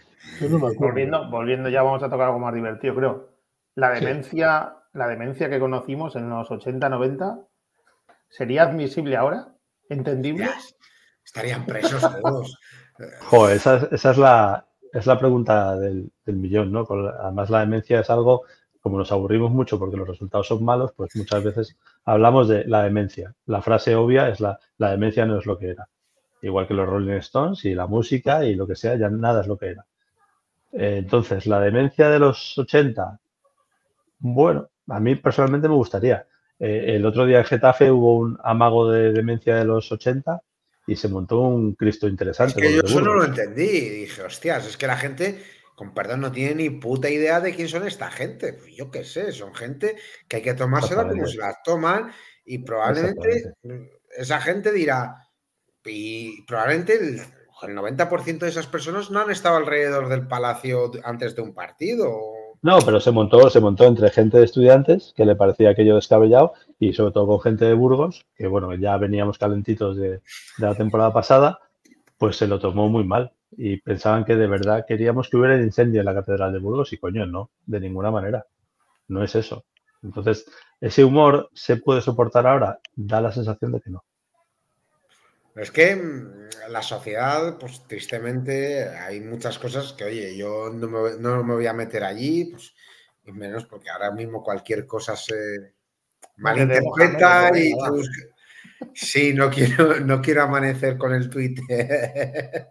[0.41, 0.81] Yo no me acuerdo.
[0.81, 3.29] Volviendo, volviendo ya vamos a tocar algo más divertido, creo.
[3.75, 4.05] La Sí.
[4.05, 7.47] demencia, la demencia que conocimos en los 80-90,
[8.29, 9.49] ¿sería admisible ahora?
[9.89, 10.49] ¿Entendible?
[11.25, 12.59] Estarían presos todos.
[13.31, 16.87] Joder, esa, es- esa es, la, es la pregunta del, del millón, ¿no?
[17.21, 18.43] Además, la demencia es algo,
[18.89, 22.83] como nos aburrimos mucho porque los resultados son malos, pues muchas veces hablamos de la
[22.83, 23.35] demencia.
[23.45, 25.87] La frase obvia es la, la demencia no es lo que era.
[26.41, 29.47] Igual que los Rolling Stones y la música y lo que sea, ya nada es
[29.47, 29.85] lo que era.
[30.73, 33.21] Eh, entonces, la demencia de los 80,
[34.21, 36.27] Bueno, a mí personalmente me gustaría.
[36.59, 40.41] Eh, el otro día en Getafe hubo un amago de demencia de los 80
[40.87, 42.59] y se montó un Cristo interesante.
[42.59, 43.67] Es que yo eso no lo entendí.
[43.67, 45.43] Dije, hostias, es que la gente,
[45.79, 48.53] con perdón, no tiene ni puta idea de quién son esta gente.
[48.53, 49.95] Pues yo qué sé, son gente
[50.27, 52.11] que hay que tomársela como se la toman
[52.45, 53.55] y probablemente
[54.17, 55.29] esa gente dirá,
[55.85, 57.21] y probablemente el,
[57.63, 62.11] el 90% de esas personas no han estado alrededor del palacio antes de un partido.
[62.61, 66.55] No, pero se montó, se montó entre gente de estudiantes que le parecía aquello descabellado
[66.81, 70.23] y sobre todo con gente de Burgos, que bueno, ya veníamos calentitos de,
[70.59, 71.61] la temporada pasada,
[72.17, 75.63] pues se lo tomó muy mal y pensaban que de verdad queríamos que hubiera el
[75.63, 78.47] incendio en la Catedral de Burgos y coño, no, de ninguna manera.
[79.09, 79.65] No es eso.
[80.03, 80.45] Entonces,
[80.81, 84.05] ese humor se puede soportar ahora, da la sensación de que no.
[85.57, 90.89] Es que mm, la sociedad, pues tristemente, hay muchas cosas que, oye, yo no
[91.43, 92.75] me, voy a meter allí, pues,
[93.25, 95.75] y menos porque ahora mismo cualquier cosa se
[96.37, 97.73] malinterpreta y
[98.95, 102.69] Sí, no quiero, no quiero amanecer con el Twitter.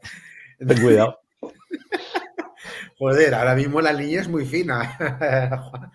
[0.57, 1.19] Ten cuidado.
[2.99, 4.97] Joder, ahora mismo la línea es muy fina.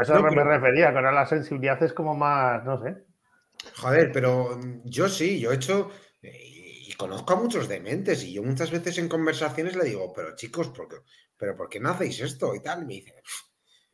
[0.00, 2.96] eso me refería, que ahora la sensibilidad es como más, no sé.
[3.76, 5.90] Joder, pero yo sí, yo he hecho
[6.22, 10.68] y conozco a muchos dementes y yo muchas veces en conversaciones le digo, pero chicos,
[10.68, 10.96] ¿por qué,
[11.36, 12.54] pero ¿por qué no hacéis esto?
[12.54, 13.14] Y tal, y me dice,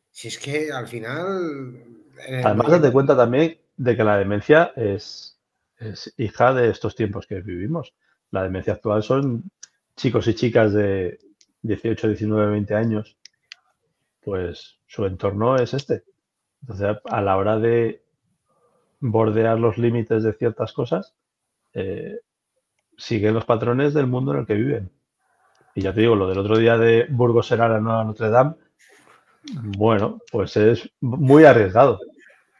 [0.09, 1.83] si es que al final...
[2.43, 5.39] Además, date cuenta también de que la demencia es,
[5.77, 7.93] es hija de estos tiempos que vivimos.
[8.29, 9.51] La demencia actual son
[9.95, 11.19] chicos y chicas de
[11.61, 13.17] 18, 19, 20 años,
[14.21, 16.03] pues su entorno es este.
[16.61, 18.03] Entonces, a la hora de
[18.99, 21.13] bordear los límites de ciertas cosas,
[21.73, 22.19] eh,
[22.97, 24.91] siguen los patrones del mundo en el que viven.
[25.75, 28.55] Y ya te digo, lo del otro día de Burgos será la nueva Notre Dame,
[29.77, 31.99] bueno, pues es muy arriesgado.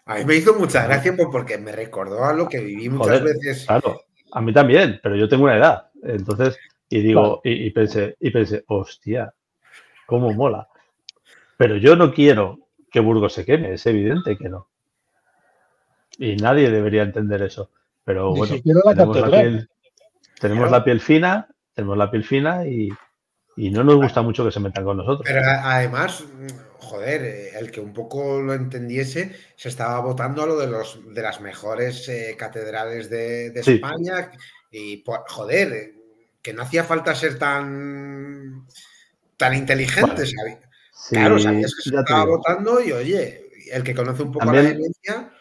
[0.05, 3.65] A mí me hizo mucha gracia porque me recordó a lo que viví muchas veces.
[3.65, 4.01] Claro,
[4.31, 5.91] a mí también, pero yo tengo una edad.
[6.01, 6.57] Entonces,
[6.94, 9.34] y digo, y, pensé, y pensé, hostia,
[10.06, 10.68] cómo mola.
[11.57, 12.60] Pero yo no quiero
[12.91, 14.68] que Burgos se queme, es evidente que no.
[16.20, 17.72] Y nadie debería entender eso.
[18.03, 19.70] Pero bueno, tenemos, la piel,
[20.40, 22.90] tenemos la piel, fina, tenemos la piel fina y,
[23.57, 25.26] no nos gusta mucho que se metan con nosotros.
[25.26, 26.24] Pero además,
[26.78, 31.22] joder, el que un poco lo entendiese, se estaba votando a lo de los de
[31.24, 34.32] las mejores eh, catedrales de, España.
[34.70, 36.02] Y joder,
[36.44, 38.68] que no hacía falta ser tan
[39.38, 40.36] tan inteligentes.
[41.10, 45.32] claro, sabías que se estaba votando y oye, el que conoce un poco la evidencia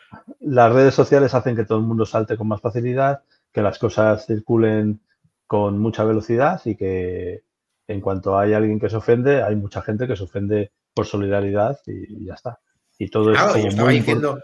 [0.41, 3.23] las redes sociales hacen que todo el mundo salte con más facilidad,
[3.53, 5.01] que las cosas circulen
[5.47, 7.43] con mucha velocidad y que
[7.89, 11.79] en cuanto hay alguien que se ofende, hay mucha gente que se ofende por solidaridad
[11.87, 12.61] y, ya está.
[12.99, 14.41] Y todo es muy, diciendo,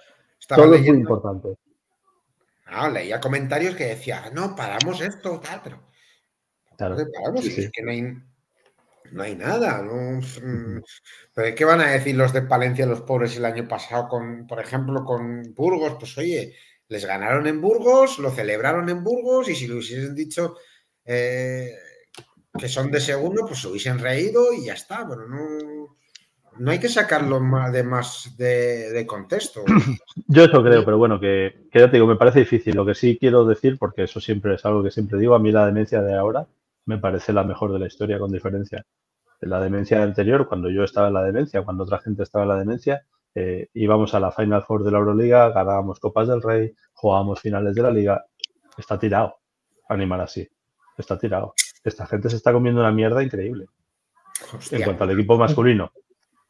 [0.48, 1.56] todo es muy importante.
[2.92, 5.87] leía comentarios que decían, no, paramos esto, tal, pero.
[6.78, 8.02] Claro, paramos, es que no hay,
[9.10, 9.82] no hay nada.
[9.82, 10.20] ¿no?
[10.20, 10.80] Mm,
[11.34, 14.60] ¿Pero qué van a decir los de Palencia, los pobres, el año pasado, con, por
[14.60, 15.96] ejemplo, con Burgos?
[15.98, 16.54] Pues oye,
[16.86, 20.54] les ganaron en Burgos, lo celebraron en Burgos y si lo hubiesen dicho
[21.04, 21.72] eh,
[22.56, 25.04] que son de segundo, pues se hubiesen reído y ya está.
[25.08, 25.96] Pero no,
[26.58, 29.64] no hay que sacarlo más de más de, contexto.
[30.28, 32.76] Yo eso creo, pero bueno, que, que, ya te digo, me parece difícil.
[32.76, 35.50] Lo que sí quiero decir, porque eso siempre es algo que siempre digo, a mí
[35.50, 36.46] la demencia de ahora
[36.88, 38.86] me parece la mejor de la historia con diferencia.
[39.40, 42.56] La demencia anterior, cuando yo estaba en la demencia, cuando otra gente estaba en la
[42.56, 43.04] demencia,
[43.34, 47.74] eh, íbamos a la Final Four de la Euroliga, ganábamos Copas del Rey, jugábamos finales
[47.74, 48.24] de la Liga.
[48.78, 49.36] Está tirado
[49.90, 50.48] animar así.
[50.96, 51.52] Está tirado.
[51.84, 53.66] Esta gente se está comiendo una mierda increíble.
[54.70, 55.92] En cuanto al equipo masculino.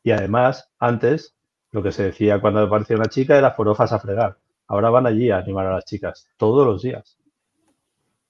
[0.04, 1.34] Y además, antes,
[1.72, 4.38] lo que se decía cuando aparecía una chica era forofas a fregar.
[4.68, 7.17] Ahora van allí a animar a las chicas, todos los días.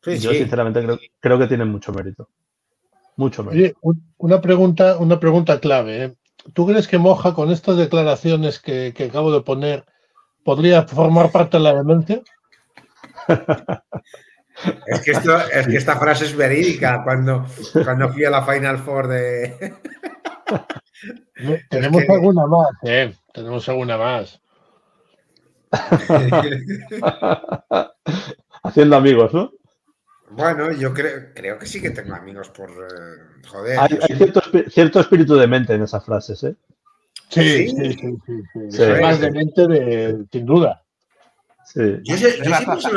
[0.05, 0.87] Yo sinceramente
[1.21, 2.29] creo, que tienen mucho mérito.
[3.17, 3.79] Mucho mérito.
[4.19, 6.05] una pregunta, una pregunta clave.
[6.05, 6.15] ¿eh?
[6.53, 9.85] ¿Tú crees que Moja, con estas declaraciones que, acabo de poner,
[10.45, 12.23] podría formar parte de la demencia?
[14.87, 17.47] Es que, esto, es que esta frase es verídica cuando,
[17.85, 19.77] cuando fui a la Final Four de.
[21.71, 23.15] Tenemos alguna más, ¿eh?
[23.33, 24.41] Tenemos alguna más.
[28.65, 29.53] Haciendo amigos, ¿no?
[30.31, 33.79] Bueno, yo creo, creo que sí que tengo amigos por eh, joder.
[33.79, 33.99] Hay,
[34.71, 36.55] cierto, espíritu de mente en esas frases, ¿eh?
[37.31, 40.83] Sí, sí, sí, sí, Más de mente, de, sin duda.
[41.65, 42.01] Sí.
[42.03, 42.89] Yo, sé, es, la taza,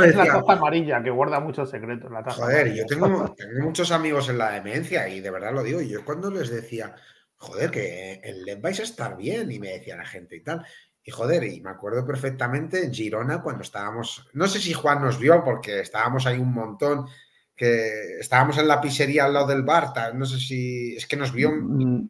[0.47, 2.09] amarilla que guarda muchos secretos.
[2.35, 5.81] joder, yo tengo, tengo, muchos amigos en la demencia y de verdad lo digo.
[5.81, 6.95] Yo cuando les decía,
[7.35, 10.65] joder, que el LEP vais a estar bien, y me decía la gente y tal.
[11.03, 15.17] Y joder, y me acuerdo perfectamente en Girona cuando estábamos, no sé si Juan nos
[15.17, 17.07] vio porque estábamos ahí un montón,
[17.55, 21.31] que estábamos en la pizzería al lado del bar, no sé si es que nos
[21.31, 21.51] vio.
[21.51, 22.09] Mm.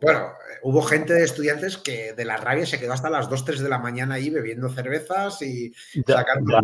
[0.00, 0.32] Bueno,
[0.62, 3.68] hubo gente de estudiantes que de la rabia se quedó hasta las 2, 3 de
[3.68, 5.72] la mañana ahí bebiendo cervezas y
[6.06, 6.58] sacando.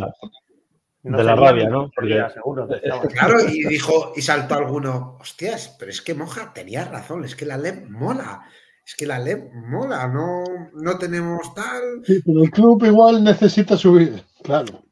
[1.02, 1.90] de la rabia, ¿no?
[1.94, 2.22] Porque...
[2.32, 2.68] Seguro,
[3.12, 7.46] claro, y dijo, y saltó alguno, hostias, pero es que Moja tenía razón, es que
[7.46, 8.46] la LEP mola
[8.84, 10.44] es que la LEP mola, no,
[10.74, 12.04] no tenemos tal.
[12.04, 14.82] Sí, pero el club igual necesita subir, claro.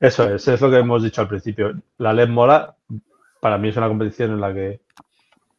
[0.00, 1.72] Eso es, es lo que hemos dicho al principio.
[1.96, 2.76] La LEP mola,
[3.40, 4.80] para mí es una competición en la que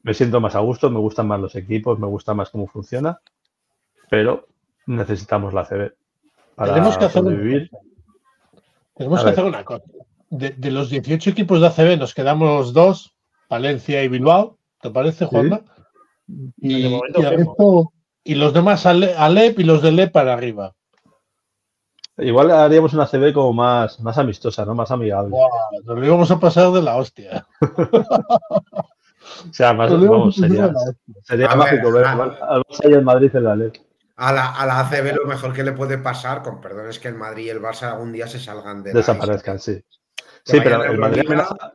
[0.03, 3.19] me siento más a gusto, me gustan más los equipos, me gusta más cómo funciona,
[4.09, 4.47] pero
[4.85, 5.93] necesitamos la CB
[6.55, 7.69] para Tenemos que hacer sobrevivir.
[8.95, 9.85] Tenemos que hacer una cosa.
[10.29, 13.15] De, los 18 equipos de ACB nos quedamos dos,
[13.49, 15.61] Valencia y Bilbao, ¿te parece, Juanma?
[16.57, 20.75] Y, los demás Alep y los de Lep para arriba.
[22.17, 24.75] Igual haríamos una CB como más, más amistosa, ¿no?
[24.75, 25.35] Más amigable.
[25.85, 27.47] nos lo íbamos a pasar de la hostia.
[27.61, 30.71] o sea, más, vamos, sería,
[31.23, 33.77] sería mágico ver al Barça y el Madrid en la Lep.
[34.17, 37.07] A la, a la ACB lo mejor que le puede pasar, con perdón, es que
[37.07, 39.81] el Madrid y el Barça algún día se salgan de Desaparezcan, sí.
[40.43, 41.73] Sí, pero el Madrid, amenaza,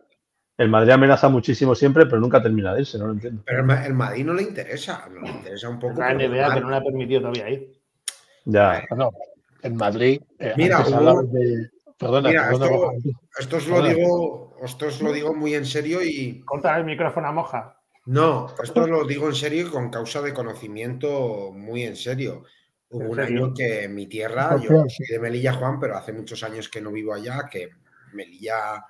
[0.56, 3.42] el Madrid amenaza muchísimo siempre, pero nunca termina de irse, no lo entiendo.
[3.44, 6.00] Pero el, Madrid no le interesa, no le interesa un poco.
[6.00, 7.72] La NBA que no le ha permitido todavía ir.
[8.44, 8.84] Ya.
[8.96, 9.10] No,
[9.62, 10.20] el Madrid.
[10.38, 10.84] Eh, mira,
[11.98, 12.30] perdona,
[13.40, 16.40] esto, os lo digo, esto os lo digo muy en serio y.
[16.44, 17.80] Corta el micrófono a moja.
[18.06, 22.44] No, esto os lo digo en serio y con causa de conocimiento muy en serio.
[22.90, 26.44] Hubo un año que en mi tierra, yo soy de Melilla, Juan, pero hace muchos
[26.44, 27.70] años que no vivo allá, que
[28.12, 28.84] Melilla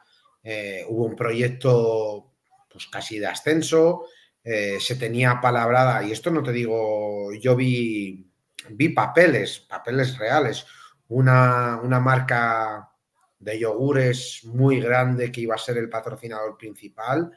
[0.44, 2.32] eh, hubo un proyecto
[2.70, 4.04] pues casi de ascenso,
[4.42, 8.30] eh, se tenía palabrada, y esto no te digo, yo vi,
[8.70, 10.66] vi papeles, papeles reales,
[11.08, 12.90] una, una marca
[13.38, 17.30] de yogures muy grande que iba a ser el patrocinador principal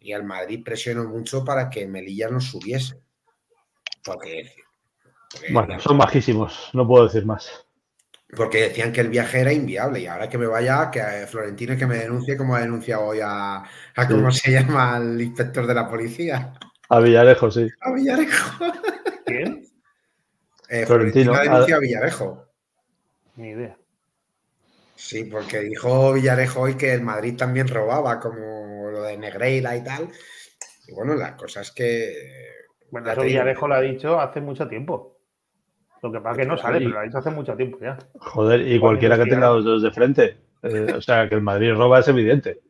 [0.00, 3.00] y el Madrid presionó mucho para que Melilla no subiese.
[4.04, 4.52] porque
[5.50, 7.66] bueno, son bajísimos, no puedo decir más
[8.34, 11.86] porque decían que el viaje era inviable y ahora que me vaya, que Florentino que
[11.86, 13.62] me denuncie como ha denunciado hoy a,
[14.08, 16.54] cómo se llama el inspector de la policía.
[16.88, 17.68] A Villarejo, sí.
[17.80, 18.64] A Villarejo.
[19.26, 19.66] ¿Quién?
[20.68, 22.46] Eh, Florentino, ha denunciado a Villarejo.
[23.36, 23.76] Ni idea.
[24.94, 29.84] Sí, porque dijo Villarejo hoy que el Madrid también robaba, como lo de Negreira y
[29.84, 30.08] tal.
[30.86, 32.14] Y bueno, la cosa es que.
[32.90, 35.11] Bueno, eso Villarejo lo ha dicho hace mucho tiempo.
[36.02, 37.96] Lo que pasa es que no sale, pero lo ha dicho hace mucho tiempo ya.
[38.18, 40.36] Joder, y cualquiera que tenga los dos de frente.
[40.62, 42.60] Eh, o sea, que el Madrid roba es evidente.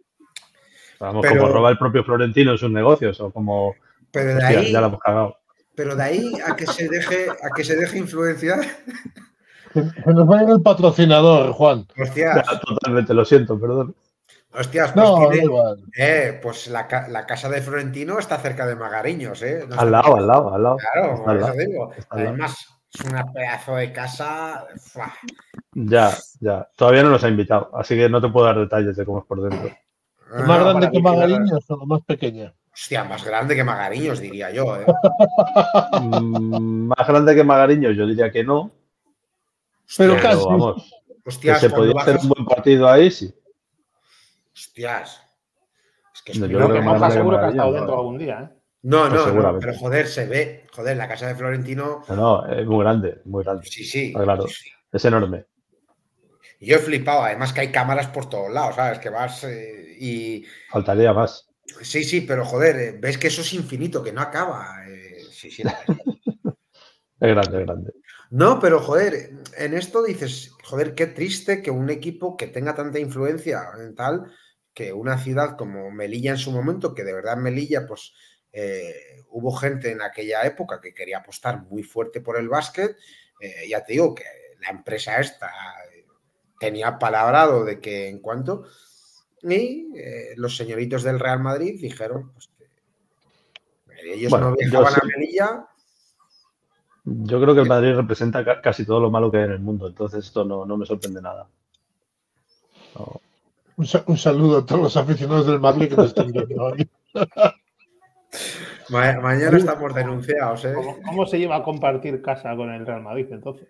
[1.00, 3.74] Vamos, como roba el propio Florentino en sus negocios, o como.
[4.10, 4.72] Pero de ahí.
[4.72, 5.38] Ya lo hemos cagado.
[5.74, 8.60] Pero de ahí a que se deje, a que se deje influenciar.
[9.72, 11.86] Se nos va a ir el patrocinador, Juan.
[11.98, 12.44] Hostias.
[12.60, 13.96] totalmente, lo siento, perdón.
[14.52, 15.30] Hostias, pues, no,
[15.96, 19.66] eh, pues la, casa de Florentino está cerca de Magariños, ¿eh?
[19.78, 20.76] al lado, al lado, al lado.
[20.76, 21.54] Claro, al lado.
[21.56, 21.90] digo.
[22.10, 24.66] Además, es una pedazo de casa.
[25.72, 26.10] Ya,
[26.40, 26.68] ya.
[26.76, 29.24] Todavía no nos ha invitado, así que no te puedo dar detalles de cómo es
[29.24, 29.68] por dentro.
[29.68, 32.54] ¿Es más grande que Magariños o más pequeña?
[32.72, 34.76] Hostia, más grande que Magariños, diría yo.
[34.76, 34.86] ¿eh?
[36.00, 38.70] Mm, más grande que Magariños, yo diría que no.
[39.96, 40.44] Pero, casi.
[40.44, 40.94] Vamos,
[41.24, 43.34] Hostias, que se podía hacer un buen partido ahí, sí.
[44.54, 45.22] Hostias.
[46.14, 48.61] Es que, es yo creo que, seguro que ha estado dentro algún día, ¿eh?
[48.82, 52.02] No, pues no, no, pero joder, se ve, joder, la casa de Florentino.
[52.08, 53.66] No, no, es muy grande, muy grande.
[53.66, 54.12] Sí, sí.
[54.12, 54.46] claro,
[54.92, 55.46] es enorme.
[56.60, 58.98] Yo he flipado, además que hay cámaras por todos lados, ¿sabes?
[58.98, 60.44] Que vas eh, y.
[60.70, 61.48] Faltaría más.
[61.82, 64.84] Sí, sí, pero joder, eh, ves que eso es infinito, que no acaba.
[64.88, 65.62] Eh, sí, sí.
[67.20, 67.92] es grande, es grande.
[68.30, 72.98] No, pero joder, en esto dices, joder, qué triste que un equipo que tenga tanta
[72.98, 74.32] influencia en tal,
[74.72, 78.14] que una ciudad como Melilla en su momento, que de verdad Melilla, pues
[78.52, 82.96] eh, hubo gente en aquella época que quería apostar muy fuerte por el básquet.
[83.40, 84.24] Eh, ya te digo que
[84.60, 85.48] la empresa esta
[85.92, 86.04] eh,
[86.60, 88.64] tenía palabrado de que en cuanto.
[89.42, 89.88] Y
[90.36, 95.66] los señoritos del Real Madrid dijeron pues, que ellos no viajaban a Melilla.
[97.04, 99.88] Yo creo que el Madrid representa casi todo lo malo que hay en el mundo,
[99.88, 101.48] entonces esto no, me sorprende nada.
[103.76, 106.88] Un, saludo a todos los aficionados del Madrid que nos están viendo hoy.
[108.90, 110.74] mañana estamos denunciados, ¿eh?
[111.04, 113.68] ¿Cómo, se lleva a compartir casa con el Real Madrid entonces?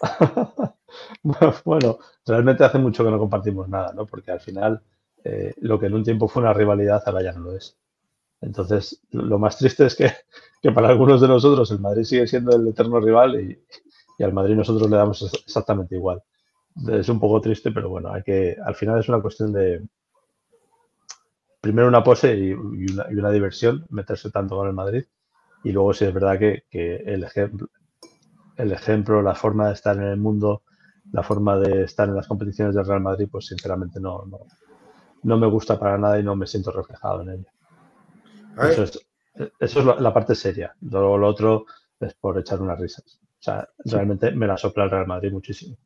[1.64, 4.06] bueno, realmente hace mucho que no compartimos nada, ¿no?
[4.06, 4.82] Porque al final
[5.24, 7.76] eh, lo que en un tiempo fue una rivalidad ahora ya no lo es.
[8.40, 10.12] Entonces, lo más triste es que,
[10.72, 13.58] para algunos de nosotros el Madrid sigue siendo el eterno rival y,
[14.22, 16.22] al Madrid nosotros le damos exactamente igual.
[16.90, 19.82] Es un poco triste, pero bueno, hay que, al final es una cuestión de
[21.64, 25.04] primero una pose y, una, diversión, meterse tanto con el Madrid,
[25.62, 27.68] y luego si es verdad que, el ejemplo,
[28.58, 30.62] el ejemplo, la forma de estar en el mundo,
[31.10, 34.26] la forma de estar en las competiciones del Real Madrid, pues sinceramente no,
[35.22, 37.52] no, me gusta para nada y no me siento reflejado en ella.
[38.68, 38.98] Eso es,
[39.58, 40.76] eso es la parte seria.
[40.82, 41.64] Luego lo otro
[41.98, 43.18] es por echar unas risas.
[43.40, 45.78] O sea, realmente me la sopla el Real Madrid muchísimo.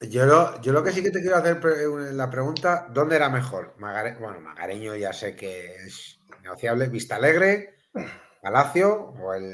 [0.00, 1.60] Yo lo, yo lo que sí que te quiero hacer
[2.14, 3.74] la pregunta, ¿dónde era mejor?
[3.78, 6.88] bueno, Magareño ya sé que es negociable.
[6.88, 7.74] ¿Vista Alegre,
[8.40, 9.52] Palacio o el,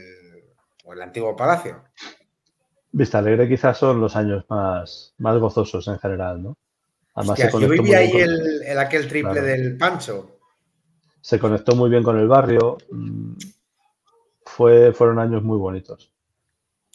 [0.85, 1.85] o el antiguo Palacio?
[2.93, 6.59] Vista Alegre quizás son los años más, más gozosos en general, ¿no?
[7.15, 10.39] Además, yo viví ahí el, aquel triple del Pancho.
[11.21, 12.77] Se conectó muy bien con el barrio.
[12.91, 13.35] Mm,
[14.45, 16.14] fue, fueron años muy bonitos.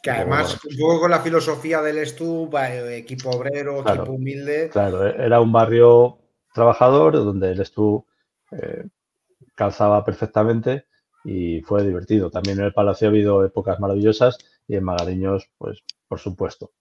[0.02, 4.70] Que además, un poco con la filosofía del Stup, equipo obrero, equipo humilde.
[4.70, 6.20] Claro, era un barrio
[6.54, 8.06] trabajador donde el Stup
[8.52, 8.86] eh,
[9.56, 10.86] calzaba perfectamente
[11.24, 12.30] y fue divertido.
[12.30, 16.72] También en el Palacio ha habido épocas maravillosas y en Magariños, pues por supuesto.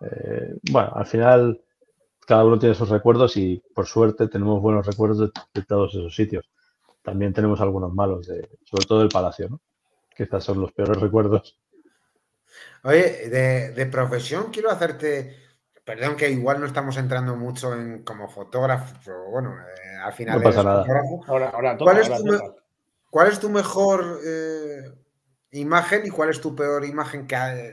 [0.00, 1.60] Eh, bueno, al final
[2.26, 6.48] cada uno tiene sus recuerdos y por suerte tenemos buenos recuerdos de, todos esos sitios.
[7.02, 9.60] También tenemos algunos malos, de, sobre todo del Palacio, ¿no?
[10.14, 11.58] Quizás son los peores recuerdos.
[12.84, 13.28] Oye,
[13.74, 15.36] de, profesión quiero hacerte,
[15.84, 20.38] perdón que igual no estamos entrando mucho en como fotógrafo, pero bueno, eh, al final...
[20.38, 20.84] No pasa nada.
[23.10, 24.92] ¿Cuál, es tu, mejor eh,
[25.52, 27.72] imagen y cuál es tu peor imagen que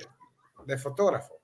[0.65, 1.35] de fotógrafo?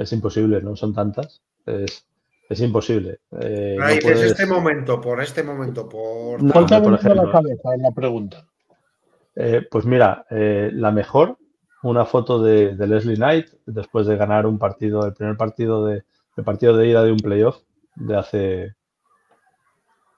[0.00, 1.42] Es imposible, no son tantas.
[1.66, 3.20] Es, imposible.
[3.38, 6.40] Eh, este momento, por este momento, por.
[6.50, 8.46] ¿Cuál te ha la cabeza en la pregunta?
[9.36, 11.36] Eh, pues mira, eh, la mejor,
[11.82, 16.04] una foto de, Leslie Knight después de ganar un partido, el primer partido de,
[16.44, 17.58] partido de ida de un playoff
[17.94, 18.38] de hace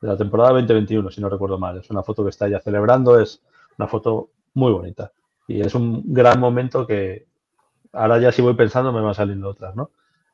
[0.01, 1.79] de la temporada 2021, si no recuerdo mal.
[1.79, 3.41] Es una foto que está ya celebrando, es
[3.79, 5.13] una foto muy bonita.
[5.47, 7.27] Y es un gran momento que
[7.93, 9.91] ahora ya si voy pensando me van saliendo otras, ¿no?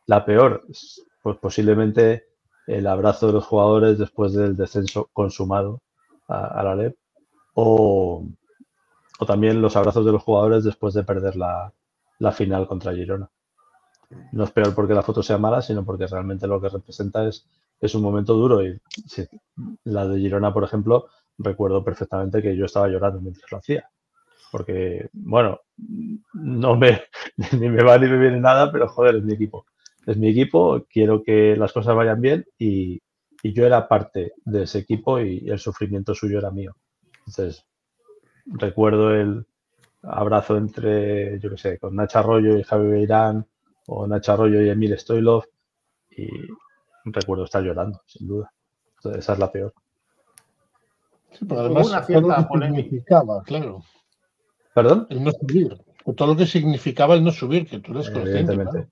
[0.06, 0.64] La peor,
[1.22, 2.28] pues posiblemente
[2.66, 5.82] el abrazo de los jugadores después del descenso consumado
[6.28, 6.96] a, la LEP
[7.54, 8.24] o,
[9.26, 11.72] también los abrazos de los jugadores después de perder la,
[12.32, 13.30] final contra Girona.
[14.32, 17.46] No es peor porque la foto sea mala, sino porque realmente lo que representa es,
[17.80, 18.64] es un momento duro.
[18.64, 18.80] Y
[19.84, 21.08] la de Girona, por ejemplo,
[21.38, 23.88] recuerdo perfectamente que yo estaba llorando mientras lo hacía.
[24.50, 25.60] Porque, bueno,
[26.32, 27.02] no me,
[27.58, 29.66] ni me va ni me viene nada, pero joder, es mi equipo.
[30.06, 33.00] Es mi equipo, quiero que las cosas vayan bien y,
[33.44, 36.74] yo era parte de ese equipo y el sufrimiento suyo era mío.
[37.18, 37.67] Entonces,
[38.52, 39.46] recuerdo el
[40.02, 43.46] abrazo entre, yo qué sé, con Nacha Arroyo y Javi Beirán
[43.86, 45.44] o Nacha Arroyo y Emil Stoilov
[46.10, 46.28] y
[47.04, 48.52] recuerdo estar llorando, sin duda.
[48.96, 49.72] Entonces, esa es la peor.
[51.32, 53.82] Sí, pero además, una cierta polémica, claro.
[54.74, 55.06] ¿Perdón?
[55.10, 55.80] El no subir.
[56.16, 58.88] Todo lo que significaba el no subir, que tú eres consciente.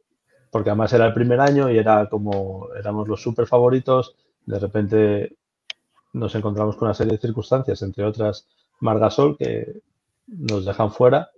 [0.51, 4.16] Porque además era el primer año y era como éramos los super favoritos.
[4.45, 5.37] De repente
[6.12, 8.49] nos encontramos con una serie de circunstancias, entre otras
[8.81, 9.81] Margasol, que
[10.27, 11.31] nos dejan fuera.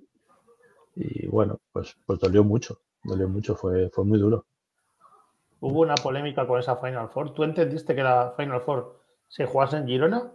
[0.94, 2.80] Y bueno, pues, pues dolió mucho.
[3.02, 4.44] Dolió mucho, fue, fue muy duro.
[5.60, 7.34] Hubo una polémica con esa Final Four.
[7.34, 10.30] ¿Tú entendiste que la Final Four se jugase en Girona?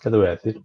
[0.00, 0.62] ¿Qué te voy a decir?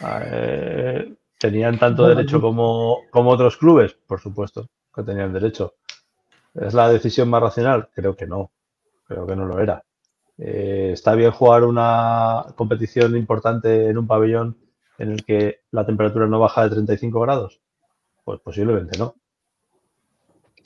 [0.00, 3.94] Eh, ¿Tenían tanto derecho como, como otros clubes?
[3.94, 5.74] Por supuesto que tenían derecho.
[6.54, 7.88] ¿Es la decisión más racional?
[7.94, 8.50] Creo que no.
[9.06, 9.82] Creo que no lo era.
[10.38, 14.56] Eh, ¿Está bien jugar una competición importante en un pabellón
[14.98, 17.60] en el que la temperatura no baja de 35 grados?
[18.24, 19.14] Pues posiblemente no.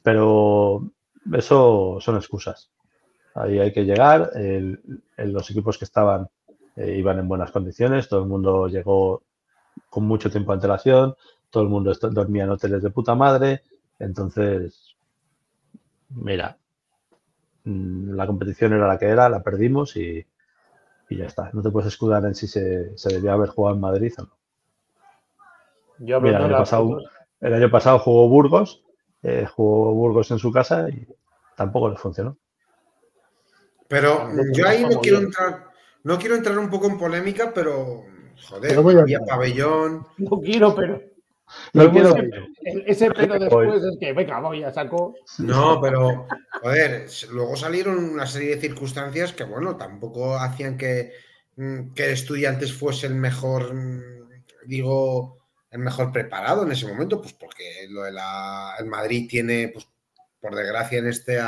[0.03, 0.91] Pero
[1.33, 2.71] eso son excusas.
[3.35, 4.31] Ahí hay que llegar.
[5.19, 6.29] los equipos que estaban
[6.77, 9.23] eh, iban en buenas condiciones, todo el mundo llegó
[9.89, 11.17] con mucho tiempo de antelación,
[11.51, 13.63] todo el mundo dormía en hoteles de puta madre,
[13.99, 14.95] entonces,
[16.11, 16.59] mira,
[17.67, 20.25] la competición era la que era, la perdimos y,
[21.11, 21.51] ya está.
[21.53, 24.37] No te puedes escudar en si se, se debía haber jugado en Madrid o no.
[25.99, 26.99] Yo Mira, el, año pasado,
[27.41, 28.85] el año pasado jugó Burgos,
[29.23, 31.09] eh, jugó Burgos en su casa y
[31.57, 32.37] tampoco le funcionó.
[33.89, 35.69] Pero yo ahí no quiero entrar,
[36.03, 38.05] no quiero entrar un poco en polémica, pero
[38.49, 40.07] joder, había pabellón.
[40.19, 41.01] No quiero, pero.
[41.73, 45.15] No quiero ese, ese pero después es que, venga, voy a saco.
[45.39, 46.27] No, pero,
[46.61, 51.13] joder, luego salieron una serie de circunstancias que, bueno, tampoco hacían que,
[51.57, 55.39] mm, que estudiantes fuese el mejor, mm, digo,
[55.71, 59.87] el mejor preparado en ese momento, pues porque lo de la, el Madrid tiene, pues,
[60.41, 61.39] por desgracia, en este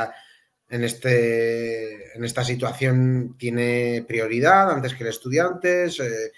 [0.69, 5.99] en, este, en esta situación tiene prioridad antes que el estudiantes.
[5.99, 6.31] Eh,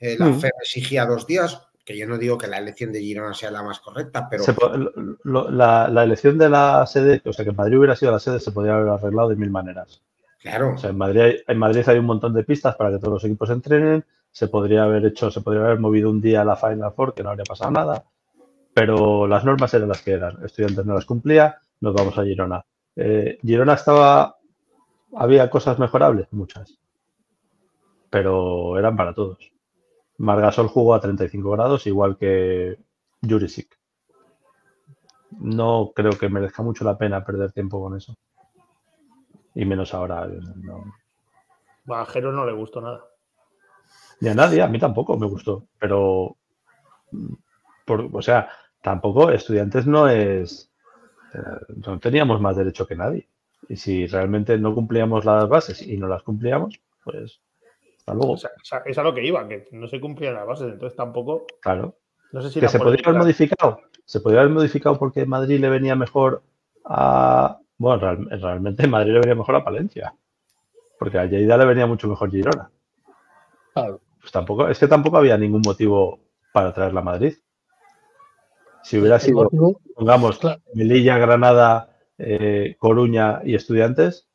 [0.00, 0.32] eh, la.
[0.32, 3.62] FED exigía dos días, que yo no digo que la elección de Girona sea la
[3.62, 4.44] más correcta, pero...
[5.24, 8.52] la, elección de la sede, o sea, que en Madrid hubiera sido la sede, se
[8.52, 10.00] podría haber arreglado de mil maneras.
[10.40, 10.74] Claro.
[10.74, 13.14] O sea, en Madrid, hay, en Madrid hay un montón de pistas para que todos
[13.14, 16.56] los equipos entrenen, se podría haber hecho, se podría haber movido un día a la
[16.56, 18.04] Final Four, que no habría pasado nada,
[18.72, 20.42] pero las normas eran las que eran.
[20.44, 22.64] Estudiantes no las cumplía, nos vamos a Girona.
[22.96, 24.38] Eh, Girona estaba,
[25.16, 26.78] había cosas mejorables, muchas,
[28.08, 29.53] pero eran para todos.
[30.18, 32.78] Margasol jugó a 35 grados, igual que
[33.22, 33.78] Jurisic.
[35.38, 38.16] No creo que merezca mucho la pena perder tiempo con eso.
[39.54, 40.28] Y menos ahora.
[40.56, 40.84] No.
[41.94, 43.04] A Jero no le gustó nada.
[44.20, 45.66] Ni a nadie, a mí tampoco me gustó.
[45.78, 46.36] Pero,
[47.84, 48.48] por, o sea,
[48.80, 50.70] tampoco estudiantes no es
[51.76, 53.28] no teníamos más derecho que nadie.
[53.68, 57.40] Y si realmente no cumplíamos las bases y no las cumplíamos, pues
[58.06, 58.36] hasta luego.
[58.84, 61.46] es a lo que iba, que no se cumplían las bases, entonces tampoco.
[61.60, 61.96] Claro.
[62.32, 63.80] No sé si que se podría haber modificado.
[64.04, 66.42] Se podría haber modificado porque Madrid le venía mejor
[66.84, 67.58] a.
[67.78, 70.14] Bueno, realmente Madrid le venía mejor a Palencia.
[70.98, 72.70] Porque a Lleida le venía mucho mejor Girona.
[73.72, 74.00] Claro.
[74.20, 76.20] Pues tampoco, es que tampoco había ningún motivo
[76.52, 77.34] para traerla a Madrid.
[78.82, 79.48] Si hubiera sido,
[79.94, 80.40] pongamos,
[80.74, 84.28] Melilla, Granada, eh, Coruña y Estudiantes,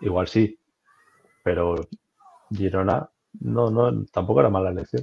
[0.00, 0.58] igual sí.
[1.42, 1.76] Pero
[2.50, 3.08] Girona
[3.40, 5.02] no, no, tampoco era mala elección.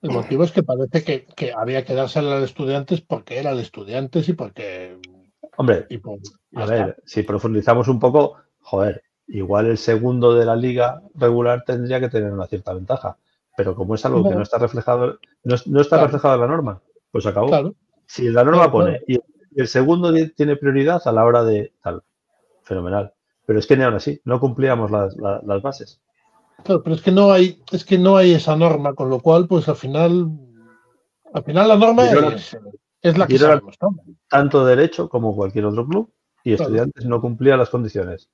[0.00, 4.28] El motivo es que parece que, había que dársela al estudiantes porque era el estudiantes
[4.28, 4.96] y porque.
[5.56, 5.86] Hombre,
[6.54, 11.98] a ver, si profundizamos un poco, joder, igual el segundo de la liga regular tendría
[11.98, 13.16] que tener una cierta ventaja.
[13.56, 17.26] Pero como es algo que no está reflejado, no, está reflejado en la norma, pues
[17.26, 17.74] acabó.
[18.06, 19.18] Si la norma pone y
[19.56, 22.04] el segundo tiene prioridad a la hora de tal,
[22.62, 23.12] fenomenal.
[23.44, 26.00] Pero es que ni aún así, no cumplíamos las, bases.
[26.64, 29.46] Claro, pero es que no hay, es que no hay esa norma, con lo cual,
[29.46, 30.28] pues al final,
[31.32, 32.04] al final la norma
[33.00, 33.76] es, la que sabemos,
[34.28, 36.12] Tanto derecho como cualquier otro club
[36.44, 38.28] y estudiantes no cumplían las condiciones.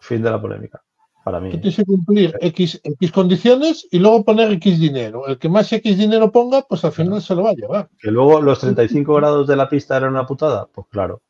[0.00, 0.82] Fin de la polémica
[1.24, 1.50] para mí.
[1.50, 5.26] Tienes que cumplir X, X condiciones y luego poner X dinero.
[5.26, 7.88] El que más X dinero ponga, pues al final se lo va a llevar.
[7.98, 11.22] Que luego los 35 grados de la pista eran una putada, pues claro,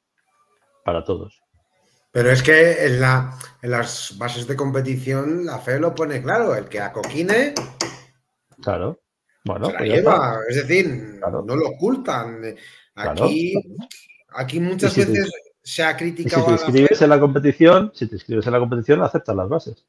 [0.85, 1.44] para todos.
[2.15, 6.55] Pero es que en, la, en las bases de competición la fe lo pone claro,
[6.55, 7.55] el que acoquine.
[8.62, 9.01] Claro.
[9.45, 12.55] Bueno, la pues lleva, es decir, no lo ocultan.
[12.95, 13.55] Aquí,
[14.28, 15.28] aquí muchas veces
[15.61, 16.45] se ha criticado.
[16.45, 19.85] si te inscribes en la competición, si te inscribes en la competición, aceptas las bases.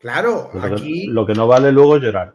[0.00, 1.06] Claro, lo aquí.
[1.06, 2.34] Que, lo que no vale luego es llorar.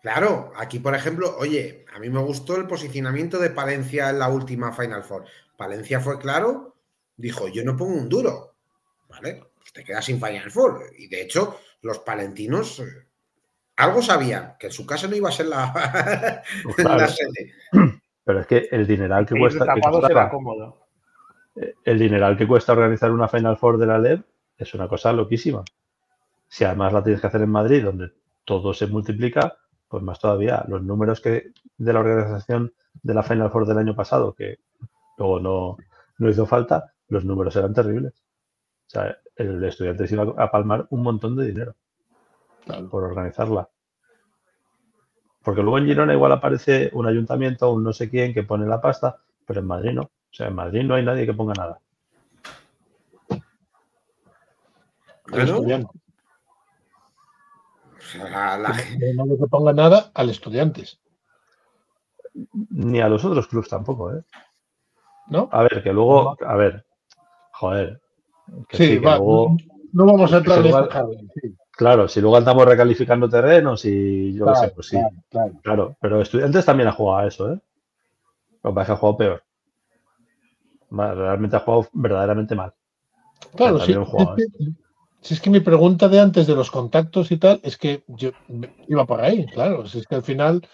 [0.00, 4.28] Claro, aquí, por ejemplo, oye, a mí me gustó el posicionamiento de Palencia en la
[4.28, 5.24] última Final Four.
[5.56, 6.76] Palencia fue claro,
[7.16, 8.49] dijo: Yo no pongo un duro,
[9.10, 9.42] ¿vale?
[9.56, 10.92] Pues te quedas sin Final Four.
[10.98, 12.84] Y de hecho, los palentinos eh,
[13.76, 15.72] algo sabían, que en su casa no iba a ser la,
[16.64, 17.54] pues sede.
[18.24, 19.66] Pero es que el dineral que cuesta.
[19.74, 20.80] Que cómodo
[21.84, 24.20] el dineral que cuesta organizar una Final Four de la LED
[24.56, 25.64] es una cosa loquísima.
[26.48, 28.12] Si además la tienes que hacer en Madrid, donde
[28.44, 29.56] todo se multiplica,
[29.88, 30.64] pues más todavía.
[30.68, 32.72] Los números que de la organización
[33.02, 34.58] de la Final Four del año pasado, que
[35.16, 35.76] luego no,
[36.18, 38.14] no hizo falta, los números eran terribles.
[38.90, 41.76] O sea, el estudiante se iba a palmar un montón de dinero
[42.90, 43.68] por organizarla.
[45.44, 48.80] Porque luego en Girona igual aparece un ayuntamiento, un no sé quién que pone la
[48.80, 50.02] pasta, pero en Madrid no.
[50.02, 51.80] O sea, en Madrid no hay nadie que ponga nada.
[55.28, 55.60] Bueno,
[59.14, 60.98] No hay que ponga nada al estudiantes.
[62.70, 64.24] Ni a los otros clubs tampoco, ¿eh?
[65.28, 65.48] ¿No?
[65.52, 66.84] A ver, que luego, a ver,
[67.52, 68.00] joder.
[68.72, 74.46] Sí, va, no vamos a entrar en Claro, si luego andamos recalificando terrenos y yo
[74.46, 74.98] qué sé, pues sí.
[75.62, 77.58] Claro, pero estudiantes también ha jugado a eso, ¿eh?
[78.62, 79.42] Lo que pasa es que ha jugado peor
[80.90, 82.74] realmente ha jugado verdaderamente mal.
[83.54, 83.94] Claro, sí.
[85.20, 88.30] si es que mi pregunta de antes de los contactos y tal, es que yo
[88.88, 89.86] iba por ahí, claro.
[89.86, 90.66] Si es que al final.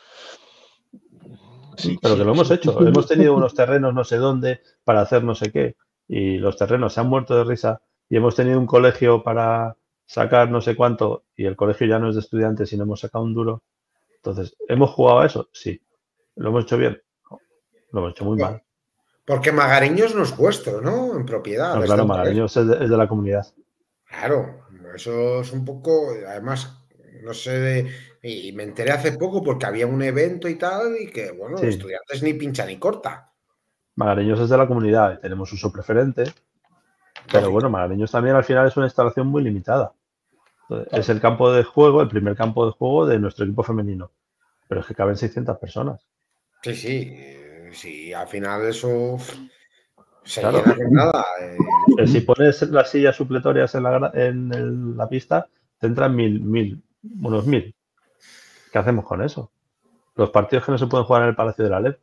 [1.76, 2.78] Sí, pero que lo hemos hecho.
[2.86, 5.76] hemos tenido unos terrenos no sé dónde para hacer no sé qué.
[6.08, 7.80] Y los terrenos se han muerto de risa.
[8.08, 11.24] Y hemos tenido un colegio para sacar no sé cuánto.
[11.36, 13.62] Y el colegio ya no es de estudiantes, sino hemos sacado un duro.
[14.16, 15.48] Entonces, ¿hemos jugado a eso?
[15.52, 15.80] Sí.
[16.36, 17.00] ¿Lo hemos hecho bien?
[17.92, 18.62] Lo hemos hecho muy mal.
[19.24, 21.16] Porque Magariños no es vuestro, ¿no?
[21.16, 21.74] En propiedad.
[21.74, 23.46] No, claro, el Magariños es de, es de la comunidad.
[24.04, 26.86] Claro, eso es un poco, además,
[27.22, 27.88] no sé,
[28.22, 31.66] y me enteré hace poco porque había un evento y tal, y que, bueno, Sí.
[31.66, 33.32] estudiantes ni pincha ni corta.
[33.96, 36.24] Magariños es de la comunidad y tenemos uso preferente.
[37.32, 39.92] Pero bueno, Magariños también al final es una instalación muy limitada.
[40.68, 44.10] Entonces, Es el campo de juego, el primer campo de juego de nuestro equipo femenino.
[44.68, 46.06] Pero es que caben 600 personas.
[46.62, 49.16] Sí, sí, eh, sí, al final eso
[50.24, 50.62] se Claro.
[50.90, 51.24] nada.
[51.40, 51.56] eh.
[51.98, 55.46] Eh, Si pones las sillas supletorias en la, en el- la pista,
[55.78, 56.82] te entran mil, mil,
[57.22, 57.74] unos mil.
[58.72, 59.50] ¿Qué hacemos con eso?
[60.16, 61.98] Los partidos que no se pueden jugar en el Palacio de la LEP,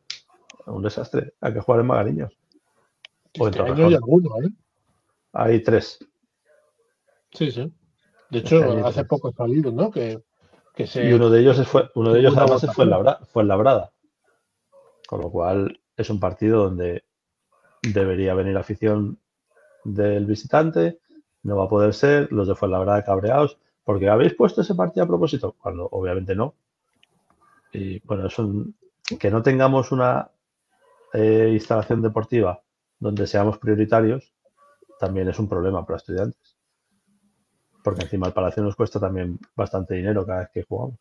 [0.66, 1.34] un desastre.
[1.40, 2.32] Hay que jugar en Magariños.
[3.38, 4.48] O en Este año hay alguno, ¿eh?
[5.32, 5.98] Hay tres.
[7.32, 7.72] Sí, sí.
[8.30, 9.08] De hecho, año hace tres.
[9.08, 9.90] poco ha salido, ¿no?
[9.90, 10.22] Que,
[10.74, 11.08] que se.
[11.08, 12.88] Y uno de ellos fue, uno de ellos además es votación.
[12.88, 13.92] Fuenlabra- Fuenlabrada.
[15.08, 17.04] Con lo cual es un partido donde
[17.82, 19.18] debería venir afición
[19.84, 20.98] del visitante,
[21.42, 25.08] no va a poder ser, los de Fuenlabrada cabreados, porque habéis puesto ese partido a
[25.08, 26.54] propósito, cuando obviamente no.
[27.72, 28.74] Y bueno, es un,
[29.18, 30.30] que no tengamos una
[31.14, 32.60] eh, instalación deportiva
[32.98, 34.32] donde seamos prioritarios,
[35.00, 36.56] también es un problema para estudiantes.
[37.82, 40.98] Porque encima el Palacio nos cuesta también bastante dinero cada vez que jugamos.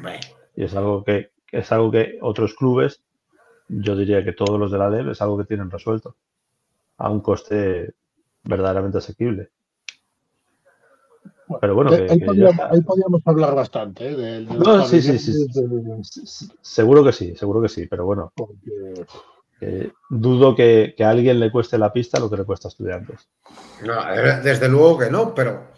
[0.00, 0.18] Bueno,
[0.56, 3.02] Y es algo que es algo que otros clubes,
[3.68, 6.16] yo diría que todos los de la LEB, es algo que tienen resuelto
[6.98, 7.94] a un coste
[8.44, 9.50] verdaderamente asequible.
[11.60, 12.70] Pero bueno, que- ahí, que podríamos, está.
[12.72, 14.16] ahí podríamos hablar bastante, ¿eh?
[14.16, 16.02] De, de los No, sí, sí, sí, de-
[16.60, 19.04] Seguro que sí, seguro que sí, pero bueno, porque,
[19.64, 22.70] eh, dudo que, que a alguien le cueste la pista lo que le cuesta a
[22.70, 23.28] estudiantes.
[23.84, 23.94] no,
[24.42, 25.68] desde luego que no, pero,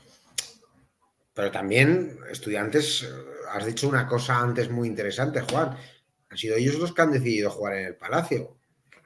[1.34, 3.08] pero también estudiantes,
[3.52, 5.76] has dicho una cosa antes muy interesante, Juan.
[6.30, 8.56] Han sido ellos los que han decidido jugar en el Palacio.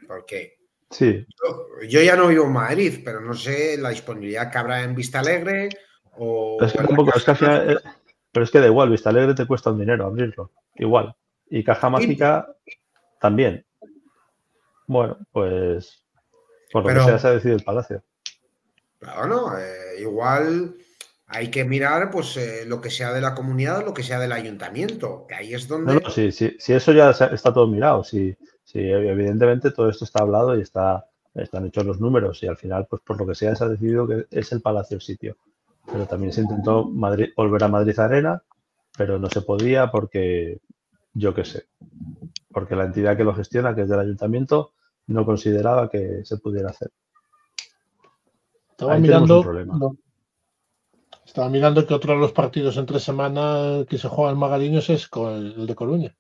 [0.07, 0.59] Porque
[0.91, 4.83] Sí, yo, yo ya no vivo en Madrid, pero no sé la disponibilidad que habrá
[4.83, 5.69] en Vista Alegre
[6.17, 6.59] o.
[6.63, 7.77] es que tampoco, es que final, eh,
[8.33, 11.15] pero es que da igual, Vista Alegre te cuesta un dinero abrirlo, igual.
[11.51, 12.47] Y Caja Mágica
[13.21, 13.67] también.
[14.89, 16.03] Bueno, pues
[16.73, 18.03] por lo Pero- que sea se ha decidido el Palacio.
[18.99, 20.75] Pero bueno, eh, igual
[21.29, 24.19] hay que mirar pues eh, lo que sea de la comunidad o lo que sea
[24.19, 25.95] del ayuntamiento, que ahí es donde...
[25.95, 28.03] No, no, sí, sí, sí, eso ya está todo mirado.
[28.03, 28.35] Sí,
[28.65, 32.43] sí, evidentemente todo esto está hablado y está, están hechos los números.
[32.43, 34.97] Y al final, pues por lo que sea, se ha decidido que es el Palacio
[34.97, 35.37] el sitio.
[35.87, 38.43] Pero también se intentó Madrid, volver a Madrid Arena,
[38.97, 40.61] pero no se podía porque,
[41.15, 41.67] yo qué sé,
[42.53, 44.73] porque la entidad que lo gestiona, que es del ayuntamiento,
[45.09, 46.91] no consideraba que se pudiera hacer.
[48.71, 49.39] estaba Ahí mirando.
[49.39, 49.77] un problema.
[49.79, 49.97] no,
[51.27, 55.09] estaba mirando que otro de los partidos entre semana que se juega en Magariños es
[55.09, 56.15] con el, de Coruña.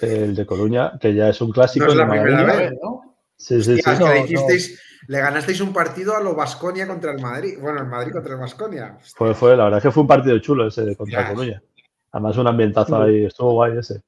[0.00, 1.84] El de Coruña, que ya es un clásico.
[1.86, 3.16] No es la de primera vez, ¿no?
[3.36, 3.80] Sí, sí, sí.
[3.80, 4.26] Hostia, es no, que le, no.
[4.26, 7.58] hicisteis- le ganasteis un partido a lo Vasconia contra el Madrid.
[7.60, 8.96] Bueno, el Madrid contra el Vasconia.
[9.16, 11.34] Fue, fue, la verdad es que fue un partido chulo ese de contra Ya.
[11.34, 11.62] Coruña.
[12.12, 14.00] Además, un ambientazo ahí, estuvo guay ese.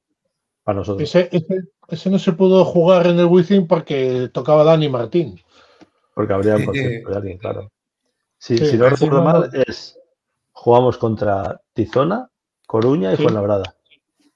[0.63, 1.07] Para nosotros.
[1.07, 5.39] Ese, ese, ese no se pudo jugar en el Wizzing porque tocaba Dani Martín.
[6.13, 7.71] Porque habría un concierto de alguien, claro.
[8.37, 9.97] Si, Sí, si no recuerdo mal, es
[10.51, 12.29] jugamos contra Tizona,
[12.65, 13.23] Coruña y Sí.
[13.23, 13.75] Fuenlabrada.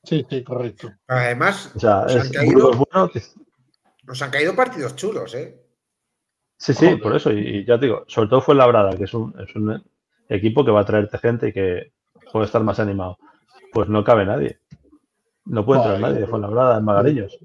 [0.03, 0.91] Sí, sí, correcto.
[1.07, 3.11] Además, O sea, Nos han caído- bueno.
[4.03, 5.59] Nos han caído partidos chulos, ¿eh?
[6.57, 7.01] Sí, sí, Joder.
[7.01, 7.31] por eso.
[7.31, 9.83] Y, y ya te digo, sobre todo Fuenlabrada, que es un, es un
[10.29, 11.91] equipo que va a traerte gente y que
[12.31, 13.17] puede estar más animado.
[13.73, 14.59] Pues no cabe nadie.
[15.45, 17.37] No puede entrar nadie de Fuenlabrada en Magariños.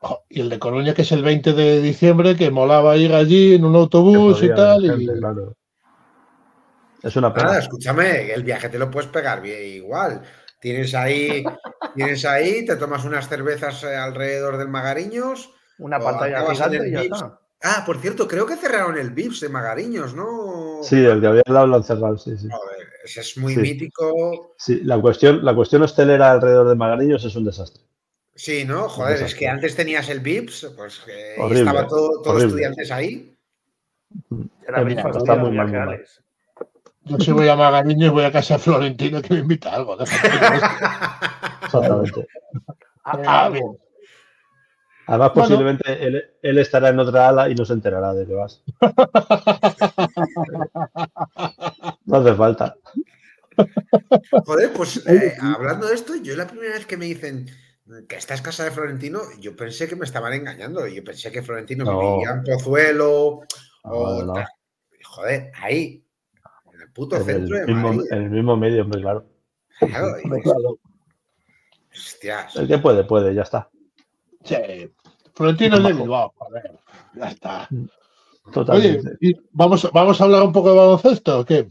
[0.00, 3.54] Jo, Y el de Coruña, que es el 20 de diciembre, que molaba ir allí
[3.54, 4.84] en un autobús y tal.
[4.84, 5.54] y- claro.
[7.02, 7.46] Es una pena.
[7.48, 10.22] Nada, escúchame, el viaje te lo puedes pegar bien igual.
[10.60, 11.44] Tienes ahí,
[11.94, 15.50] tienes ahí, te tomas unas cervezas eh, alrededor del Magariños.
[15.78, 17.16] Una pantalla gigante y ya Vips.
[17.22, 17.40] está.
[17.62, 20.82] Ah, por cierto, creo que cerraron el Vips de Magariños, ¿no?
[20.82, 22.48] Sí, el que había lo han cerrado, sí, sí.
[22.50, 22.75] Joder,
[23.06, 23.60] ese es muy Sí.
[23.60, 24.54] mítico.
[24.58, 27.82] Sí, la cuestión, la cuestión hostelera alrededor de Magariños es un desastre.
[28.34, 28.86] Sí, ¿no?
[28.88, 33.34] Joder, es que antes tenías el Vips, pues que Horrible, estaba todo, todos estudiantes ahí.
[34.68, 36.04] Era Está misma muy mal.
[37.04, 39.96] Yo si voy a Magariños voy a casa de Florentino que me invita a algo.
[41.62, 42.26] Exactamente.
[43.04, 43.78] A- algo.
[45.08, 45.48] Además, Bueno.
[45.48, 48.60] posiblemente él, él estará en otra ala y no se enterará de que vas.
[52.06, 52.76] No hace falta.
[54.44, 57.46] Joder, pues eh, hablando de esto, yo la primera vez que me dicen
[58.08, 60.86] que esta es casa de Florentino, yo pensé que me estaban engañando.
[60.86, 62.16] Yo pensé que Florentino No.
[62.18, 63.40] vivía en Pozuelo.
[63.82, 64.34] o No.
[65.04, 66.04] Joder, ahí,
[66.74, 68.12] en el puto En el, centro de mismo, Madrid.
[68.12, 69.26] en el mismo medio, hombre, claro.
[69.78, 70.78] Claro, Hombre, claro.
[71.92, 72.56] hostias.
[72.56, 73.70] El que puede, puede, ya está.
[74.44, 74.56] Sí.
[75.34, 76.72] Florentino es de Bilbao, joder,
[77.14, 77.68] ya está.
[77.70, 77.88] Oye,
[78.52, 79.10] Totalmente.
[79.20, 81.68] y vamos, vamos a hablar un poco de baloncesto, ¿o qué?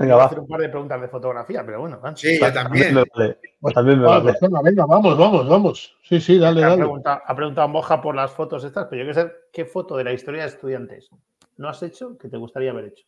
[0.00, 0.26] Venga, Voy a va.
[0.26, 2.16] hacer un par de preguntas de fotografía, pero bueno, va.
[2.16, 3.38] Sí, yo También me vale.
[3.74, 4.34] También me vale.
[4.64, 5.94] venga, vamos, vamos, vamos.
[6.02, 6.78] Sí, sí, dale, ha, dale.
[6.78, 10.04] preguntado, ha preguntado Moja por las fotos estas, pero yo quiero saber qué foto de
[10.04, 11.10] la historia de estudiantes
[11.58, 13.04] no has hecho que te gustaría haber hecho.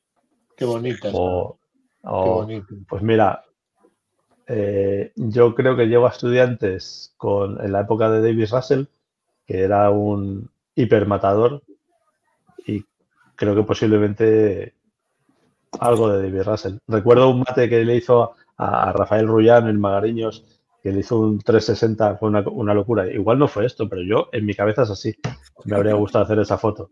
[0.54, 1.08] Qué bonita.
[1.08, 1.58] está, O-
[2.02, 2.74] Qué bonito.
[2.86, 3.42] pues mira,
[4.46, 8.84] eh, yo creo que llevo a estudiantes con, en la época de Davis Russell,
[9.46, 11.62] que era un hipermatador,
[12.66, 12.84] y
[13.34, 14.74] creo que posiblemente
[15.80, 16.78] algo de David Russell.
[16.86, 20.44] Recuerdo un mate que le hizo a, Rafael Rullán en Magariños,
[20.82, 23.06] que le hizo un 360, fue una, una locura.
[23.06, 25.14] Igual no fue esto, pero yo en mi cabeza es así.
[25.64, 26.90] Me habría gustado hacer esa foto.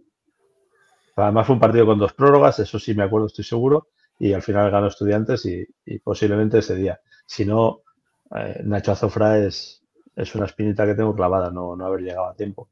[1.17, 3.89] Además fue un partido con dos prórrogas, eso sí me acuerdo, estoy seguro,
[4.19, 5.67] y al final ganó Estudiantes y,
[5.99, 7.01] posiblemente ese día.
[7.27, 7.83] Si no,
[8.35, 9.83] eh, Nacho Azofra es,
[10.17, 12.69] es una espinita que tengo clavada, no, no haber llegado a tiempo.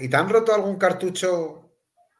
[0.00, 1.67] ¿Y te han roto algún cartucho?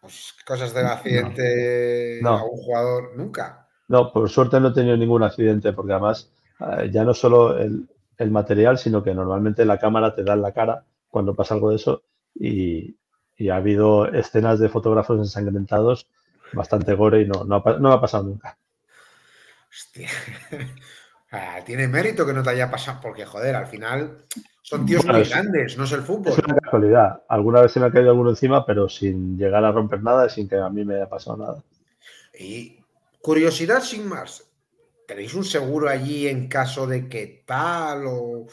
[0.00, 2.30] Pues cosas del accidente No.
[2.38, 3.16] a un jugador.
[3.16, 3.68] Nunca.
[3.88, 6.30] No, por suerte no he tenido ningún accidente, porque además
[6.60, 7.88] eh, ya no solo el,
[8.18, 11.70] el material, sino que normalmente la cámara te da en la cara cuando pasa algo
[11.70, 12.02] de eso
[12.34, 12.96] y,
[13.36, 16.06] y ha habido escenas de fotógrafos ensangrentados
[16.52, 18.58] bastante gore y no, no, ha, pa- no me ha pasado nunca.
[19.70, 20.08] Hostia.
[21.66, 24.24] Tiene mérito que no te haya pasado, porque joder, al final
[24.68, 26.32] son tíos Bueno, muy es- grandes, no es el fútbol.
[26.32, 27.22] Es una casualidad.
[27.28, 30.30] Alguna vez se me ha caído alguno encima, pero sin llegar a romper nada y
[30.30, 31.62] sin que a mí me haya pasado nada.
[32.38, 32.78] Y
[33.20, 34.44] curiosidad sin más.
[35.06, 38.46] ¿Tenéis un seguro allí en caso de que tal o.?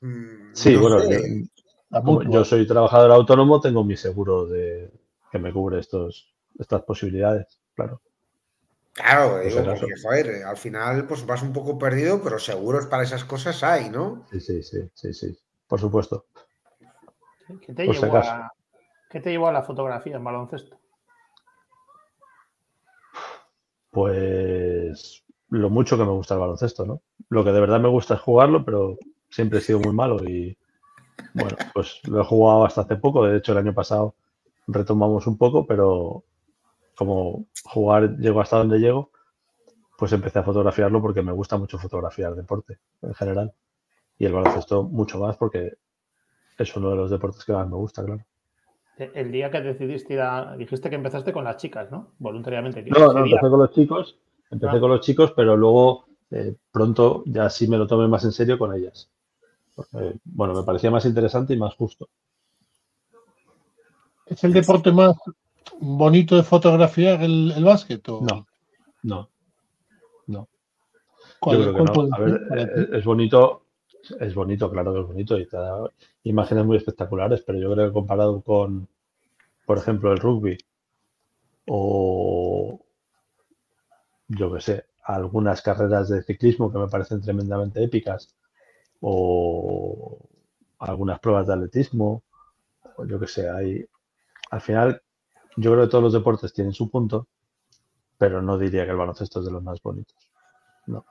[0.00, 1.44] mm, Sí, no bueno, sé.
[1.90, 4.90] yo, yo soy trabajador autónomo, tengo mi seguro de
[5.30, 8.00] que me cubre estos, estas posibilidades, claro.
[8.94, 13.02] Claro, si digo, porque joder, al final pues vas un poco perdido, pero seguros para
[13.02, 14.24] esas cosas hay, ¿no?
[14.30, 15.38] Sí, sí, sí, sí, sí.
[15.66, 16.26] Por supuesto.
[17.60, 18.52] ¿Qué te, Por llevó a,
[19.10, 20.78] ¿Qué te llevó a la fotografía en baloncesto?
[23.90, 27.02] Pues lo mucho que me gusta el baloncesto, ¿no?
[27.28, 28.96] Lo que de verdad me gusta es jugarlo, pero
[29.28, 30.56] siempre he sido muy malo y
[31.32, 33.26] bueno, pues lo he jugado hasta hace poco.
[33.26, 34.14] De hecho, el año pasado
[34.68, 36.24] retomamos un poco, pero
[36.96, 39.10] como jugar llego hasta donde llego,
[39.98, 43.52] pues empecé a fotografiarlo porque me gusta mucho fotografiar deporte en general.
[44.18, 45.74] Y el baloncesto mucho más porque
[46.58, 48.24] es uno de los deportes que más me gusta, claro.
[48.96, 50.56] E- El día que decidiste ir a.
[50.56, 52.12] Dijiste que empezaste con las chicas, ¿no?
[52.18, 52.82] Voluntariamente.
[52.84, 54.16] No, no, empecé con los chicos,
[54.50, 54.80] empecé Ah.
[54.80, 58.56] con los chicos, pero luego eh, pronto ya sí me lo tomé más en serio
[58.58, 59.10] con ellas.
[59.74, 62.08] Porque, bueno, me parecía más interesante y más justo.
[64.26, 65.16] ¿Es el deporte más
[65.80, 68.08] bonito de fotografiar el, el básquet?
[68.08, 68.46] o No,
[69.02, 69.30] no,
[70.26, 70.48] no.
[71.38, 71.92] ¿Cuál, Yo creo que cuál no.
[71.92, 72.88] puede A ser ver, para ti?
[72.92, 73.62] eh, es bonito,
[74.20, 75.90] es bonito, claro que es bonito y te da
[76.24, 78.88] imágenes muy espectaculares, pero yo creo que comparado con,
[79.66, 80.58] por ejemplo, el rugby
[81.66, 82.78] o
[84.28, 88.34] yo qué sé, algunas carreras de ciclismo que me parecen tremendamente épicas
[89.00, 90.18] o
[90.80, 92.22] algunas pruebas de atletismo,
[92.98, 93.86] o yo qué sé, hay
[94.52, 95.02] al final
[95.56, 97.28] yo creo que todos los deportes tienen su punto,
[98.18, 100.16] pero no diría que el baloncesto es de los más bonitos.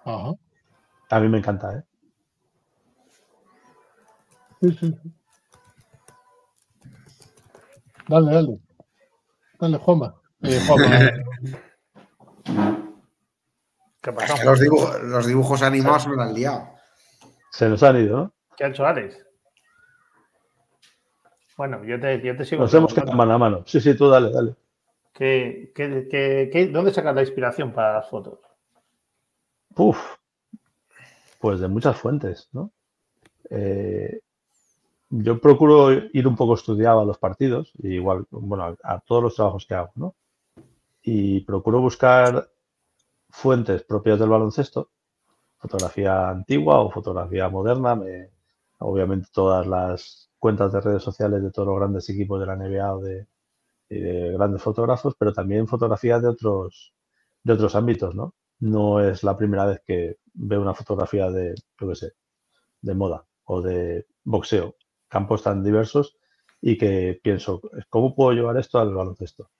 [0.05, 0.33] Ajá.
[1.09, 1.83] A mí me encanta, ¿eh?
[4.61, 5.13] Sí, sí, sí.
[8.07, 8.59] Dale, dale.
[9.59, 10.15] Dale, Juanma.
[10.41, 10.89] Eh, Juanma.
[14.01, 16.69] ¿Qué Es que los, dibuj- los dibujos animados me lo han liado.
[17.51, 18.33] Se nos han ido, ¿no?
[18.57, 19.17] ¿Qué ha hecho Alex?
[21.57, 22.63] Bueno, yo te, yo te sigo.
[22.63, 23.63] Nos hemos quedado mano a mano.
[23.65, 24.55] Sí, sí, tú dale, dale.
[25.13, 28.39] ¿Qué, qué- qué- qué- dónde sacas la inspiración para las fotos?
[29.75, 30.17] Uf,
[31.39, 32.71] pues de muchas fuentes, ¿no?
[33.49, 34.21] Eh,
[35.09, 39.35] yo procuro ir un poco estudiado a los partidos, igual, bueno, a, a todos los
[39.35, 40.15] trabajos que hago, ¿no?
[41.03, 42.49] Y procuro buscar
[43.29, 44.89] fuentes propias del baloncesto,
[45.57, 48.29] fotografía antigua o fotografía moderna, me-
[48.79, 52.95] obviamente todas las cuentas de redes sociales de todos los grandes equipos de la NBA
[52.95, 53.27] o de,
[54.33, 56.93] grandes fotógrafos, pero también fotografía de otros,
[57.43, 58.35] de otros ámbitos, ¿no?
[58.59, 62.11] No es la primera vez que veo una fotografía de, yo qué sé,
[62.81, 64.75] de moda o de boxeo,
[65.09, 66.17] campos tan diversos
[66.61, 69.51] y que pienso, ¿cómo puedo llevar esto al baloncesto?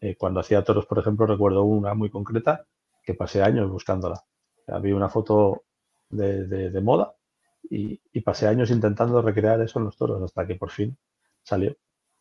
[0.00, 2.66] Eh, cuando hacía toros, por ejemplo, recuerdo una muy concreta
[3.04, 4.22] que pasé años buscándola.
[4.68, 5.64] Había una foto
[6.10, 7.14] de- de moda
[7.70, 10.96] y, y pasé años intentando recrear eso en los toros hasta que por fin
[11.42, 11.76] salió.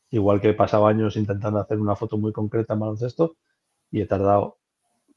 [0.10, 3.38] Igual que he pasado años intentando hacer una foto muy concreta en baloncesto
[3.90, 4.60] y he tardado,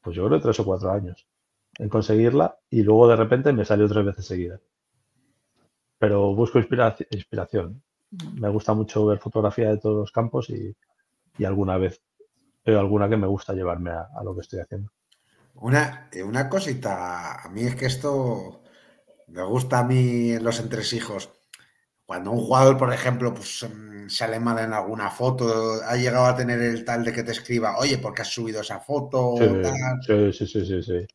[0.01, 1.27] pues yo creo, tres o cuatro años
[1.79, 4.61] en conseguirla y luego de repente me salió tres veces seguida.
[5.99, 7.83] Pero busco inspira- inspiración.
[8.35, 10.77] me gusta mucho ver fotografía de todos los campos y,
[11.45, 12.01] alguna vez
[12.65, 14.93] veo alguna que me gusta llevarme a, lo que estoy haciendo.
[15.55, 18.64] Una, eh, una cosita, a mí es que esto
[19.29, 21.31] me gusta a mí los entresijos.
[22.07, 26.37] Cuando un jugador, por ejemplo, pues mm, sale mal en alguna foto, ha llegado a
[26.37, 29.35] tener el tal de que te escriba, oye, ¿por qué has subido esa foto?
[30.07, 31.07] Sí, sí, sí, sí, sí.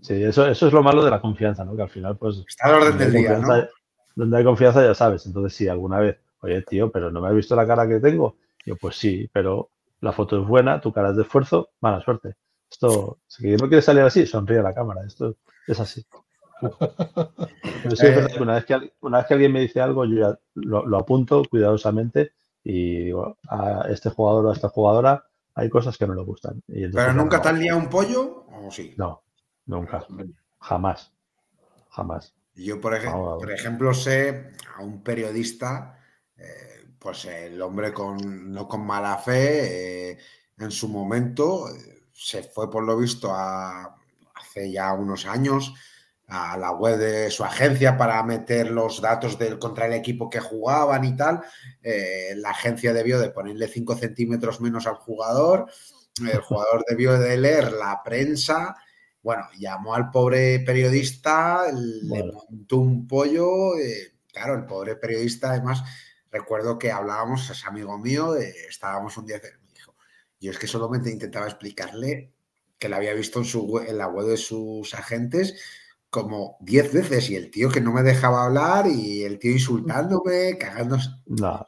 [0.00, 1.76] Sí, eso, eso es lo malo de la confianza, ¿no?
[1.76, 2.42] Que al final, pues.
[2.46, 3.68] Está al orden del día, ¿no?
[4.16, 5.24] Donde hay confianza, ya sabes.
[5.26, 8.36] Entonces, sí, alguna vez, oye, tío, pero no me has visto la cara que tengo.
[8.66, 9.70] Yo, pues sí, pero
[10.00, 12.34] la foto es buena, tu cara es de esfuerzo, mala suerte.
[12.68, 15.02] Esto, si no quieres salir así, sonríe a la cámara.
[15.06, 15.36] Esto
[15.66, 16.04] es así.
[17.82, 20.38] Pero sí, es una vez, que, una vez que alguien me dice algo, yo ya
[20.54, 22.32] lo, apunto cuidadosamente
[22.64, 26.62] y digo, a este jugador o a esta jugadora hay cosas que no le gustan.
[26.66, 28.94] ¿Pero nunca te han liado un pollo o sí?
[28.96, 29.22] No,
[29.66, 30.06] nunca.
[30.60, 31.12] Jamás.
[31.90, 32.34] Jamás.
[32.54, 35.98] Yo, por, ejemplo, por ejemplo, sé a un periodista,
[36.36, 40.18] eh, pues el hombre con, no con mala fe, eh,
[40.58, 43.96] en su momento eh, se fue, por lo visto, a,
[44.34, 45.74] hace ya unos años,
[46.32, 50.40] a la web de su agencia para meter los datos del, contra el equipo que
[50.40, 51.42] jugaban y tal.
[51.82, 55.70] Eh, la agencia debió de ponerle 5 centímetros menos al jugador.
[56.26, 58.76] El jugador debió de leer la prensa.
[59.22, 63.76] Bueno, llamó al pobre periodista, le montó un pollo.
[63.76, 65.82] Eh, claro, el pobre periodista, además,
[66.30, 69.94] recuerdo que hablábamos, es amigo mío, estábamos un día, me dijo,
[70.40, 72.32] yo es que solamente intentaba explicarle
[72.78, 75.54] que la había visto en, su, en la web de sus agentes
[76.12, 80.58] como diez veces y el tío que no me dejaba hablar y el tío insultándome,
[80.58, 81.08] cagándose.
[81.24, 81.64] No.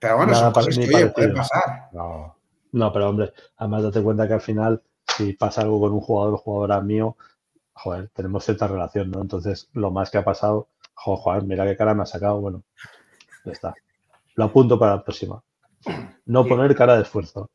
[0.00, 1.88] Pero bueno, eso puede pasar.
[1.92, 2.36] No.
[2.72, 4.82] no, pero hombre, además date cuenta que al final,
[5.16, 7.16] si pasa algo con un jugador o jugadora mío,
[7.74, 9.20] joder, tenemos cierta relación, ¿no?
[9.20, 12.64] Entonces, lo más que ha pasado, joder, mira qué cara me ha sacado, bueno,
[13.44, 13.74] ya está.
[14.34, 15.40] Lo apunto para la próxima.
[16.24, 17.48] No poner cara de esfuerzo.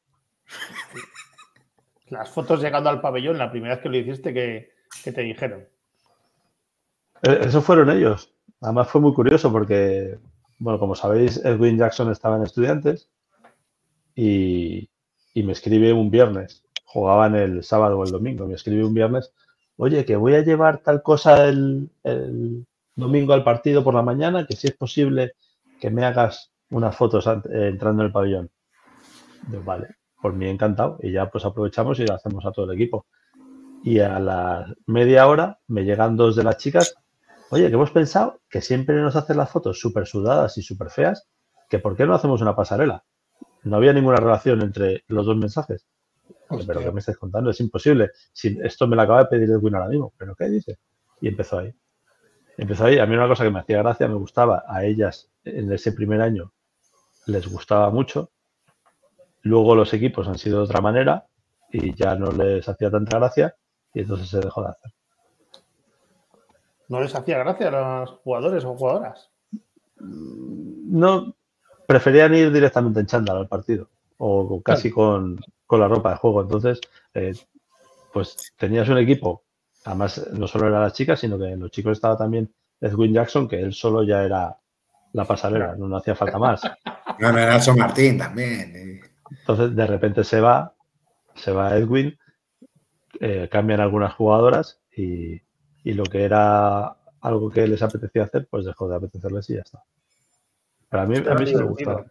[2.08, 4.72] Las fotos llegando al pabellón, la primera vez que lo hiciste, que,
[5.04, 5.68] que te dijeron?
[7.24, 8.34] Eh, Eso fueron ellos.
[8.62, 10.18] Además fue muy curioso porque,
[10.60, 13.10] bueno, como sabéis, Edwin Jackson estaba en estudiantes
[14.16, 14.90] y,
[15.36, 16.64] me escribe un viernes.
[16.86, 18.48] Jugaban el sábado o el domingo.
[18.48, 19.34] Me escribe un viernes,
[19.78, 21.90] oye, que voy a llevar tal cosa el,
[22.96, 25.34] domingo al partido por la mañana, que si es posible
[25.80, 28.50] que me hagas unas fotos eh, entrando en el pabellón.
[29.66, 30.98] vale, por mí encantado.
[31.02, 33.06] Y ya pues aprovechamos y lo hacemos a todo el equipo.
[33.84, 37.01] Y a la media hora me llegan dos de las chicas
[37.52, 41.28] Oye, que hemos pensado que siempre nos hacen las fotos súper sudadas y súper feas,
[41.70, 43.04] que ¿por qué no hacemos una pasarela?
[43.64, 45.86] No había ninguna relación entre los dos mensajes.
[46.66, 47.50] Pero ¿qué me estás contando?
[47.50, 48.12] Es imposible.
[48.32, 50.14] Si esto me lo acaba de pedir Edwin ahora mismo.
[50.18, 50.80] ¿Pero qué dice?
[51.20, 51.74] Y empezó ahí.
[52.58, 53.00] Empezó ahí.
[53.00, 54.64] A mí una cosa que me hacía gracia, me gustaba.
[54.68, 56.54] A ellas en ese primer año
[57.26, 58.32] les gustaba mucho.
[59.42, 61.26] Luego los equipos han sido de otra manera
[61.70, 63.56] y ya no les hacía tanta gracia
[63.94, 64.92] y entonces se dejó de hacer.
[66.92, 69.30] ¿No les hacía gracia a los jugadores o jugadoras?
[69.96, 71.34] No,
[71.88, 73.88] preferían ir directamente en chándal al partido
[74.18, 75.40] o casi con,
[75.70, 76.42] la ropa de juego.
[76.42, 76.82] Entonces,
[77.14, 77.34] eh,
[78.12, 79.46] pues tenías un equipo,
[79.86, 83.48] además no solo era las chicas, sino que en los chicos estaba también Edwin Jackson,
[83.48, 84.58] que él solo ya era
[85.14, 86.62] la pasarela, no, hacía falta más.
[87.20, 88.76] No, no, Nelson Martín también.
[88.76, 89.02] Eh.
[89.40, 90.76] Entonces, de repente se va,
[91.36, 92.20] se va Edwin,
[93.22, 95.42] eh, cambian algunas jugadoras y,
[95.84, 99.62] y lo que era algo que les apetecía hacer, pues dejó de apetecerles y ya
[99.62, 99.84] está.
[100.90, 102.06] Pero a mí, a mí sí me gustaba.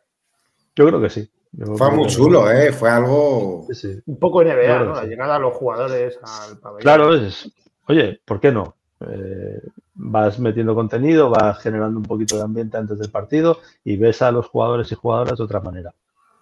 [0.74, 1.30] Yo creo que sí.
[1.76, 2.72] Fue muy chulo, ¿eh?
[2.72, 3.66] Fue algo...
[4.06, 4.94] Un poco NBA, ¿no?
[4.94, 6.82] La llegada a los jugadores al pabellón.
[6.82, 7.50] Claro, es...
[7.88, 8.76] Oye, ¿por qué no?
[9.00, 9.60] Eh,
[9.94, 14.30] vas metiendo contenido, vas generando un poquito de ambiente antes del partido y ves a
[14.30, 15.92] los jugadores y jugadoras de otra manera.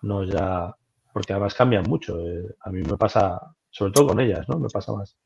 [0.03, 0.75] No ya...
[1.13, 2.21] Porque además cambian mucho.
[2.21, 4.59] Eh, a mí me pasa, sobre todo con ellas, ¿no?
[4.59, 5.17] Me pasa más.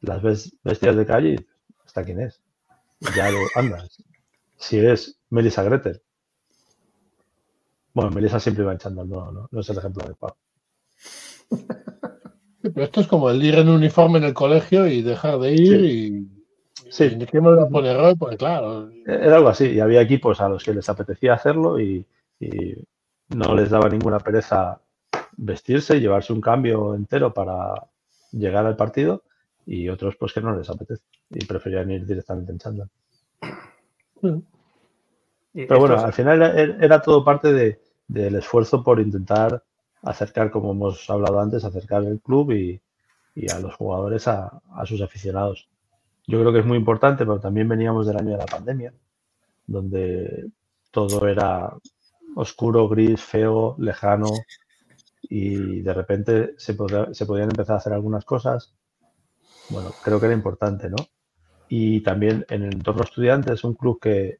[0.00, 1.46] Las ves vestidas de calle
[1.92, 2.40] ¿Hasta quién es?
[3.14, 4.02] Ya lo andas.
[4.56, 6.00] Si es Melissa Gretel.
[7.92, 10.34] Bueno, Melissa siempre va echando, no, no, no es el ejemplo de Pau.
[12.62, 15.84] Pero esto es como el ir en uniforme en el colegio y dejar de ir
[15.84, 16.28] y.
[16.90, 17.14] Sí.
[17.14, 18.14] ¿Y qué me lo pone Roy?
[18.14, 18.90] Pues claro.
[19.04, 19.66] Era algo así.
[19.66, 22.06] Y había equipos a los que les apetecía hacerlo y,
[22.40, 22.48] y
[23.28, 24.80] no les daba ninguna pereza
[25.36, 27.74] vestirse y llevarse un cambio entero para
[28.30, 29.24] llegar al partido
[29.66, 32.90] y otros pues que no les apetece y preferían ir directamente en chándal.
[35.52, 36.42] Pero bueno, al final
[36.80, 39.62] era, todo parte de, del esfuerzo por intentar
[40.02, 42.80] acercar, como hemos hablado antes, acercar el club y,
[43.50, 45.68] a los jugadores a, sus aficionados.
[46.26, 48.92] Yo creo que es muy importante, pero también veníamos del año de la pandemia,
[49.66, 50.50] donde
[50.90, 51.74] todo era
[52.36, 54.30] oscuro, gris, feo, lejano
[55.22, 56.76] y de repente se,
[57.12, 58.72] se podían empezar a hacer algunas cosas.
[59.68, 60.96] Bueno, creo que era importante, ¿no?
[61.68, 64.38] Y también en el entorno estudiante es un club que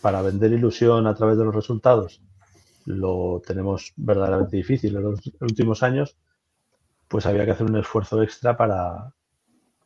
[0.00, 2.22] para vender ilusión a través de los resultados
[2.86, 6.16] lo tenemos verdaderamente difícil en los últimos años,
[7.08, 9.12] pues había que hacer un esfuerzo extra para,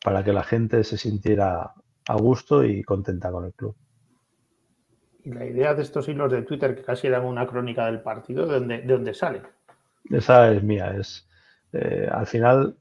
[0.03, 1.73] para que la gente se sintiera
[2.07, 3.75] a gusto y contenta con el club.
[5.25, 8.47] Y la idea de estos hilos de Twitter que casi eran una crónica del partido,
[8.47, 9.43] ¿de dónde, de dónde sale?
[10.11, 10.95] Esa es mía.
[10.99, 11.27] Es,
[11.73, 12.77] eh, al final,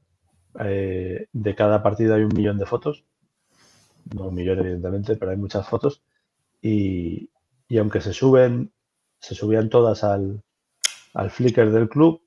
[0.60, 3.04] eh, de cada partido hay un millón de fotos.
[4.14, 6.02] No un millón, evidentemente, pero hay muchas fotos.
[6.60, 7.30] Y,
[7.68, 8.72] y aunque se suben,
[9.18, 10.42] se subían todas al,
[11.14, 12.22] al Flickr del club,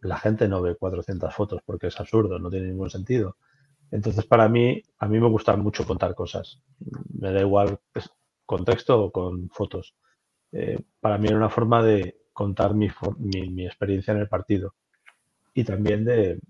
[0.00, 3.36] la gente no ve 400 fotos porque es absurdo, no tiene ningún sentido.
[3.90, 6.60] Entonces, para mí, a mí me gusta mucho contar cosas.
[7.12, 8.10] Me da igual pues,
[8.44, 9.94] con texto o con fotos.
[10.50, 12.88] Eh, para mí era una forma de contar mi,
[13.18, 14.74] mi, experiencia en el partido.
[15.54, 16.40] Y también de...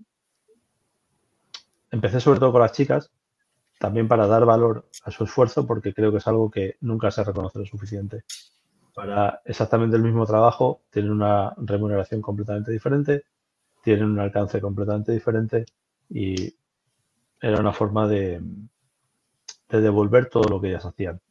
[1.93, 3.11] Empecé sobre todo con las chicas,
[3.77, 7.23] también para dar valor a su esfuerzo, porque creo que es algo que nunca se
[7.23, 8.23] reconoce lo suficiente.
[8.95, 13.25] Para exactamente el mismo trabajo, tienen una remuneración completamente diferente,
[13.83, 15.65] tienen un alcance completamente diferente
[16.09, 16.55] y
[17.39, 18.41] era una forma de,
[19.69, 21.21] de devolver todo lo que ellas hacían.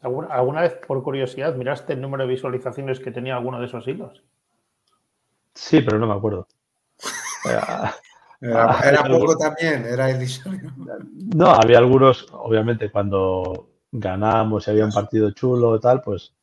[0.00, 4.22] ¿Alguna, vez, por curiosidad, miraste el número de visualizaciones que tenía alguno de esos hilos?
[5.52, 6.48] Sí, pero no me acuerdo.
[7.44, 10.26] Era, poco también, era el
[11.34, 16.34] No, había algunos, obviamente, cuando ganábamos y había un partido chulo y tal, pues,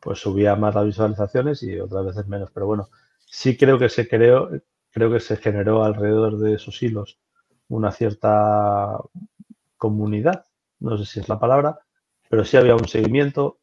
[0.00, 2.50] pues subía más las visualizaciones y otras veces menos.
[2.52, 2.88] Pero bueno,
[3.26, 4.50] sí creo que se creó,
[4.90, 7.18] creo que se generó alrededor de esos hilos
[7.68, 8.98] una cierta
[9.76, 10.46] comunidad,
[10.80, 11.80] no sé si es la palabra,
[12.28, 13.58] pero sí había un seguimiento.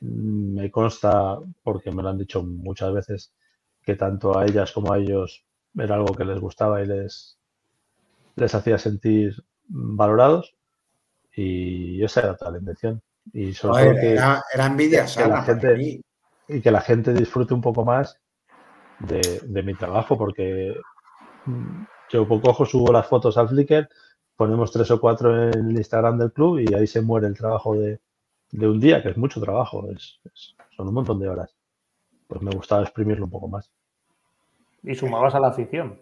[0.00, 3.32] Mm, me consta, porque me lo han dicho muchas veces,
[3.82, 5.44] que tanto a ellas como a ellos
[5.76, 7.38] era algo que les gustaba y les,
[8.36, 10.54] les hacía sentir valorados.
[11.36, 13.02] Y esa era toda la intención.
[13.32, 16.02] Y sobre que, era, envidia la gente,
[16.48, 18.20] y que la gente disfrute un poco más
[19.00, 20.74] de, mi trabajo, porque
[21.46, 23.88] mm, yo poco ojo subo las fotos al Flickr,
[24.36, 27.74] ponemos tres o cuatro en el Instagram del club y ahí se muere el trabajo
[27.74, 28.00] de,
[28.52, 30.20] un día, que es mucho trabajo, es,
[30.76, 31.56] son un montón de horas.
[32.26, 33.70] Pues me gustaba exprimirlo un poco más.
[34.84, 36.00] ¿Y sumabas a la afición?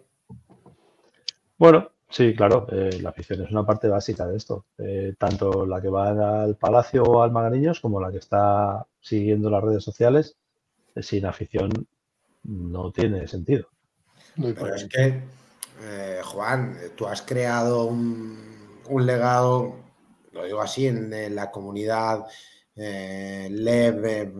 [1.57, 4.65] Bueno, sí, claro, eh, la afición es una parte básica de esto.
[4.77, 9.49] Eh, tanto la que va al Palacio o al Magariños como la que está siguiendo
[9.49, 10.35] las redes sociales.
[10.95, 11.71] Eh, sin afición
[12.43, 13.67] no tiene sentido.
[14.35, 15.21] Pero es que,
[15.81, 18.37] eh, Juan, tú has creado un,
[18.99, 19.75] legado,
[20.31, 22.25] lo digo así, en, la comunidad
[22.75, 24.33] eh, leve,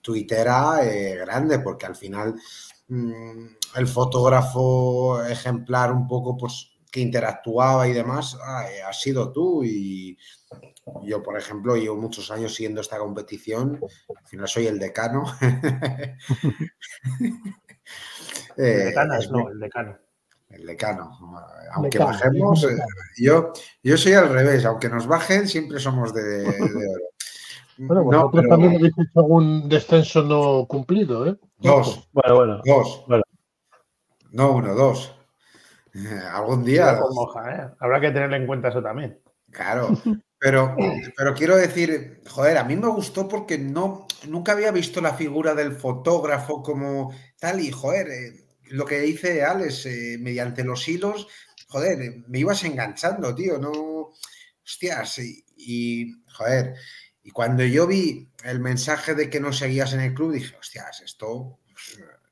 [0.00, 2.34] twittera eh, grande, porque al final
[2.88, 9.64] mm, el fotógrafo ejemplar un poco pues que interactuaba y demás ha has sido tú
[9.64, 10.16] y
[11.02, 13.80] yo, por ejemplo, llevo muchos años siguiendo esta competición.
[14.16, 15.24] Al final soy el decano.
[18.56, 19.98] el eh, decano no, el decano.
[20.50, 21.18] El decano.
[21.72, 22.76] Aunque bajemos, eh,
[23.18, 23.52] yo,
[23.82, 24.64] yo soy al revés.
[24.64, 27.08] Aunque nos bajen, siempre somos de, oro.
[27.76, 31.36] Bueno, vosotros también habéis hecho algún descenso no cumplido, ¿eh?
[31.58, 32.08] Dos.
[32.12, 32.62] Bueno, bueno.
[32.64, 33.04] Dos.
[34.34, 35.14] No uno, dos.
[36.32, 36.98] algún día.
[37.78, 39.20] Habrá que tener en cuenta eso también.
[39.50, 39.96] Claro.
[40.40, 40.76] Pero,
[41.16, 45.54] pero quiero decir, joder, a mí me gustó porque no, nunca había visto la figura
[45.54, 51.28] del fotógrafo como tal y, joder, eh, lo que dice Alex, eh, mediante los hilos,
[51.68, 54.10] joder, eh, me ibas enganchando, tío, no,
[54.62, 55.18] hostias,
[55.56, 56.74] y, joder,
[57.22, 61.00] y cuando yo vi el mensaje de que no seguías en el club, dije, hostias,
[61.00, 61.60] esto,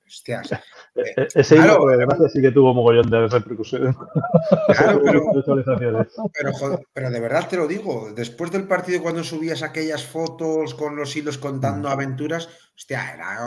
[0.06, 0.50] hostias,
[0.94, 3.96] eh, eh, ese claro, hilo, sí que tuvo mogollón de repercusiones.
[6.92, 11.16] pero, de verdad te lo digo, después del partido cuando subías aquellas fotos con los
[11.16, 11.92] hilos contando mm.
[11.92, 13.38] aventuras, hostia, era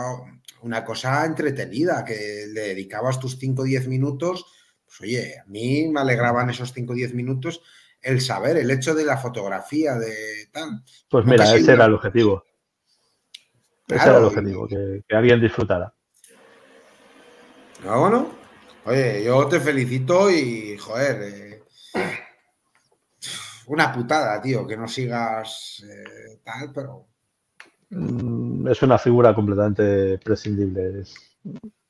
[0.62, 4.48] una cosa entretenida, que le dedicabas tus 5 o 10 minutos,
[4.86, 7.62] pues oye, a mí me alegraban esos 5 o 10 minutos
[8.02, 10.82] el saber, el hecho de la fotografía, de tal.
[11.10, 12.44] Pues mira, ese era el objetivo.
[13.88, 15.95] ese era el objetivo, que alguien disfrutara.
[17.88, 18.28] Ah, bueno.
[18.86, 21.64] Oye, yo te felicito y, joder, eh,
[23.68, 27.06] una putada, tío, que no sigas eh, tal, pero...
[27.90, 31.04] Mm, es una figura completamente prescindible.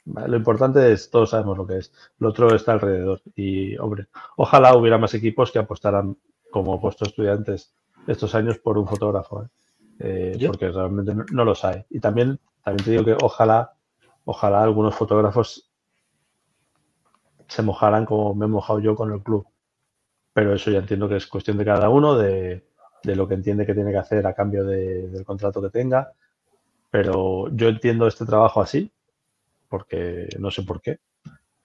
[0.06, 1.94] lo importante es, todos sabemos lo que es.
[2.20, 3.22] Lo otro está alrededor.
[3.36, 4.08] Y, hombre,
[4.38, 6.18] ojalá hubiera más equipos que apostaran
[6.52, 7.74] como puesto estudiantes
[8.08, 9.44] estos años por un fotógrafo.
[9.44, 9.48] ¿eh?
[10.00, 11.86] eh, porque realmente no, los hay.
[11.90, 13.74] Y también, también te digo que ojalá,
[14.26, 15.72] ojalá algunos fotógrafos
[17.48, 19.48] se mojaran como me he mojado yo con el club.
[20.34, 22.66] Pero eso ya entiendo que es cuestión de cada uno, de,
[23.04, 26.12] lo que entiende que tiene que hacer a cambio del contrato que tenga.
[26.92, 28.92] Pero yo entiendo este trabajo así,
[29.70, 31.00] porque no sé por qué.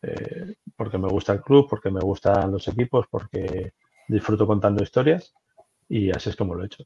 [0.03, 3.75] Eh, porque me gusta el club, porque me gustan los equipos, porque
[4.09, 5.35] disfruto contando historias
[5.89, 6.85] y así es como lo he hecho.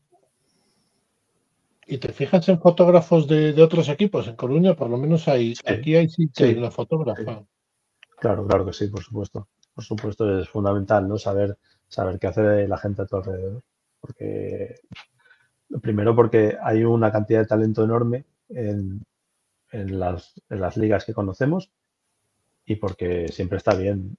[1.87, 4.27] ¿Y te fijas en fotógrafos de, otros equipos?
[4.27, 7.45] En Coruña por lo menos hay, aquí hay sí, una fotógrafa.
[8.19, 9.49] Claro, claro que sí, por supuesto.
[9.75, 11.19] Por supuesto es fundamental, ¿no?
[11.19, 11.59] Saber,
[11.89, 13.63] saber qué hace la gente a tu alrededor.
[14.01, 14.81] Porque,
[15.83, 19.03] primero porque hay una cantidad de talento enorme en,
[19.73, 21.71] en, las, en las ligas que conocemos
[22.65, 24.17] y porque siempre está bien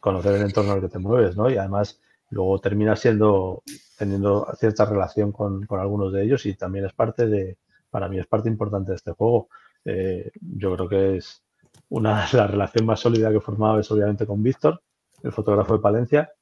[0.00, 1.50] conocer el entorno en el que te mueves, ¿no?
[1.50, 2.00] Y además
[2.30, 3.62] luego terminas siendo,
[3.98, 7.58] teniendo cierta relación con, algunos de ellos y también es parte de,
[7.90, 9.48] para mí es parte importante de este juego.
[9.84, 11.42] Eh, yo creo que es
[11.88, 14.80] una la relación más sólida que he formado es obviamente con Víctor,
[15.22, 16.32] el fotógrafo de Palencia,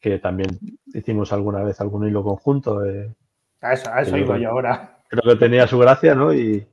[0.00, 2.84] que también hicimos alguna vez algún hilo conjunto.
[2.84, 3.14] Eh,
[3.60, 4.98] a eso, a eso iba yo ahora.
[5.08, 6.32] Creo que tenía su gracia, ¿no?
[6.34, 6.66] Y,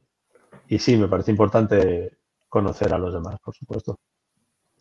[0.67, 2.17] y sí, me parece importante
[2.47, 3.99] conocer a los demás, por supuesto.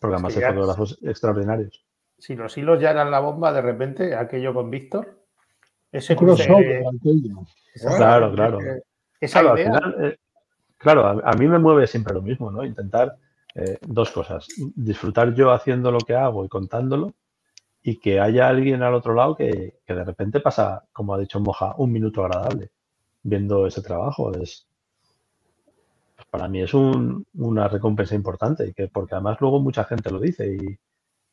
[0.00, 1.84] Porque además hay fotógrafos extraordinarios
[2.18, 5.22] si los hilos ya eran la bomba, de repente, aquello con Víctor,
[5.90, 6.84] ese crossover.
[7.96, 8.58] Claro, claro.
[9.20, 10.18] claro, eh,
[10.78, 12.64] claro a, mí me mueve siempre lo mismo, ¿no?
[12.64, 13.16] Intentar
[13.54, 14.46] eh, dos cosas.
[14.74, 17.14] Disfrutar yo haciendo lo que hago y contándolo
[17.82, 21.74] y que haya alguien al otro lado que, de repente pasa, como ha dicho Moja,
[21.78, 22.70] un minuto agradable
[23.22, 24.32] viendo ese trabajo.
[24.34, 24.66] Es,
[26.30, 30.78] para mí es una recompensa importante que porque además luego mucha gente lo dice y,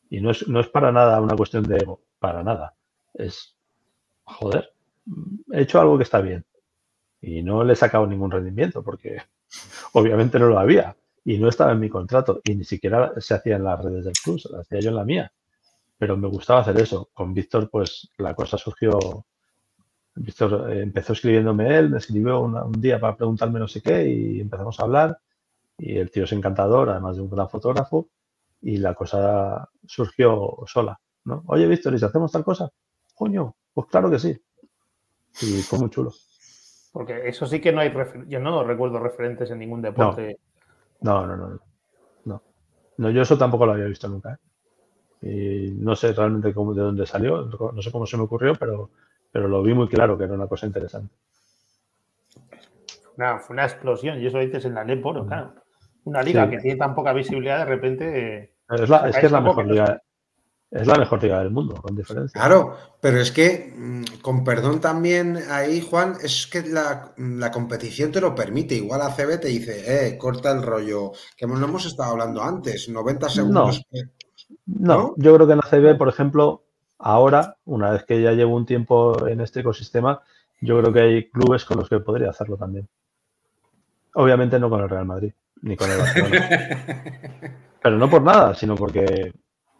[0.10, 2.76] y no es, no es para nada una cuestión de ego, para nada.
[3.14, 3.56] Es,
[4.24, 4.74] joder,
[5.52, 6.46] he hecho algo que está bien.
[7.22, 9.18] Y no le he sacado ningún rendimiento porque
[9.94, 10.96] obviamente no lo había.
[11.24, 12.42] Y no estaba en mi contrato.
[12.44, 14.96] Y ni siquiera se hacía en las redes del club, se lo hacía yo en
[14.96, 15.32] la mía.
[15.98, 17.10] Pero me gustaba hacer eso.
[17.14, 19.26] Con Víctor, pues la cosa surgió.
[20.16, 24.42] Víctor eh, empezó escribiéndome él, me escribió un día para preguntarme no sé qué y
[24.42, 25.20] empezamos a hablar.
[25.78, 28.08] Y el tío es encantador, además de un gran fotógrafo
[28.66, 31.44] y la cosa surgió sola, ¿no?
[31.46, 32.68] Oye, Víctor, ¿y si hacemos tal cosa?
[33.14, 34.36] Coño, pues claro que sí.
[35.42, 36.12] Y fue muy chulo.
[36.96, 37.94] Porque eso sí que no hay,
[38.30, 40.40] yo no recuerdo referentes en ningún deporte.
[41.02, 41.60] No, no, no,
[42.24, 42.42] no.
[42.96, 44.40] No, yo eso tampoco lo había visto nunca.
[45.22, 45.28] ¿eh?
[45.30, 48.92] Y no sé realmente cómo, de dónde salió, no sé cómo se me ocurrió, pero,
[49.30, 51.14] pero lo vi muy claro que era una cosa interesante.
[53.18, 55.28] No, fue una explosión, y eso dices en la mm.
[55.28, 55.54] claro.
[56.06, 59.42] Una liga que tiene tan poca visibilidad, de repente es, la, es que es la
[59.42, 60.02] mejor liga.
[60.76, 62.38] Es la mejor liga del mundo, con diferencia.
[62.38, 67.14] Claro, pero es que, mm, con perdón también ahí, Juan, es que la,
[67.54, 68.76] competición te lo permite.
[68.76, 73.30] Igual ACB te dice, eh, corta el rollo, que no hemos estado hablando antes, 90
[73.30, 73.84] segundos.
[74.66, 76.66] No, yo creo que en ACB, por ejemplo,
[76.98, 80.24] ahora, una vez que ya llevo un tiempo en este ecosistema,
[80.60, 82.90] yo creo que hay clubes con los que podría hacerlo también.
[84.16, 85.32] Obviamente no con el Real Madrid,
[85.62, 86.50] ni con el Barcelona.
[87.82, 89.32] Pero no por nada, sino porque,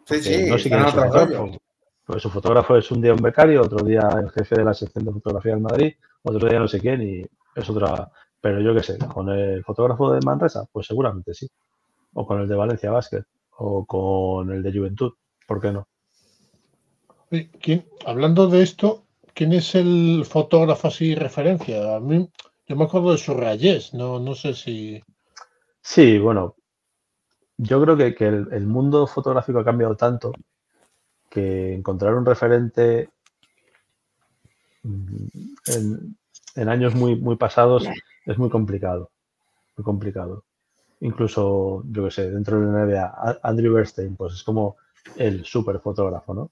[0.06, 1.58] sí, sí, no sé quién es su fotógrafo.
[2.06, 5.04] Pues su fotógrafo es un día un becario, otro día el jefe de la sección
[5.04, 7.22] de fotografía del Madrid, otro día no sé quién y
[7.54, 8.10] es otra.
[8.40, 11.48] Pero yo qué sé, con el fotógrafo de Manresa, pues seguramente sí.
[12.14, 13.24] O con el de Valencia Basket,
[13.58, 15.12] o con el de Juventud,
[15.46, 15.88] ¿por qué no?
[17.60, 19.04] ¿Quién, hablando de esto,
[19.34, 21.96] ¿quién es el fotógrafo así referencia?
[21.96, 22.28] A mí,
[22.68, 25.02] yo me acuerdo de Surrayés, no, no sé si.
[25.80, 26.54] Sí, bueno,
[27.58, 30.32] yo creo que, el, mundo fotográfico ha cambiado tanto
[31.30, 33.10] que encontrar un referente
[34.82, 35.26] mm,
[36.56, 37.86] en, años muy, muy pasados
[38.26, 39.10] es muy complicado.
[39.76, 40.44] Muy complicado.
[41.00, 44.76] Incluso, yo que sé, dentro de la NBA, Andrew Bernstein, pues es como
[45.16, 46.50] el super fotógrafo, ¿no?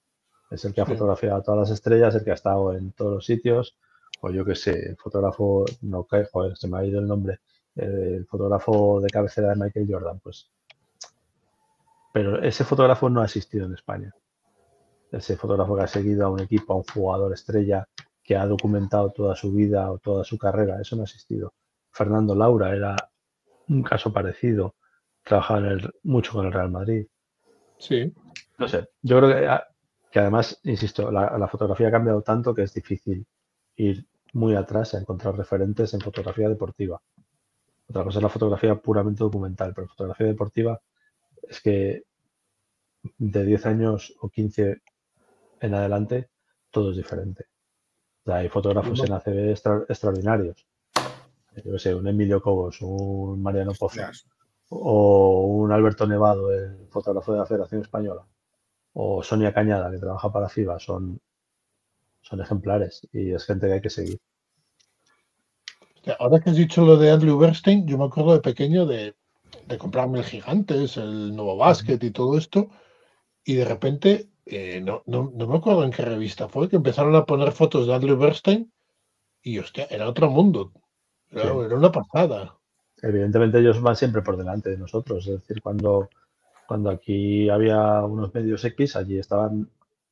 [0.49, 3.15] Es el que ha fotografiado a todas las estrellas, el que ha estado en todos
[3.15, 3.77] los sitios,
[4.21, 7.39] o yo que sé, el fotógrafo, no, joder, se me ha ido el nombre,
[7.75, 10.49] el fotógrafo de cabecera de Michael Jordan, pues
[12.15, 14.15] pero ese fotógrafo no ha existido en España.
[15.11, 17.89] Ese fotógrafo que ha seguido a un equipo, a un jugador estrella,
[18.23, 21.53] que ha documentado toda su vida o toda su carrera, eso no ha existido.
[21.91, 22.95] Fernando Laura era
[23.67, 24.75] un caso parecido,
[25.25, 27.05] trabajaba mucho con el Real Madrid.
[27.79, 28.13] Sí.
[28.59, 29.67] No sé, yo creo que, ah,
[30.13, 33.27] además, insisto, la, la, fotografía ha cambiado tanto que es difícil
[33.75, 37.01] ir muy atrás a encontrar referentes en fotografía deportiva.
[37.89, 40.79] Otra cosa es la fotografía puramente documental, pero fotografía deportiva
[41.43, 42.03] es que
[43.17, 44.81] de 10 años o 15
[45.61, 46.29] en adelante
[46.71, 47.45] todo es diferente.
[48.25, 49.55] hay fotógrafos en ACB
[49.89, 50.65] extraordinarios.
[51.63, 54.01] Yo sé, un Emilio Cobos, un Mariano Pozo
[54.69, 58.25] o un Alberto Nevado, el fotógrafo de la Federación Española,
[58.93, 61.19] o Sonia Cañada, que trabaja para FIBA, son,
[62.21, 64.19] son ejemplares y es gente que hay que seguir.
[66.19, 69.15] Ahora que has dicho lo de Andrew Bernstein, yo me acuerdo de pequeño de,
[69.79, 72.69] comprarme el Gigantes, el Nuevo Basket y todo esto,
[73.43, 77.25] y de repente, eh, no, no, me acuerdo en qué revista fue, que empezaron a
[77.25, 78.71] poner fotos de Andrew Bernstein
[79.41, 80.71] y hostia, era otro mundo.
[81.31, 82.57] Era, era una pasada
[83.01, 85.27] evidentemente ellos van siempre por delante de nosotros.
[85.27, 86.09] Es decir, cuando,
[86.67, 89.69] cuando aquí había unos medios X, allí estaban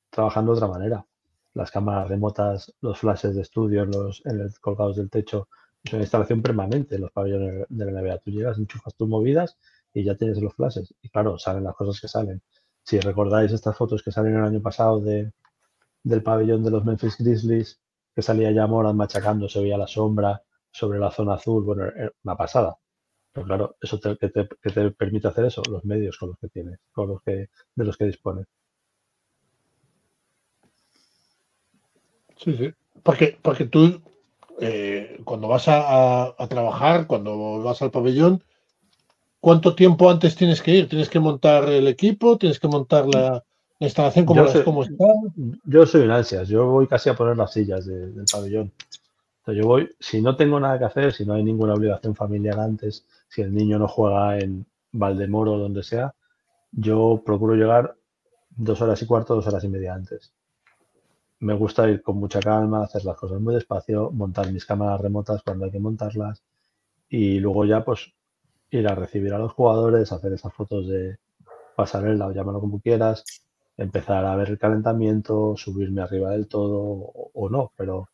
[0.09, 1.05] trabajando de otra manera.
[1.53, 4.21] Las cámaras remotas, los flashes de estudio los,
[4.59, 5.47] colgados del techo,
[5.83, 8.19] es una instalación permanente en los pabellones de la NBA.
[8.19, 9.57] Tú llegas, enchufas tus movidas
[9.93, 10.93] y ya tienes los flashes.
[11.01, 12.41] Y claro, salen las cosas que salen.
[12.83, 15.33] Si recordáis estas fotos que salen el año pasado de,
[16.03, 17.81] del pabellón de los Memphis Grizzlies,
[18.15, 20.41] que salía ya Moran machacando, se veía la sombra,
[20.71, 21.85] sobre la zona azul, bueno,
[22.23, 22.77] una pasada.
[23.31, 26.79] Pero claro, eso te, que, te, permite hacer eso, los medios con los que tienes,
[26.91, 28.47] con los que, de los que dispones.
[32.37, 32.73] Sí, sí.
[33.01, 34.01] Porque, porque tú,
[34.61, 38.43] eh, cuando vas a, trabajar, cuando vas al pabellón,
[39.39, 40.89] ¿cuánto tiempo antes tienes que ir?
[40.89, 42.37] ¿Tienes que montar el equipo?
[42.37, 43.43] ¿Tienes que montar la,
[43.79, 44.45] instalación como,
[44.83, 45.05] está?
[45.65, 46.47] Yo soy un ansias.
[46.47, 48.71] Yo voy casi a poner las sillas del pabellón
[49.51, 53.05] yo voy, si no tengo nada que hacer, si no hay ninguna obligación familiar antes,
[53.27, 56.13] si el niño no juega en Valdemoro o donde sea,
[56.71, 57.95] yo procuro llegar
[58.55, 60.31] dos horas y cuarto, dos horas y media antes.
[61.43, 65.43] Me gusta ir con mucha calma, hacer las cosas muy despacio, montar mis cámaras remotas
[65.43, 66.41] cuando hay que montarlas
[67.09, 68.13] y luego ya pues
[68.71, 71.17] ir a recibir a los jugadores, hacer esas fotos de
[71.75, 73.25] pasarela o llámalo como quieras,
[73.75, 78.07] empezar a ver el calentamiento, subirme arriba del todo o no, pero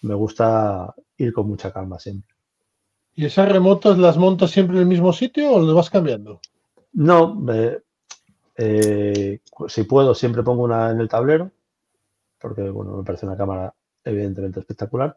[0.00, 2.34] me gusta ir con mucha calma siempre.
[3.14, 6.40] ¿Y esas remotas las montas siempre en el mismo sitio o las vas cambiando?
[6.94, 7.46] No,
[8.58, 11.52] eh, si puedo siempre pongo una en el tablero,
[12.42, 13.72] porque bueno, me parece una cámara
[14.04, 15.16] evidentemente espectacular,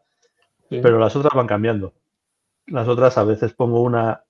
[0.69, 1.93] pero las otras van cambiando.
[2.67, 4.23] Las otras a veces pongo una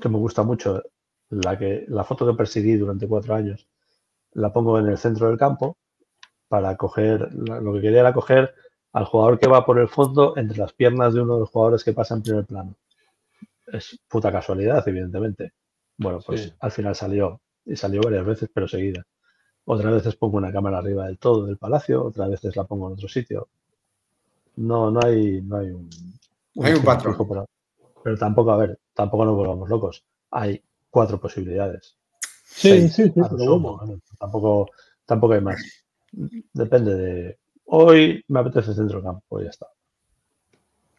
[0.00, 0.82] que me gusta mucho,
[1.28, 3.68] la, que, la foto que perseguí durante cuatro años,
[4.32, 5.76] la pongo en el centro del campo
[6.48, 8.54] para coger, lo que quería era coger
[8.92, 11.84] al jugador que va por el fondo entre las piernas de uno de los jugadores
[11.84, 12.74] que pasa en primer plano.
[13.66, 15.52] Es puta casualidad, evidentemente.
[15.96, 19.04] Bueno, pues al final salió, y salió varias veces, pero seguida.
[19.64, 22.94] Otras veces pongo una cámara arriba del todo del palacio, otras veces la pongo en
[22.94, 23.48] otro sitio.
[24.56, 25.88] No, no hay, no hay un,
[26.62, 27.46] hay un patrón.
[28.02, 30.04] pero tampoco, a ver, tampoco nos volvamos locos.
[30.30, 31.96] Hay cuatro posibilidades.
[32.44, 33.12] Sí, sí, sí,
[34.18, 34.68] tampoco,
[35.06, 35.62] tampoco hay más.
[36.52, 37.38] Depende de,
[37.74, 39.66] Hoy me apetece centro campo, ya está.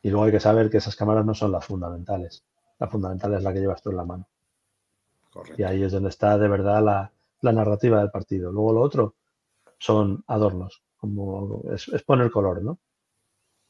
[0.02, 2.44] Y luego hay que saber que esas cámaras no son las fundamentales.
[2.80, 4.28] La fundamental es la que llevas tú en la mano.
[5.56, 7.12] Y ahí es donde está de verdad la,
[7.52, 8.52] narrativa del partido.
[8.52, 9.16] Luego lo otro
[9.78, 12.80] son adornos, como es, poner color, ¿no?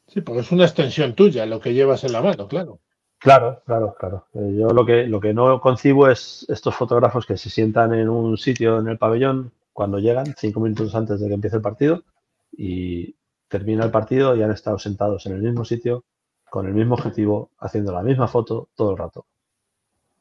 [0.08, 2.80] Sí, porque es una extensión tuya lo que llevas en la mano, claro.
[3.18, 4.28] Claro, claro, claro.
[4.34, 8.10] Eh, yo lo que, lo que no concibo es estos fotógrafos que se sientan en
[8.10, 12.04] un sitio en el pabellón cuando llegan, cinco minutos antes de que empiece el partido,
[12.52, 13.16] y
[13.48, 16.04] termina el partido y han estado sentados en el mismo sitio,
[16.50, 19.26] con el mismo objetivo, haciendo la misma foto todo el rato.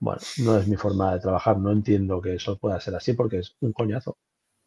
[0.03, 3.39] Bueno, no es mi forma de trabajar, no entiendo que eso pueda ser así porque
[3.39, 4.17] es un coñazo.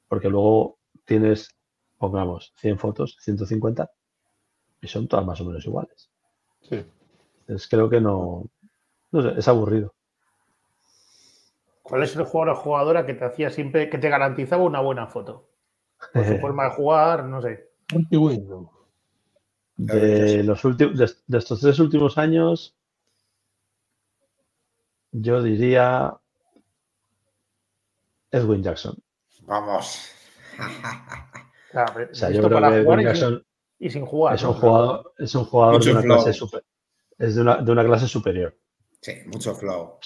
[0.08, 1.50] Porque luego tienes,
[1.98, 3.92] pongamos, 100 fotos, 150,
[4.80, 6.10] y son todas más o menos iguales.
[6.62, 6.86] Sí.
[7.42, 8.46] Entonces creo que no,
[9.12, 9.94] no sé, es aburrido.
[11.84, 15.08] ¿Cuál es el jugador o jugadora que te hacía siempre, que te garantizaba una buena
[15.08, 15.50] foto?
[16.14, 17.72] Por su forma de jugar, no sé.
[19.76, 22.75] De, los últimos, de, estos tres últimos años,
[25.22, 26.14] yo diría
[28.32, 28.98] Edwin Jackson.
[29.42, 30.10] Vamos.
[31.74, 33.46] o sea, yo creo que Edwin Jackson
[33.80, 34.36] y sin jugar.
[34.36, 36.64] Es un jugador, es un jugador de una clase super,
[37.18, 38.58] es de una, de una, clase superior.
[39.02, 40.00] Sí, mucho flow.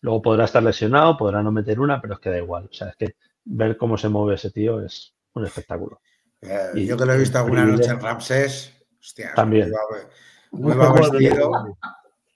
[0.00, 2.68] luego podrá estar lesionado, podrá no meter una, pero es que da igual.
[2.70, 6.00] O sea, es que ver cómo se mueve ese tío es un espectáculo.
[6.42, 9.72] Eh, y yo que lo he visto alguna noche en Ramsés, hostia, también.
[10.50, 11.50] Muy, vestido.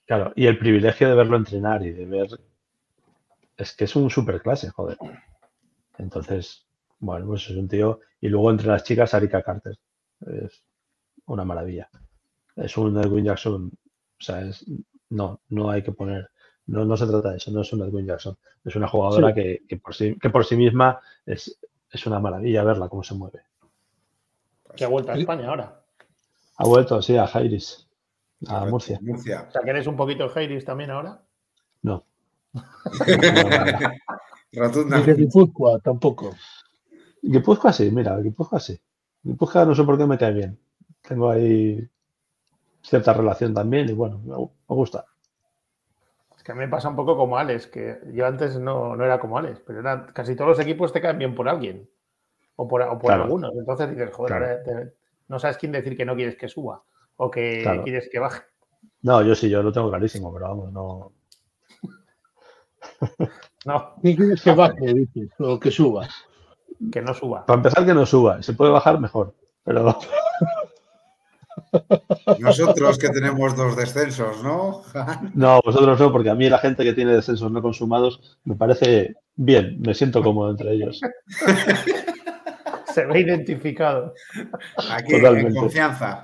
[0.06, 2.28] Claro, y el privilegio de verlo entrenar y de ver.
[3.56, 4.98] Es que es un super clase, joder.
[5.98, 6.66] Entonces,
[6.98, 8.01] bueno, pues es un tío.
[8.20, 9.78] Y luego entre las chicas, Arika Carter.
[10.26, 10.62] Es
[11.26, 11.89] una maravilla.
[12.56, 13.70] Es un Edwin Jackson.
[14.18, 14.64] O sea, es,
[15.10, 16.31] no, no hay que poner.
[16.66, 18.36] No, no se trata de eso, no es un Edwin Jackson.
[18.64, 21.59] Es una jugadora que, que, por sí, que por sí misma es,
[21.90, 23.43] es una maravilla verla cómo se mueve.
[24.74, 25.81] Que ha vuelto a España ahora.
[26.56, 27.84] Ha vuelto, sí, a Jairis,
[28.48, 28.98] a Murcia.
[29.02, 29.47] Murcia.
[29.48, 31.20] O sea, que eres un poquito Heiris también ahora.
[31.82, 32.05] No.
[34.52, 34.98] Rotunda.
[34.98, 36.35] Ni de Guipúzcoa tampoco.
[37.23, 38.78] Guipúzcoa sí, mira, Guipúzcoa sí.
[39.23, 40.59] Guipúzcoa no sé por qué me cae bien.
[41.02, 41.86] Tengo ahí
[42.82, 45.05] cierta relación también y bueno, me, gu- me gusta.
[46.36, 49.05] Es que a mí me pasa un poco como Alex, que yo antes no, no
[49.05, 51.89] era como Alex, pero era, casi todos los equipos te caen bien por alguien.
[52.56, 53.24] O por, o por Claro.
[53.24, 53.52] algunos.
[53.56, 54.44] Entonces dices, joder, Claro.
[54.47, 54.94] ahora te-
[55.28, 56.82] no sabes quién decir que no quieres que suba
[57.16, 57.82] o que Claro.
[57.85, 58.43] quieres que baje.
[59.03, 61.12] No, yo sí, yo lo tengo clarísimo, pero vamos, no.
[63.66, 65.31] No, ¿Quién quieres que baje, dices?
[65.39, 66.07] O que suba.
[66.93, 67.47] que no suba.
[67.47, 68.43] Para empezar, que no suba.
[68.43, 69.35] Si puede bajar, mejor.
[69.65, 69.99] Pero
[72.39, 74.82] Nosotros que tenemos dos descensos, ¿no?
[75.35, 79.15] no, vosotros no, porque a mí la gente que tiene descensos no consumados me parece
[79.36, 81.01] bien, me siento cómodo entre ellos.
[82.94, 84.14] Se ve identificado.
[84.90, 86.22] Aquí en confianza.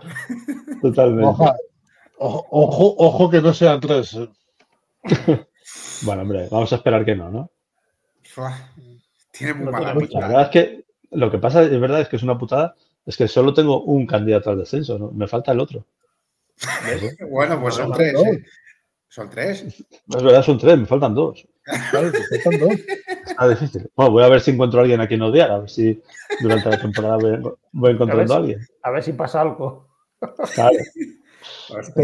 [0.80, 1.24] Totalmente.
[1.26, 4.16] Ojo, ojo, ojo que no sean tres.
[6.02, 7.50] Bueno, hombre, vamos a esperar que no, ¿no?
[9.32, 12.22] Tiene muy mala La verdad es que lo que pasa, es verdad, es que es
[12.22, 15.10] una putada, es que solo tengo un candidato al descenso, ¿no?
[15.10, 15.84] Me falta el otro.
[17.30, 18.12] Bueno, pues son No, tres.
[18.12, 18.20] no.
[18.20, 18.44] ¿eh?
[19.08, 19.62] Son tres.
[19.64, 21.44] Es verdad, son tres, me faltan dos.
[21.90, 22.80] Claro, te faltan dos.
[23.26, 23.90] Está difícil.
[23.94, 26.00] Bueno, voy a ver si encuentro a alguien a quien odiar, a ver si
[26.40, 28.60] durante la temporada voy, voy encontrando a alguien.
[28.82, 29.88] A ver si pasa algo.
[30.54, 30.76] Claro,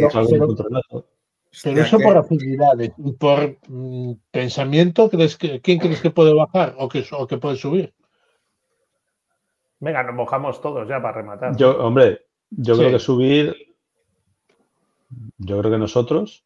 [1.62, 6.74] Pero- eso por afinidades y por mm, pensamiento, ¿crees que, ¿quién crees que puede bajar
[6.78, 7.94] o que, o que puede subir?
[9.80, 11.56] Venga, nos mojamos todos ya para rematar.
[11.56, 12.80] Yo, hombre, yo Sí.
[12.80, 13.56] creo que subir,
[15.38, 16.44] yo creo que nosotros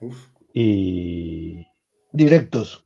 [0.00, 1.66] Uf, y
[2.12, 2.84] Directos.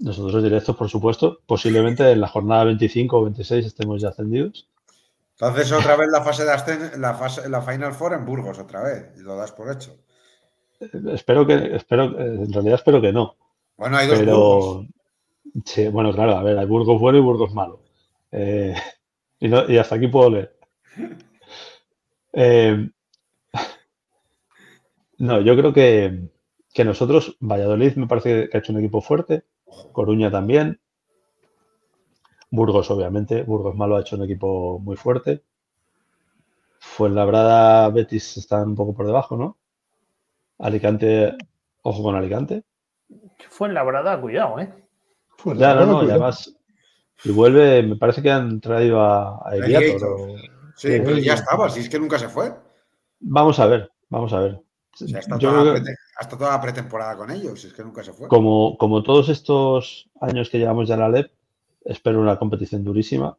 [0.00, 4.68] nosotros directos, por supuesto, posiblemente en la jornada 25 o 26 estemos ya ascendidos.
[5.38, 8.82] Entonces otra vez la fase de ascen- la fase, la Final Four en Burgos otra
[8.82, 9.12] vez.
[9.16, 9.96] Y lo das por hecho.
[11.12, 13.36] Espero que, espero, eh, en realidad espero que no,
[13.76, 14.86] Bueno, hay dos Burgos.
[15.54, 17.80] pero sí, bueno, claro, a ver, hay Burgos bueno y Burgos malo.
[18.32, 18.74] Eh,
[19.40, 20.56] y, no- y hasta aquí puedo leer.
[22.34, 22.88] Eh,
[25.18, 26.30] no, yo creo que,
[26.72, 29.44] que nosotros, Valladolid me parece que ha hecho un equipo fuerte,
[29.92, 30.80] Coruña también,
[32.50, 35.42] Burgos obviamente, Burgos malo ha hecho un equipo muy fuerte.
[36.78, 39.56] Fuenlabrada, Betis están un poco por debajo, ¿no?
[40.58, 41.34] Alicante,
[41.80, 42.64] ojo con Alicante.
[43.48, 44.72] Fue en labrada, cuidado, ¿eh?
[45.56, 46.54] Ya, no, no, y además,
[47.24, 49.52] y vuelve, me parece que han traído a, a
[50.76, 52.52] Sí, pero ya estaba, si es que nunca se fue.
[53.20, 54.52] Vamos a ver, vamos a ver.
[54.54, 55.80] O sea, hasta, Yo creo que
[56.22, 58.28] hasta toda la pretemporada con ellos, es que nunca se fue.
[58.28, 61.30] como, como todos estos años que llevamos ya en la LEP,
[61.84, 63.36] espero una competición durísima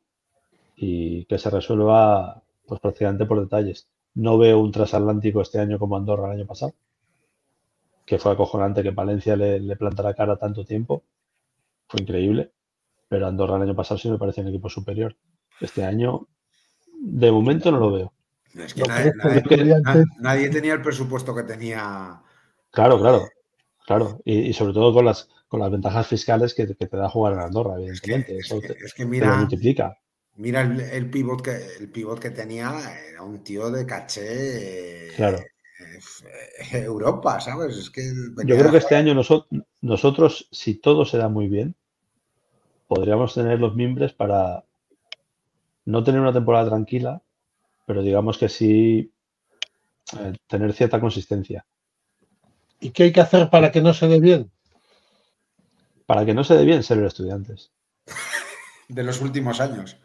[0.76, 3.88] y que se resuelva pues prácticamente por detalles.
[4.16, 6.74] No veo un transatlántico este año como Andorra el año pasado,
[8.06, 11.04] que fue acojonante que Palencia le, le plantara cara tanto tiempo.
[11.88, 12.52] Fue increíble.
[13.10, 15.16] Pero Andorra el año pasado sí me parece un equipo superior.
[15.62, 16.28] Este año,
[17.00, 18.14] de momento, no lo veo.
[18.56, 19.12] Es que nadie,
[19.84, 22.22] nadie- nadie tenía el presupuesto que tenía.
[22.74, 23.36] Claro, claro,
[23.86, 24.20] claro.
[24.26, 27.34] Y, y sobre todo con las, con las ventajas fiscales que, que te da jugar
[27.34, 28.40] en Andorra, Es que, evidentemente.
[28.42, 29.98] es Eso te, es que te lo mira, multiplica.
[30.38, 32.70] mira el, el pivot que el pivot que tenía,
[33.10, 35.50] era un tío de caché eh, Claro.
[36.74, 37.78] eh, Europa, ¿sabes?
[37.78, 38.04] Es que
[38.42, 39.48] Yo creo que este año noso-
[39.82, 41.76] nosotros, si todo se da muy bien,
[42.88, 44.64] podríamos tener los mimbres para
[45.86, 47.22] no tener una temporada tranquila,
[47.86, 49.14] pero digamos que sí
[50.20, 51.66] eh, tener cierta consistencia.
[52.84, 54.52] ¿Y qué hay que hacer para que no se dé bien?
[56.06, 57.72] Para que no se dé bien ser estudiantes
[58.90, 59.98] de los últimos años.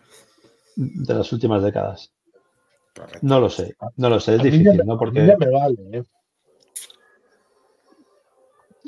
[0.76, 2.12] de las últimas décadas.
[2.94, 3.18] Correcto.
[3.22, 4.92] No lo sé, no lo sé, es A difícil, me- ¿no?
[4.92, 5.76] a mí Porque ya me vale.
[5.92, 6.04] ¿eh?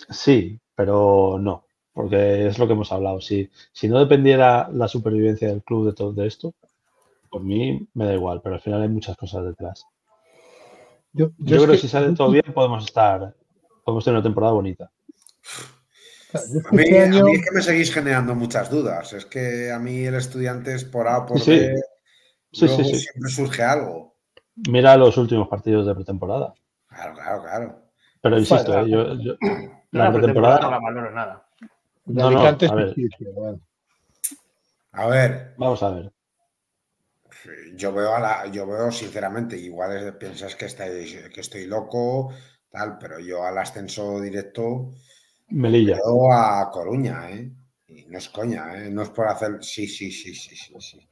[0.09, 3.21] sí, pero no, porque es lo que hemos hablado.
[3.21, 6.55] Si, si no dependiera la supervivencia del club de todo de esto,
[7.29, 9.85] por mí me da igual, pero al final hay muchas cosas detrás.
[11.13, 13.35] Yo, Yo, creo que que- si sale todo bien podemos estar,
[13.91, 14.91] podemos tener una temporada bonita.
[16.33, 19.13] A mí, este a año- mí es que me seguís generando muchas dudas.
[19.13, 21.59] Es que a mí el estudiante es por A o por Sí, sí.
[21.59, 21.75] B.
[22.53, 22.99] Sí, luego sí, sí.
[23.01, 24.17] siempre surge algo.
[24.69, 26.55] Mira los últimos partidos de pretemporada.
[26.89, 27.83] Claro, claro, claro.
[28.21, 29.37] Pero insisto, Bueno, eh, yo,
[29.93, 31.47] la la pretemporada no la valoro nada.
[32.07, 32.95] no, no, a ver.
[34.93, 35.07] A
[35.57, 36.13] vamos a ver.
[37.77, 42.33] yo veo a la, yo veo sinceramente, igual es- piensas que estáis, que estoy loco,
[42.71, 44.93] tal, pero yo al ascenso directo
[45.49, 45.99] Melilla.
[46.33, 47.51] a Coruña, ¿eh?
[47.89, 48.91] Y no es coña, ¿eh?
[48.91, 49.59] No es por hacer.
[49.63, 51.09] Sí, sí, sí, sí, sí, sí.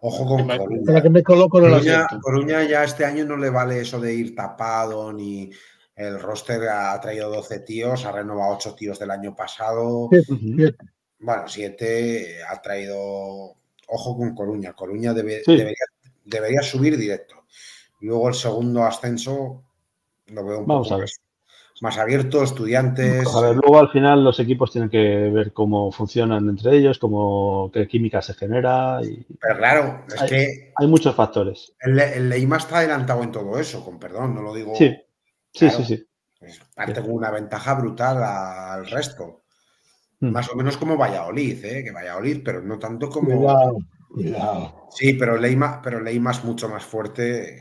[0.00, 1.02] Ojo con Para Coruña.
[1.02, 2.06] que me coloco Coruña.
[2.20, 5.50] Coruña ya este año no le vale eso de ir tapado ni
[5.94, 10.06] el roster ha traído 12 tíos, ha renovado 8 tíos del año pasado.
[10.06, 10.38] Ujú.
[10.56, 10.84] siete.
[11.18, 13.54] Bueno, 7 ha traído.
[13.88, 14.72] Ojo con Coruña.
[14.72, 15.56] Coruña debe- Sí.
[15.56, 15.84] debería,
[16.24, 17.44] debería subir directo.
[18.00, 19.62] Luego el segundo ascenso
[20.32, 21.10] lo veo un Vamos poco a ver.
[21.80, 23.26] más, abierto, estudiantes.
[23.34, 24.98] A ver, luego al final los equipos tienen que
[25.30, 30.28] ver cómo funcionan entre ellos, cómo qué química se genera y Pero claro, es Hay-
[30.28, 31.74] que hay muchos factores.
[31.80, 34.74] el, el Leima está adelantado en todo eso, con perdón, no lo digo.
[34.76, 34.94] Sí,
[35.52, 35.84] sí, Claro.
[35.84, 36.06] sí, sí.
[36.74, 39.42] parte con una ventaja brutal al resto.
[40.20, 40.30] Mm.
[40.30, 41.82] Más o menos como Valladolid, ¿eh?
[41.84, 43.26] que Valladolid, pero no tanto como.
[43.38, 43.76] Cuidado,
[44.08, 44.88] cuidado.
[44.90, 47.58] Sí, pero Leima, pero Leima es mucho más fuerte.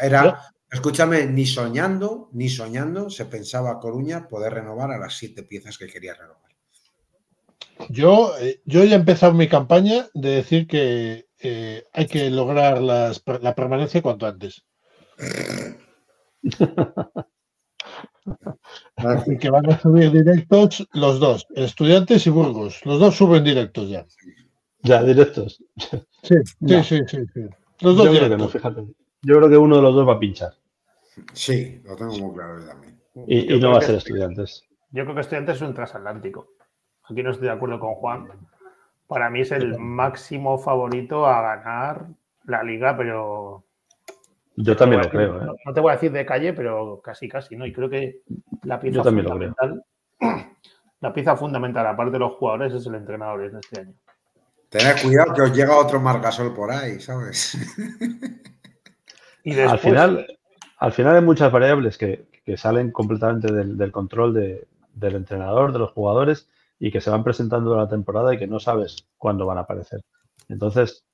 [0.00, 0.40] Era,
[0.72, 5.86] escúchame, ni soñando, ni soñando se pensaba Coruña poder renovar a las siete piezas que
[5.86, 6.40] quería renovar.
[7.88, 12.80] Yo, eh, yo ya he empezado mi campaña de decir que eh, hay que lograr
[12.80, 14.64] las- la permanencia cuanto antes.
[19.26, 22.84] Y que van a subir directos los dos, Estudiantes y Burgos.
[22.86, 24.06] Los dos suben directos ya.
[24.84, 25.62] Ya, directos.
[26.22, 26.84] Sí, sí, No.
[26.84, 27.40] sí, sí, sí.
[27.80, 28.52] Los dos Yo creo que no, directos.
[28.52, 28.80] fíjate.
[29.22, 30.54] Yo creo que uno de los dos va a pinchar
[31.32, 33.00] Sí, lo tengo muy claro yo también.
[33.26, 34.64] y, Yo y no va a ser estudiantes.
[34.90, 36.48] Yo creo que Estudiantes es un transatlántico.
[37.08, 38.28] Aquí no estoy de acuerdo con Juan.
[39.06, 42.06] Para mí es el máximo favorito a ganar
[42.44, 43.64] la liga, pero.
[44.56, 45.32] Yo también no lo creo.
[45.34, 45.46] decir- ¿eh?
[45.46, 47.66] No, no te voy a decir de calle, pero casi, casi, ¿no?
[47.66, 48.20] Y creo que
[48.64, 49.54] la pieza Yo también lo creo.
[49.58, 49.84] fundamental.
[51.00, 53.94] La pieza fundamental, aparte de los jugadores, es el entrenador en este año.
[54.68, 57.56] Tened cuidado que os llega otro Margasol por ahí, ¿sabes?
[59.44, 60.38] Y después, Al final,
[60.84, 65.72] al final hay muchas variables que, que salen completamente del, del control de- del entrenador,
[65.72, 66.48] de los jugadores
[66.78, 69.62] y que se van presentando durante la temporada y que no sabes cuándo van a
[69.62, 70.00] aparecer.
[70.48, 71.06] Entonces,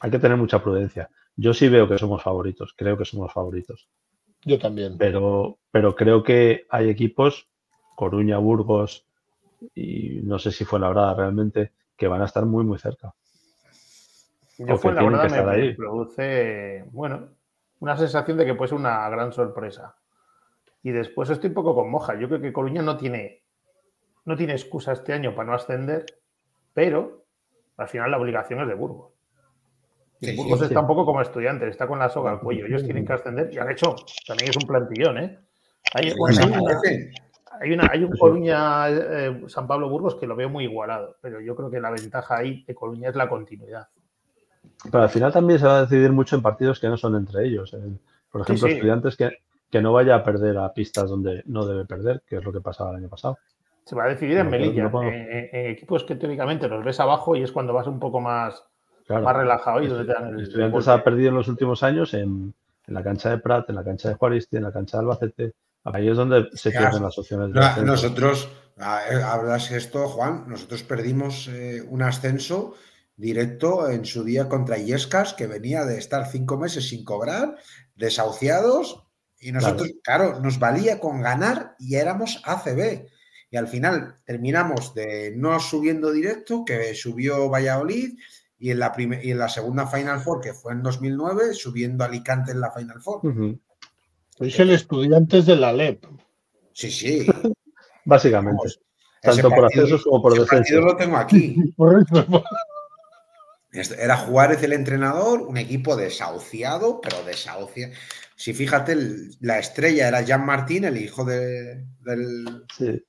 [0.00, 1.10] hay que tener mucha prudencia.
[1.36, 3.88] Yo sí veo que somos favoritos, creo que somos favoritos,
[4.44, 4.98] Yo también.
[4.98, 7.48] pero, pero creo que hay equipos,
[7.96, 9.06] Coruña, Burgos
[9.74, 13.14] y no sé si fue la verdad realmente, que van a estar muy, muy cerca.
[14.58, 15.76] yo o fue que la verdad que me, estar me ahí.
[15.76, 17.33] produce, bueno,
[17.84, 19.94] una sensación de que puede ser una gran sorpresa.
[20.82, 22.14] Y después estoy un poco con moja.
[22.18, 23.42] Yo creo que Coruña no tiene,
[24.24, 26.06] no tiene excusa este año para no ascender,
[26.72, 27.26] pero
[27.76, 29.12] al final la obligación es de Burgos.
[30.20, 30.82] Y Sí, Burgos sí, está sí.
[30.82, 32.64] un poco como estudiante, está con la soga al cuello.
[32.64, 33.94] Ellos tienen que ascender y han hecho,
[34.26, 35.38] también es un plantillón, ¿eh?
[35.92, 36.80] Hay, hay una-
[37.60, 38.16] hay, una- hay un.
[38.16, 41.90] Coruña eh, San Pablo Burgos que lo veo muy igualado, pero yo creo que la
[41.90, 43.88] ventaja ahí de Coruña es la continuidad.
[44.90, 47.46] Pero al final también se va a decidir mucho en partidos que no son entre
[47.46, 47.74] ellos.
[48.30, 48.74] Por ejemplo, sí.
[48.74, 49.38] estudiantes que,
[49.70, 52.60] que no vaya a perder a pistas donde no debe perder, que es lo que
[52.60, 53.38] pasaba el año pasado.
[53.84, 55.04] Se va a decidir en Melilla, no puedo.
[55.08, 58.20] en, en- en equipos que teóricamente los ves abajo y es cuando vas un poco
[58.20, 58.62] más,
[59.06, 59.22] Claro.
[59.24, 62.54] más relajado y donde te dan el, Estudiantes ha perdido en los últimos años en,
[62.86, 65.52] en la cancha de Prat, en la cancha de Juaristi, en la cancha de Albacete.
[65.84, 71.48] Ahí es donde se pierden las opciones de nosotros, eh, hablas esto, Juan, nosotros perdimos
[71.48, 72.74] eh, un ascenso
[73.16, 77.56] directo en su día contra Illescas, que venía de estar cinco meses sin cobrar,
[77.94, 79.06] desahuciados,
[79.38, 83.06] y nosotros, claro, nos valía con ganar y éramos ACB.
[83.50, 88.18] Y al final terminamos de no subiendo directo, que subió Valladolid,
[88.58, 88.92] y en la,
[89.22, 93.02] y en la segunda Final Four, que fue en 2009, subiendo Alicante en la Final
[93.02, 93.20] Four.
[94.36, 96.06] Sois el estudiantes de la LEP.
[96.72, 97.26] Sí, sí.
[98.04, 98.56] Básicamente.
[98.56, 98.80] Vamos,
[99.22, 100.84] Tanto por ascensos como por descensos.
[100.84, 101.54] lo tengo aquí.
[101.76, 102.42] Por eso, Este-
[103.74, 107.92] Era Juárez el entrenador, un equipo desahuciado, pero desahuciado.
[108.36, 113.04] Si fíjate, el- la estrella era Jean Martín, el hijo de, del, Sí.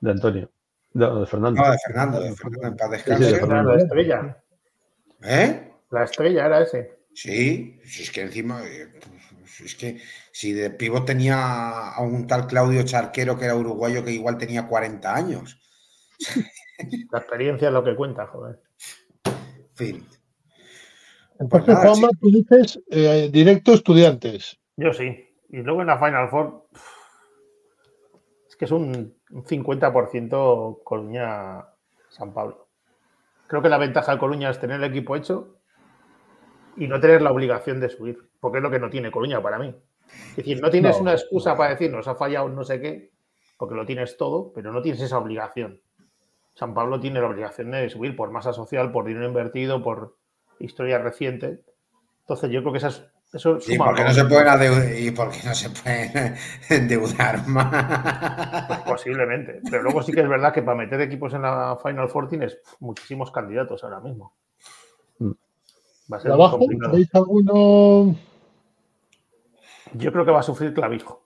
[0.00, 0.50] De Antonio.
[0.94, 1.62] De, de Fernando.
[1.62, 3.24] no, de Fernando, de Fernando, en paz Sí, sí, descanse.
[3.24, 3.74] de Era Fernando.
[3.76, 4.42] la estrella.
[5.22, 5.72] ¿Eh?
[5.90, 6.98] La estrella era ese.
[7.14, 8.88] Sí, si es que encima, eh,
[9.64, 10.00] es que
[10.32, 14.66] si de pivo tenía a un tal Claudio Charquero que era uruguayo que igual tenía
[14.66, 15.60] 40 años.
[17.10, 18.60] La experiencia es lo que cuenta, joder.
[19.90, 20.06] En fin.
[21.40, 24.58] Entonces, nada, Juanma, tú dices eh, directo estudiantes.
[24.76, 25.28] Yo sí.
[25.48, 26.68] Y luego en la Final Four,
[28.48, 32.68] es que es un un 50% Coruña-San Pablo.
[33.46, 35.56] Creo que la ventaja de Coruña es tener el equipo hecho
[36.76, 39.58] y no tener la obligación de subir, porque es lo que no tiene Coruña para
[39.58, 39.74] mí.
[40.30, 41.02] Es decir, no tienes No.
[41.02, 43.10] una excusa para decir nos ha fallado no sé qué,
[43.56, 45.80] porque lo tienes todo, pero no tienes esa obligación.
[46.54, 50.16] San Pablo tiene la obligación de subir por masa social, por dinero invertido, por
[50.58, 51.62] historia reciente.
[52.20, 55.30] Entonces yo creo que esas, eso ¿Y suma por qué no se pueden y por
[55.30, 56.34] qué no se pueden
[56.68, 58.82] endeudar más?
[58.82, 59.60] Posiblemente.
[59.70, 62.58] Pero luego sí que es verdad que para meter equipos en la Final Four tienes
[62.80, 64.34] muchísimos candidatos ahora mismo.
[65.20, 66.58] Va a ¿De ser abajo
[66.92, 68.14] veis alguno?
[69.94, 71.22] Yo creo que va a sufrir clavijo.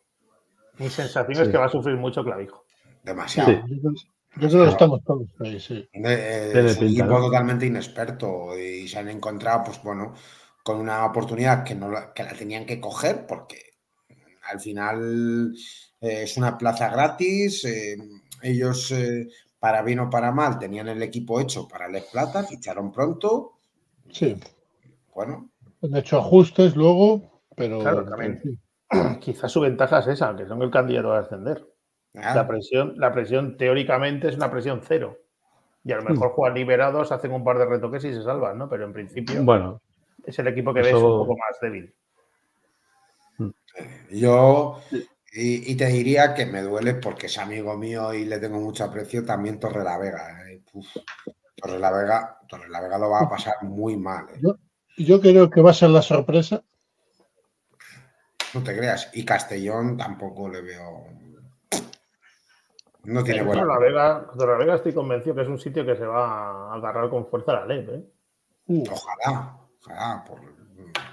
[0.79, 2.65] Mi sensación es que va a sufrir mucho clavijo.
[3.03, 3.51] Demasiado.
[3.51, 4.07] Sí.
[4.39, 5.89] Que estamos todos ahí, sí.
[5.93, 10.15] Eh, es un equipo totalmente inexperto y se han encontrado, pues bueno,
[10.63, 13.67] con una oportunidad que, no la, que la tenían que coger porque
[14.51, 15.55] al final
[16.01, 17.65] eh, es una plaza gratis.
[17.65, 17.97] eh,
[18.43, 22.93] ellos, eh, para bien o para mal, tenían el equipo hecho para Les Plata, ficharon
[22.93, 23.53] pronto.
[24.11, 24.37] Sí,
[25.15, 25.51] Bueno,
[25.83, 27.81] han hecho ajustes luego, pero.
[27.81, 28.41] Claro, también.
[28.43, 28.59] sí.
[29.21, 31.67] Quizás su ventaja es esa, que son el candidato a ascender.
[32.17, 35.19] Nada, La presión, la presión teóricamente es una presión cero.
[35.85, 38.69] Y a lo mejor juegan liberados, hacen un par de retoques y se salvan, ¿no?
[38.69, 39.81] Pero en principio Bueno,
[40.25, 41.95] es el equipo que ves un poco más débil.
[44.11, 44.81] yo
[45.33, 48.85] y, y te diría que me duele porque es amigo mío y le tengo mucho
[48.85, 50.51] aprecio también Torre la Vega.
[50.51, 50.63] eh.
[50.73, 50.87] Uf,
[51.55, 54.27] Torre la Vega, Torre la Vega lo va a pasar muy mal.
[54.31, 54.41] eh.
[54.99, 56.65] Yo creo que va a ser la sorpresa.
[58.55, 59.11] No te creas.
[59.13, 61.07] Y Castellón tampoco le veo.
[63.07, 63.63] No tiene buena.
[63.63, 67.53] Torrelavega, Torrelavega estoy convencido que es un sitio que se va a agarrar con fuerza
[67.53, 67.87] a la ley.
[67.89, 68.03] ¿eh?
[68.67, 70.25] Uh, Ojalá, ojalá.
[70.27, 70.41] Por,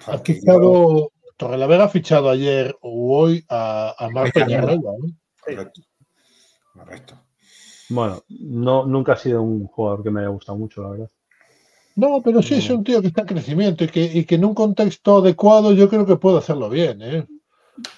[0.07, 1.11] ha yo- fichado.
[1.37, 4.77] Torrelavega ha fichado ayer o hoy a, a Mar Peñarroya.
[4.77, 5.13] ¿eh?
[5.45, 5.81] Correcto.
[6.73, 7.15] Correcto.
[7.89, 11.11] bueno, no, nunca ha sido un jugador que me haya gustado mucho, la verdad.
[11.95, 14.45] No, pero sí es un tío que está en crecimiento y que, y que en
[14.45, 17.01] un contexto adecuado yo creo que puede hacerlo bien.
[17.03, 17.27] ¿eh?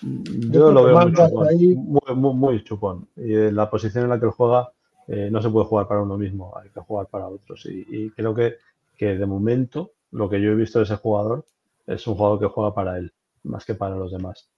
[0.01, 3.07] Yo lo veo muy chupón, ahí- muy, muy- muy chupón.
[3.17, 4.71] Y en la posición en la que él juega
[5.07, 7.65] eh, no se puede jugar para uno mismo, hay que jugar para otros.
[7.67, 8.55] Y, y creo que,
[8.97, 11.45] que de momento lo que yo he visto de ese jugador
[11.85, 14.49] es un jugador que juega para él, más que para los demás.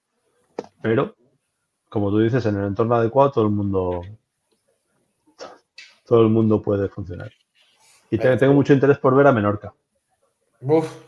[0.81, 1.15] Pero,
[1.89, 4.01] como tú dices, en el entorno adecuado todo el mundo
[6.05, 7.31] todo el mundo puede funcionar.
[8.09, 9.73] Y te- tengo mucho interés por ver a Menorca.
[10.61, 11.06] Uf.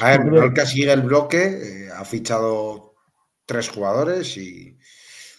[0.00, 2.94] A ver, Menorca sigue el bloque, eh, ha fichado
[3.46, 4.76] tres jugadores y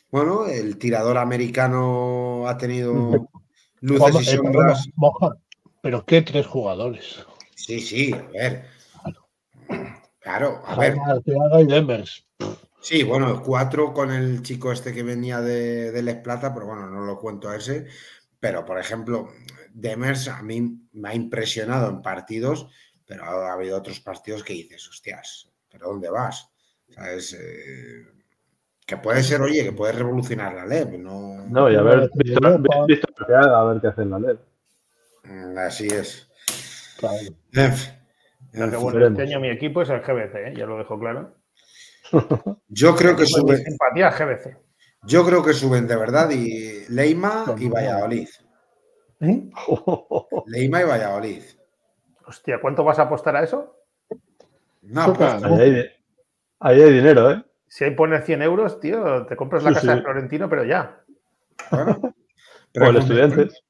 [0.09, 3.29] bueno, el tirador americano ha tenido
[3.81, 4.89] luces y eh, sombras.
[4.95, 5.35] Moja,
[5.81, 7.25] pero qué tres jugadores.
[7.55, 8.65] Sí, sí, a ver.
[10.19, 10.95] Claro, a ver.
[12.81, 16.87] Sí, bueno, cuatro con el chico este que venía de, de Les Plata, pero bueno,
[16.87, 17.87] no lo cuento a ese.
[18.39, 19.29] Pero, por ejemplo,
[19.73, 22.67] Demers a mí me ha impresionado en partidos,
[23.09, 26.47] pero ha habido otros partidos que dices, hostias, ¿pero dónde vas?
[26.89, 27.33] ¿Sabes?
[27.33, 28.05] Eh,
[28.85, 31.43] que puede ser, oye, que puede revolucionar la LEP, no...
[31.49, 32.85] No, y a No, ver, Europa.
[32.87, 34.37] Víctor Arteaga, a ver qué hace en la LED.
[35.23, 36.27] Mm, Así es.
[36.99, 37.17] Claro.
[38.55, 38.79] Aunque fin.
[38.83, 40.53] bueno, este año mi equipo es el GBC, ¿eh?
[40.55, 41.35] ya lo dejo claro.
[42.67, 44.57] Yo creo que Mi sube, simpatía GBC.
[45.03, 48.27] yo creo que suben de verdad y Leima y Valladolid.
[50.47, 51.43] Leima y Valladolid.
[52.29, 53.75] Hostia, ¿cuánto vas a apostar a eso?
[54.83, 55.85] No, pues, Ahí hay,
[56.59, 57.43] ahí hay dinero, ¿eh?
[57.67, 59.97] Si ahí pones 100 euros, tío, te compras la Sí, casa sí.
[59.97, 61.03] de Florentino, pero ya.
[61.71, 61.99] bueno.
[62.79, 63.47] O el estudiante.
[63.47, 63.63] Dices-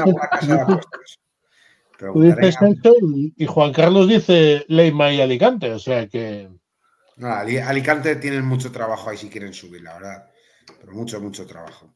[0.00, 1.18] alguna casa de tú apuestas.
[2.14, 2.56] Dices
[3.36, 6.48] y, Juan Carlos dice Leima y Alicante, o sea que.
[7.16, 10.30] No, Ali- Alicante tienen mucho trabajo ahí si quieren subir, la verdad.
[10.80, 11.94] Pero mucho, mucho trabajo.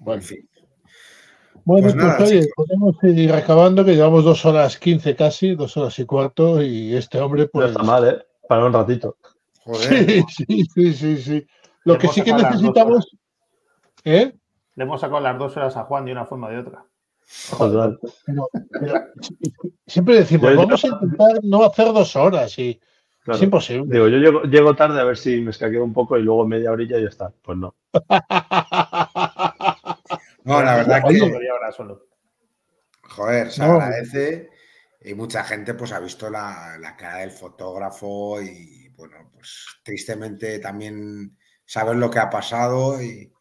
[0.00, 0.48] Bueno, En fin.
[1.64, 5.76] Bueno Pues pues, nada, oye, podemos ir acabando, que llevamos dos horas quince casi, dos
[5.76, 7.70] horas y cuarto, y este hombre, No pues.
[7.70, 8.18] está mal, ¿eh?
[8.48, 9.16] Para un ratito.
[9.64, 9.88] Joder.
[9.88, 11.46] Sí, sí, sí, sí, sí.
[11.84, 13.08] Lo que sí que necesitamos.
[14.04, 14.32] ¿Eh?
[14.74, 16.84] Le hemos sacado las dos horas a Juan de una forma o de otra.
[17.58, 17.98] Pero-
[18.72, 19.08] pero
[19.86, 22.80] siempre decimos, vamos a intentar no hacer dos horas y
[23.22, 23.36] Claro.
[23.36, 23.84] es imposible.
[23.92, 26.72] Digo, yo llego, llego tarde a ver si me escaqueo un poco y luego media
[26.72, 27.30] horilla y ya está.
[27.42, 27.74] Pues no.
[30.44, 32.06] No, la verdad que, Media hora solo.
[33.02, 33.72] joder, se No.
[33.74, 34.50] agradece.
[35.02, 40.58] Y mucha gente pues ha visto la, la cara del fotógrafo y bueno, pues tristemente
[40.58, 43.32] también saber lo que ha pasado y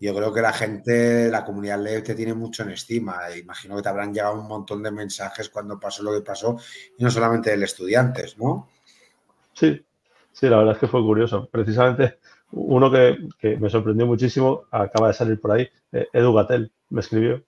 [0.00, 3.18] yo creo que la gente, la comunidad LEV te tiene mucho en estima.
[3.36, 6.56] Imagino que te habrán llegado un montón de mensajes cuando pasó lo que pasó
[6.96, 8.70] y no solamente del estudiantes, ¿no?
[9.52, 9.84] Sí,
[10.32, 11.48] sí, la verdad es que fue curioso.
[11.50, 12.18] Precisamente
[12.56, 15.68] uno que, que me sorprendió muchísimo acaba de salir por ahí.
[15.92, 17.42] eh, Edu Gatel me escribió.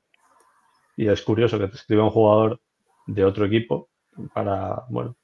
[0.97, 2.61] Y es curioso que te escriba un jugador
[3.07, 3.89] de otro equipo
[4.35, 5.15] para, bueno,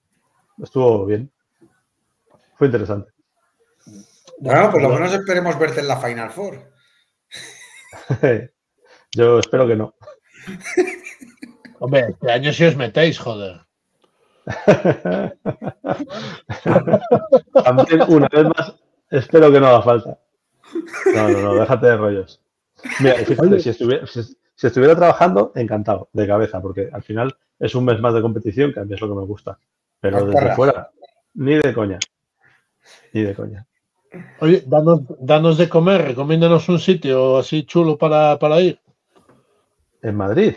[0.63, 1.31] estuvo bien.
[2.57, 3.11] Fue interesante.
[4.39, 6.71] Bueno, por lo menos esperemos verte en la Final Four.
[9.13, 9.95] Yo espero que no.
[11.81, 13.61] Hombre, este año si os metéis, joder.
[17.65, 18.75] También, una vez más,
[19.13, 20.19] espero que no haga falta.
[21.15, 22.41] No, no, no, déjate de rollos.
[23.01, 27.75] Mira, fíjate, si, estuviera, si, si estuviera trabajando, encantado, de cabeza, porque al final es
[27.75, 29.59] un mes más de competición, que a mí es lo que me gusta.
[30.01, 30.91] Pero desde fuera,
[31.35, 31.99] ni de coña.
[33.13, 33.67] Ni de coña.
[34.41, 38.81] Oye, danos, danos de comer, recomiéndanos un sitio así chulo para, para ir,
[40.03, 40.57] En Madrid,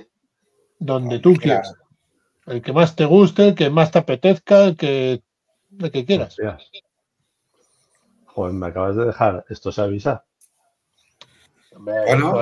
[0.80, 1.74] donde tú quieras.
[2.46, 5.22] El que más te guste, el que más te apetezca, el que,
[5.80, 6.38] el que quieras.
[6.40, 6.85] Hostias.
[8.36, 9.46] Joder, me acabas de dejar.
[9.48, 10.26] Esto se avisa.
[11.78, 12.34] Bueno,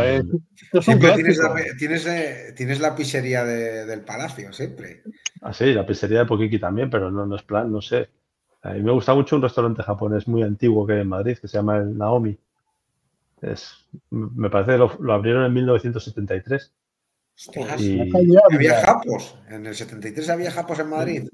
[0.82, 5.04] Siempre tienes la, tienes, eh, tienes la pizzería de- del palacio, siempre.
[5.42, 8.10] Ah, sí, la pizzería de Pokiki también, pero no, no es plan, no sé.
[8.64, 11.48] A mí me gusta mucho un restaurante japonés muy antiguo que hay en Madrid, que
[11.48, 12.36] se llama el Naomi.
[13.42, 16.74] Es, me parece que lo, lo abrieron en 1973.
[17.36, 18.12] Hostias, Y-
[18.52, 19.36] Había japos.
[19.50, 21.30] En el 73 había japos en Madrid.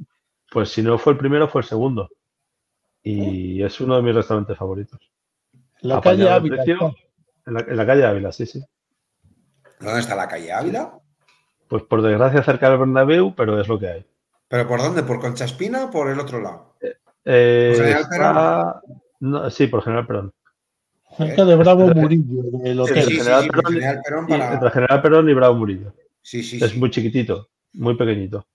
[0.52, 2.10] Pues si no fue el primero, fue el segundo.
[3.04, 5.00] Y es uno de mis restaurantes favoritos.
[5.82, 6.56] La Apañado calle Ávila.
[6.64, 6.96] precio.
[7.46, 8.64] En la, en la calle Ávila, sí, sí.
[9.80, 11.00] ¿Dónde está la calle Ávila?
[11.68, 14.06] Pues por desgracia cerca del Bernabéu, pero es lo que hay.
[14.48, 15.04] ¿Pero por dónde?
[15.04, 16.76] ¿Por Concha Espina o por el otro lado?
[17.26, 18.82] Eh, ¿Por General está-
[19.22, 20.34] no, sí, por General Perón.
[21.18, 23.04] Cerca de Bravo Murillo, del Sí, hotel.
[23.04, 24.72] Sí, sí, General sí, Perón y- General Perón Y entre para...
[24.72, 25.94] General Perón y Bravo Murillo.
[26.22, 26.80] Sí, sí, Es sí.
[26.80, 28.46] muy chiquitito, muy pequeñito.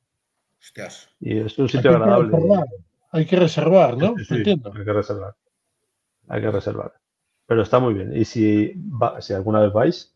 [0.60, 1.08] Hostias.
[1.20, 2.32] Y es un sitio agradable.
[3.14, 4.14] Hay que reservar, ¿no?
[4.18, 4.72] Sí, sí, Entiendo.
[4.74, 5.34] Hay que reservar.
[6.28, 6.92] Hay que reservar.
[7.46, 8.16] Pero está muy bien.
[8.16, 10.14] Y si, va- si alguna vez vais,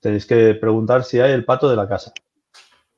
[0.00, 2.12] tenéis que preguntar si hay el pato de la casa.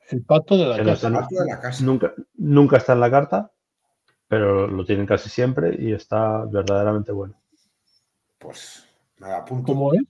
[0.08, 1.08] El pato de la Que casa.
[1.10, 1.84] de la casa.
[1.84, 3.50] Nunca, nunca está en la carta,
[4.28, 7.34] pero lo tienen casi siempre y está verdaderamente bueno.
[8.38, 8.86] Pues
[9.18, 9.72] nada, apunto.
[9.72, 10.02] ¿Cómo es?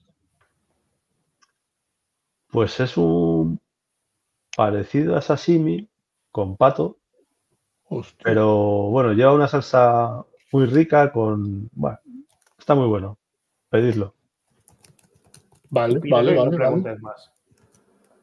[2.51, 3.59] Pues es un
[4.55, 5.89] parecido a sashimi
[6.31, 6.97] con pato,
[7.93, 8.23] Hostia.
[8.23, 8.47] pero
[8.89, 10.23] bueno, lleva una salsa
[10.53, 11.69] muy rica con...
[11.73, 11.99] Bueno,
[12.57, 13.17] está muy bueno.
[13.69, 14.13] Pedidlo.
[15.69, 17.31] Vale, vale, no vale, más.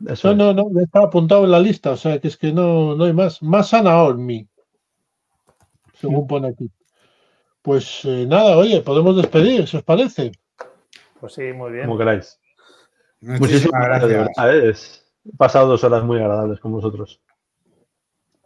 [0.07, 0.57] Eso No, es.
[0.57, 3.12] no, no, está apuntado en la lista, o sea que es que no, no hay
[3.12, 3.42] más.
[3.42, 4.47] Más Anaormi,
[5.94, 6.70] según pone aquí.
[7.62, 10.33] Pues eh, nada, oye, podemos despedir, si os parece.
[11.20, 11.86] Pues sí, muy bien.
[11.86, 12.39] Como queráis.
[13.20, 14.09] Muchísimas Muchísimas gracias.
[14.10, 14.36] de gracias.
[14.36, 14.70] verdad, ¿eh?
[14.70, 17.20] Es- He pasado dos horas muy agradables con vosotros.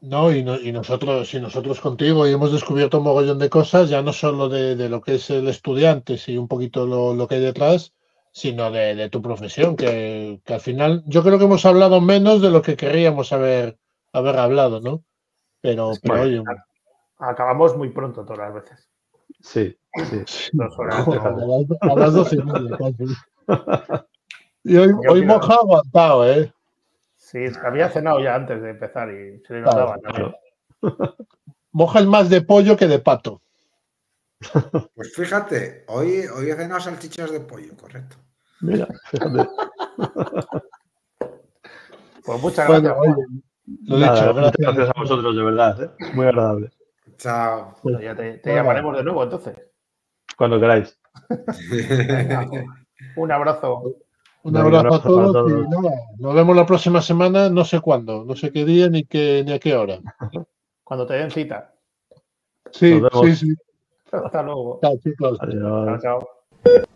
[0.02, 3.88] No, y, no- y nosotros, y nosotros contigo, y hemos descubierto un mogollón de cosas,
[3.88, 7.28] ya no solo de, de lo que es el estudiante, sí, un poquito lo, lo
[7.28, 7.92] que hay detrás,
[8.32, 12.42] sino de, de tu profesión, que, que al final yo creo que hemos hablado menos
[12.42, 13.78] de lo que querríamos haber,
[14.12, 15.04] haber hablado, ¿no?
[15.60, 16.60] Pero, pero Bueno, oye,
[17.18, 18.88] Acabamos muy pronto todas las veces.
[19.40, 20.50] Sí, sí.
[20.54, 21.04] Dos horas.
[21.04, 23.04] Joder, a las, a las doce y media casi.
[24.64, 26.52] Y hoy, hoy quiero- Moja ha aguantado, ¿eh?
[27.32, 29.98] Sí, había cenado ya antes de empezar y se le notaba.
[31.72, 33.40] Moja es más de pollo que de pato.
[34.94, 38.16] Pues fíjate, hoy, hoy he cenado salchichas de pollo, correcto.
[38.60, 39.48] Mira, fíjate.
[42.24, 43.00] Pues muchas Bueno, gracias.
[43.00, 43.42] oye, Juan.
[43.86, 44.74] lo Nada, dicho, muchas gracias.
[44.76, 45.82] gracias a vosotros, de verdad.
[45.82, 45.90] ¿eh?
[46.14, 46.70] Muy agradable.
[47.16, 47.74] Chao.
[47.82, 48.62] Bueno, ya te, te Bueno.
[48.62, 49.56] llamaremos de nuevo entonces.
[50.36, 50.96] Cuando queráis.
[51.70, 52.48] Venga,
[53.16, 53.96] un abrazo.
[54.44, 58.34] Un abrazo a todos y nada, nos vemos la próxima semana, no sé cuándo, no
[58.34, 60.00] sé qué día ni qué ni a qué hora.
[60.84, 61.72] Cuando te den cita.
[62.72, 63.54] Sí, sí, sí.
[64.10, 64.78] Hasta luego.
[64.82, 65.38] Chao, chicos.
[65.40, 66.00] Adiós.
[66.02, 66.92] Chao, chao.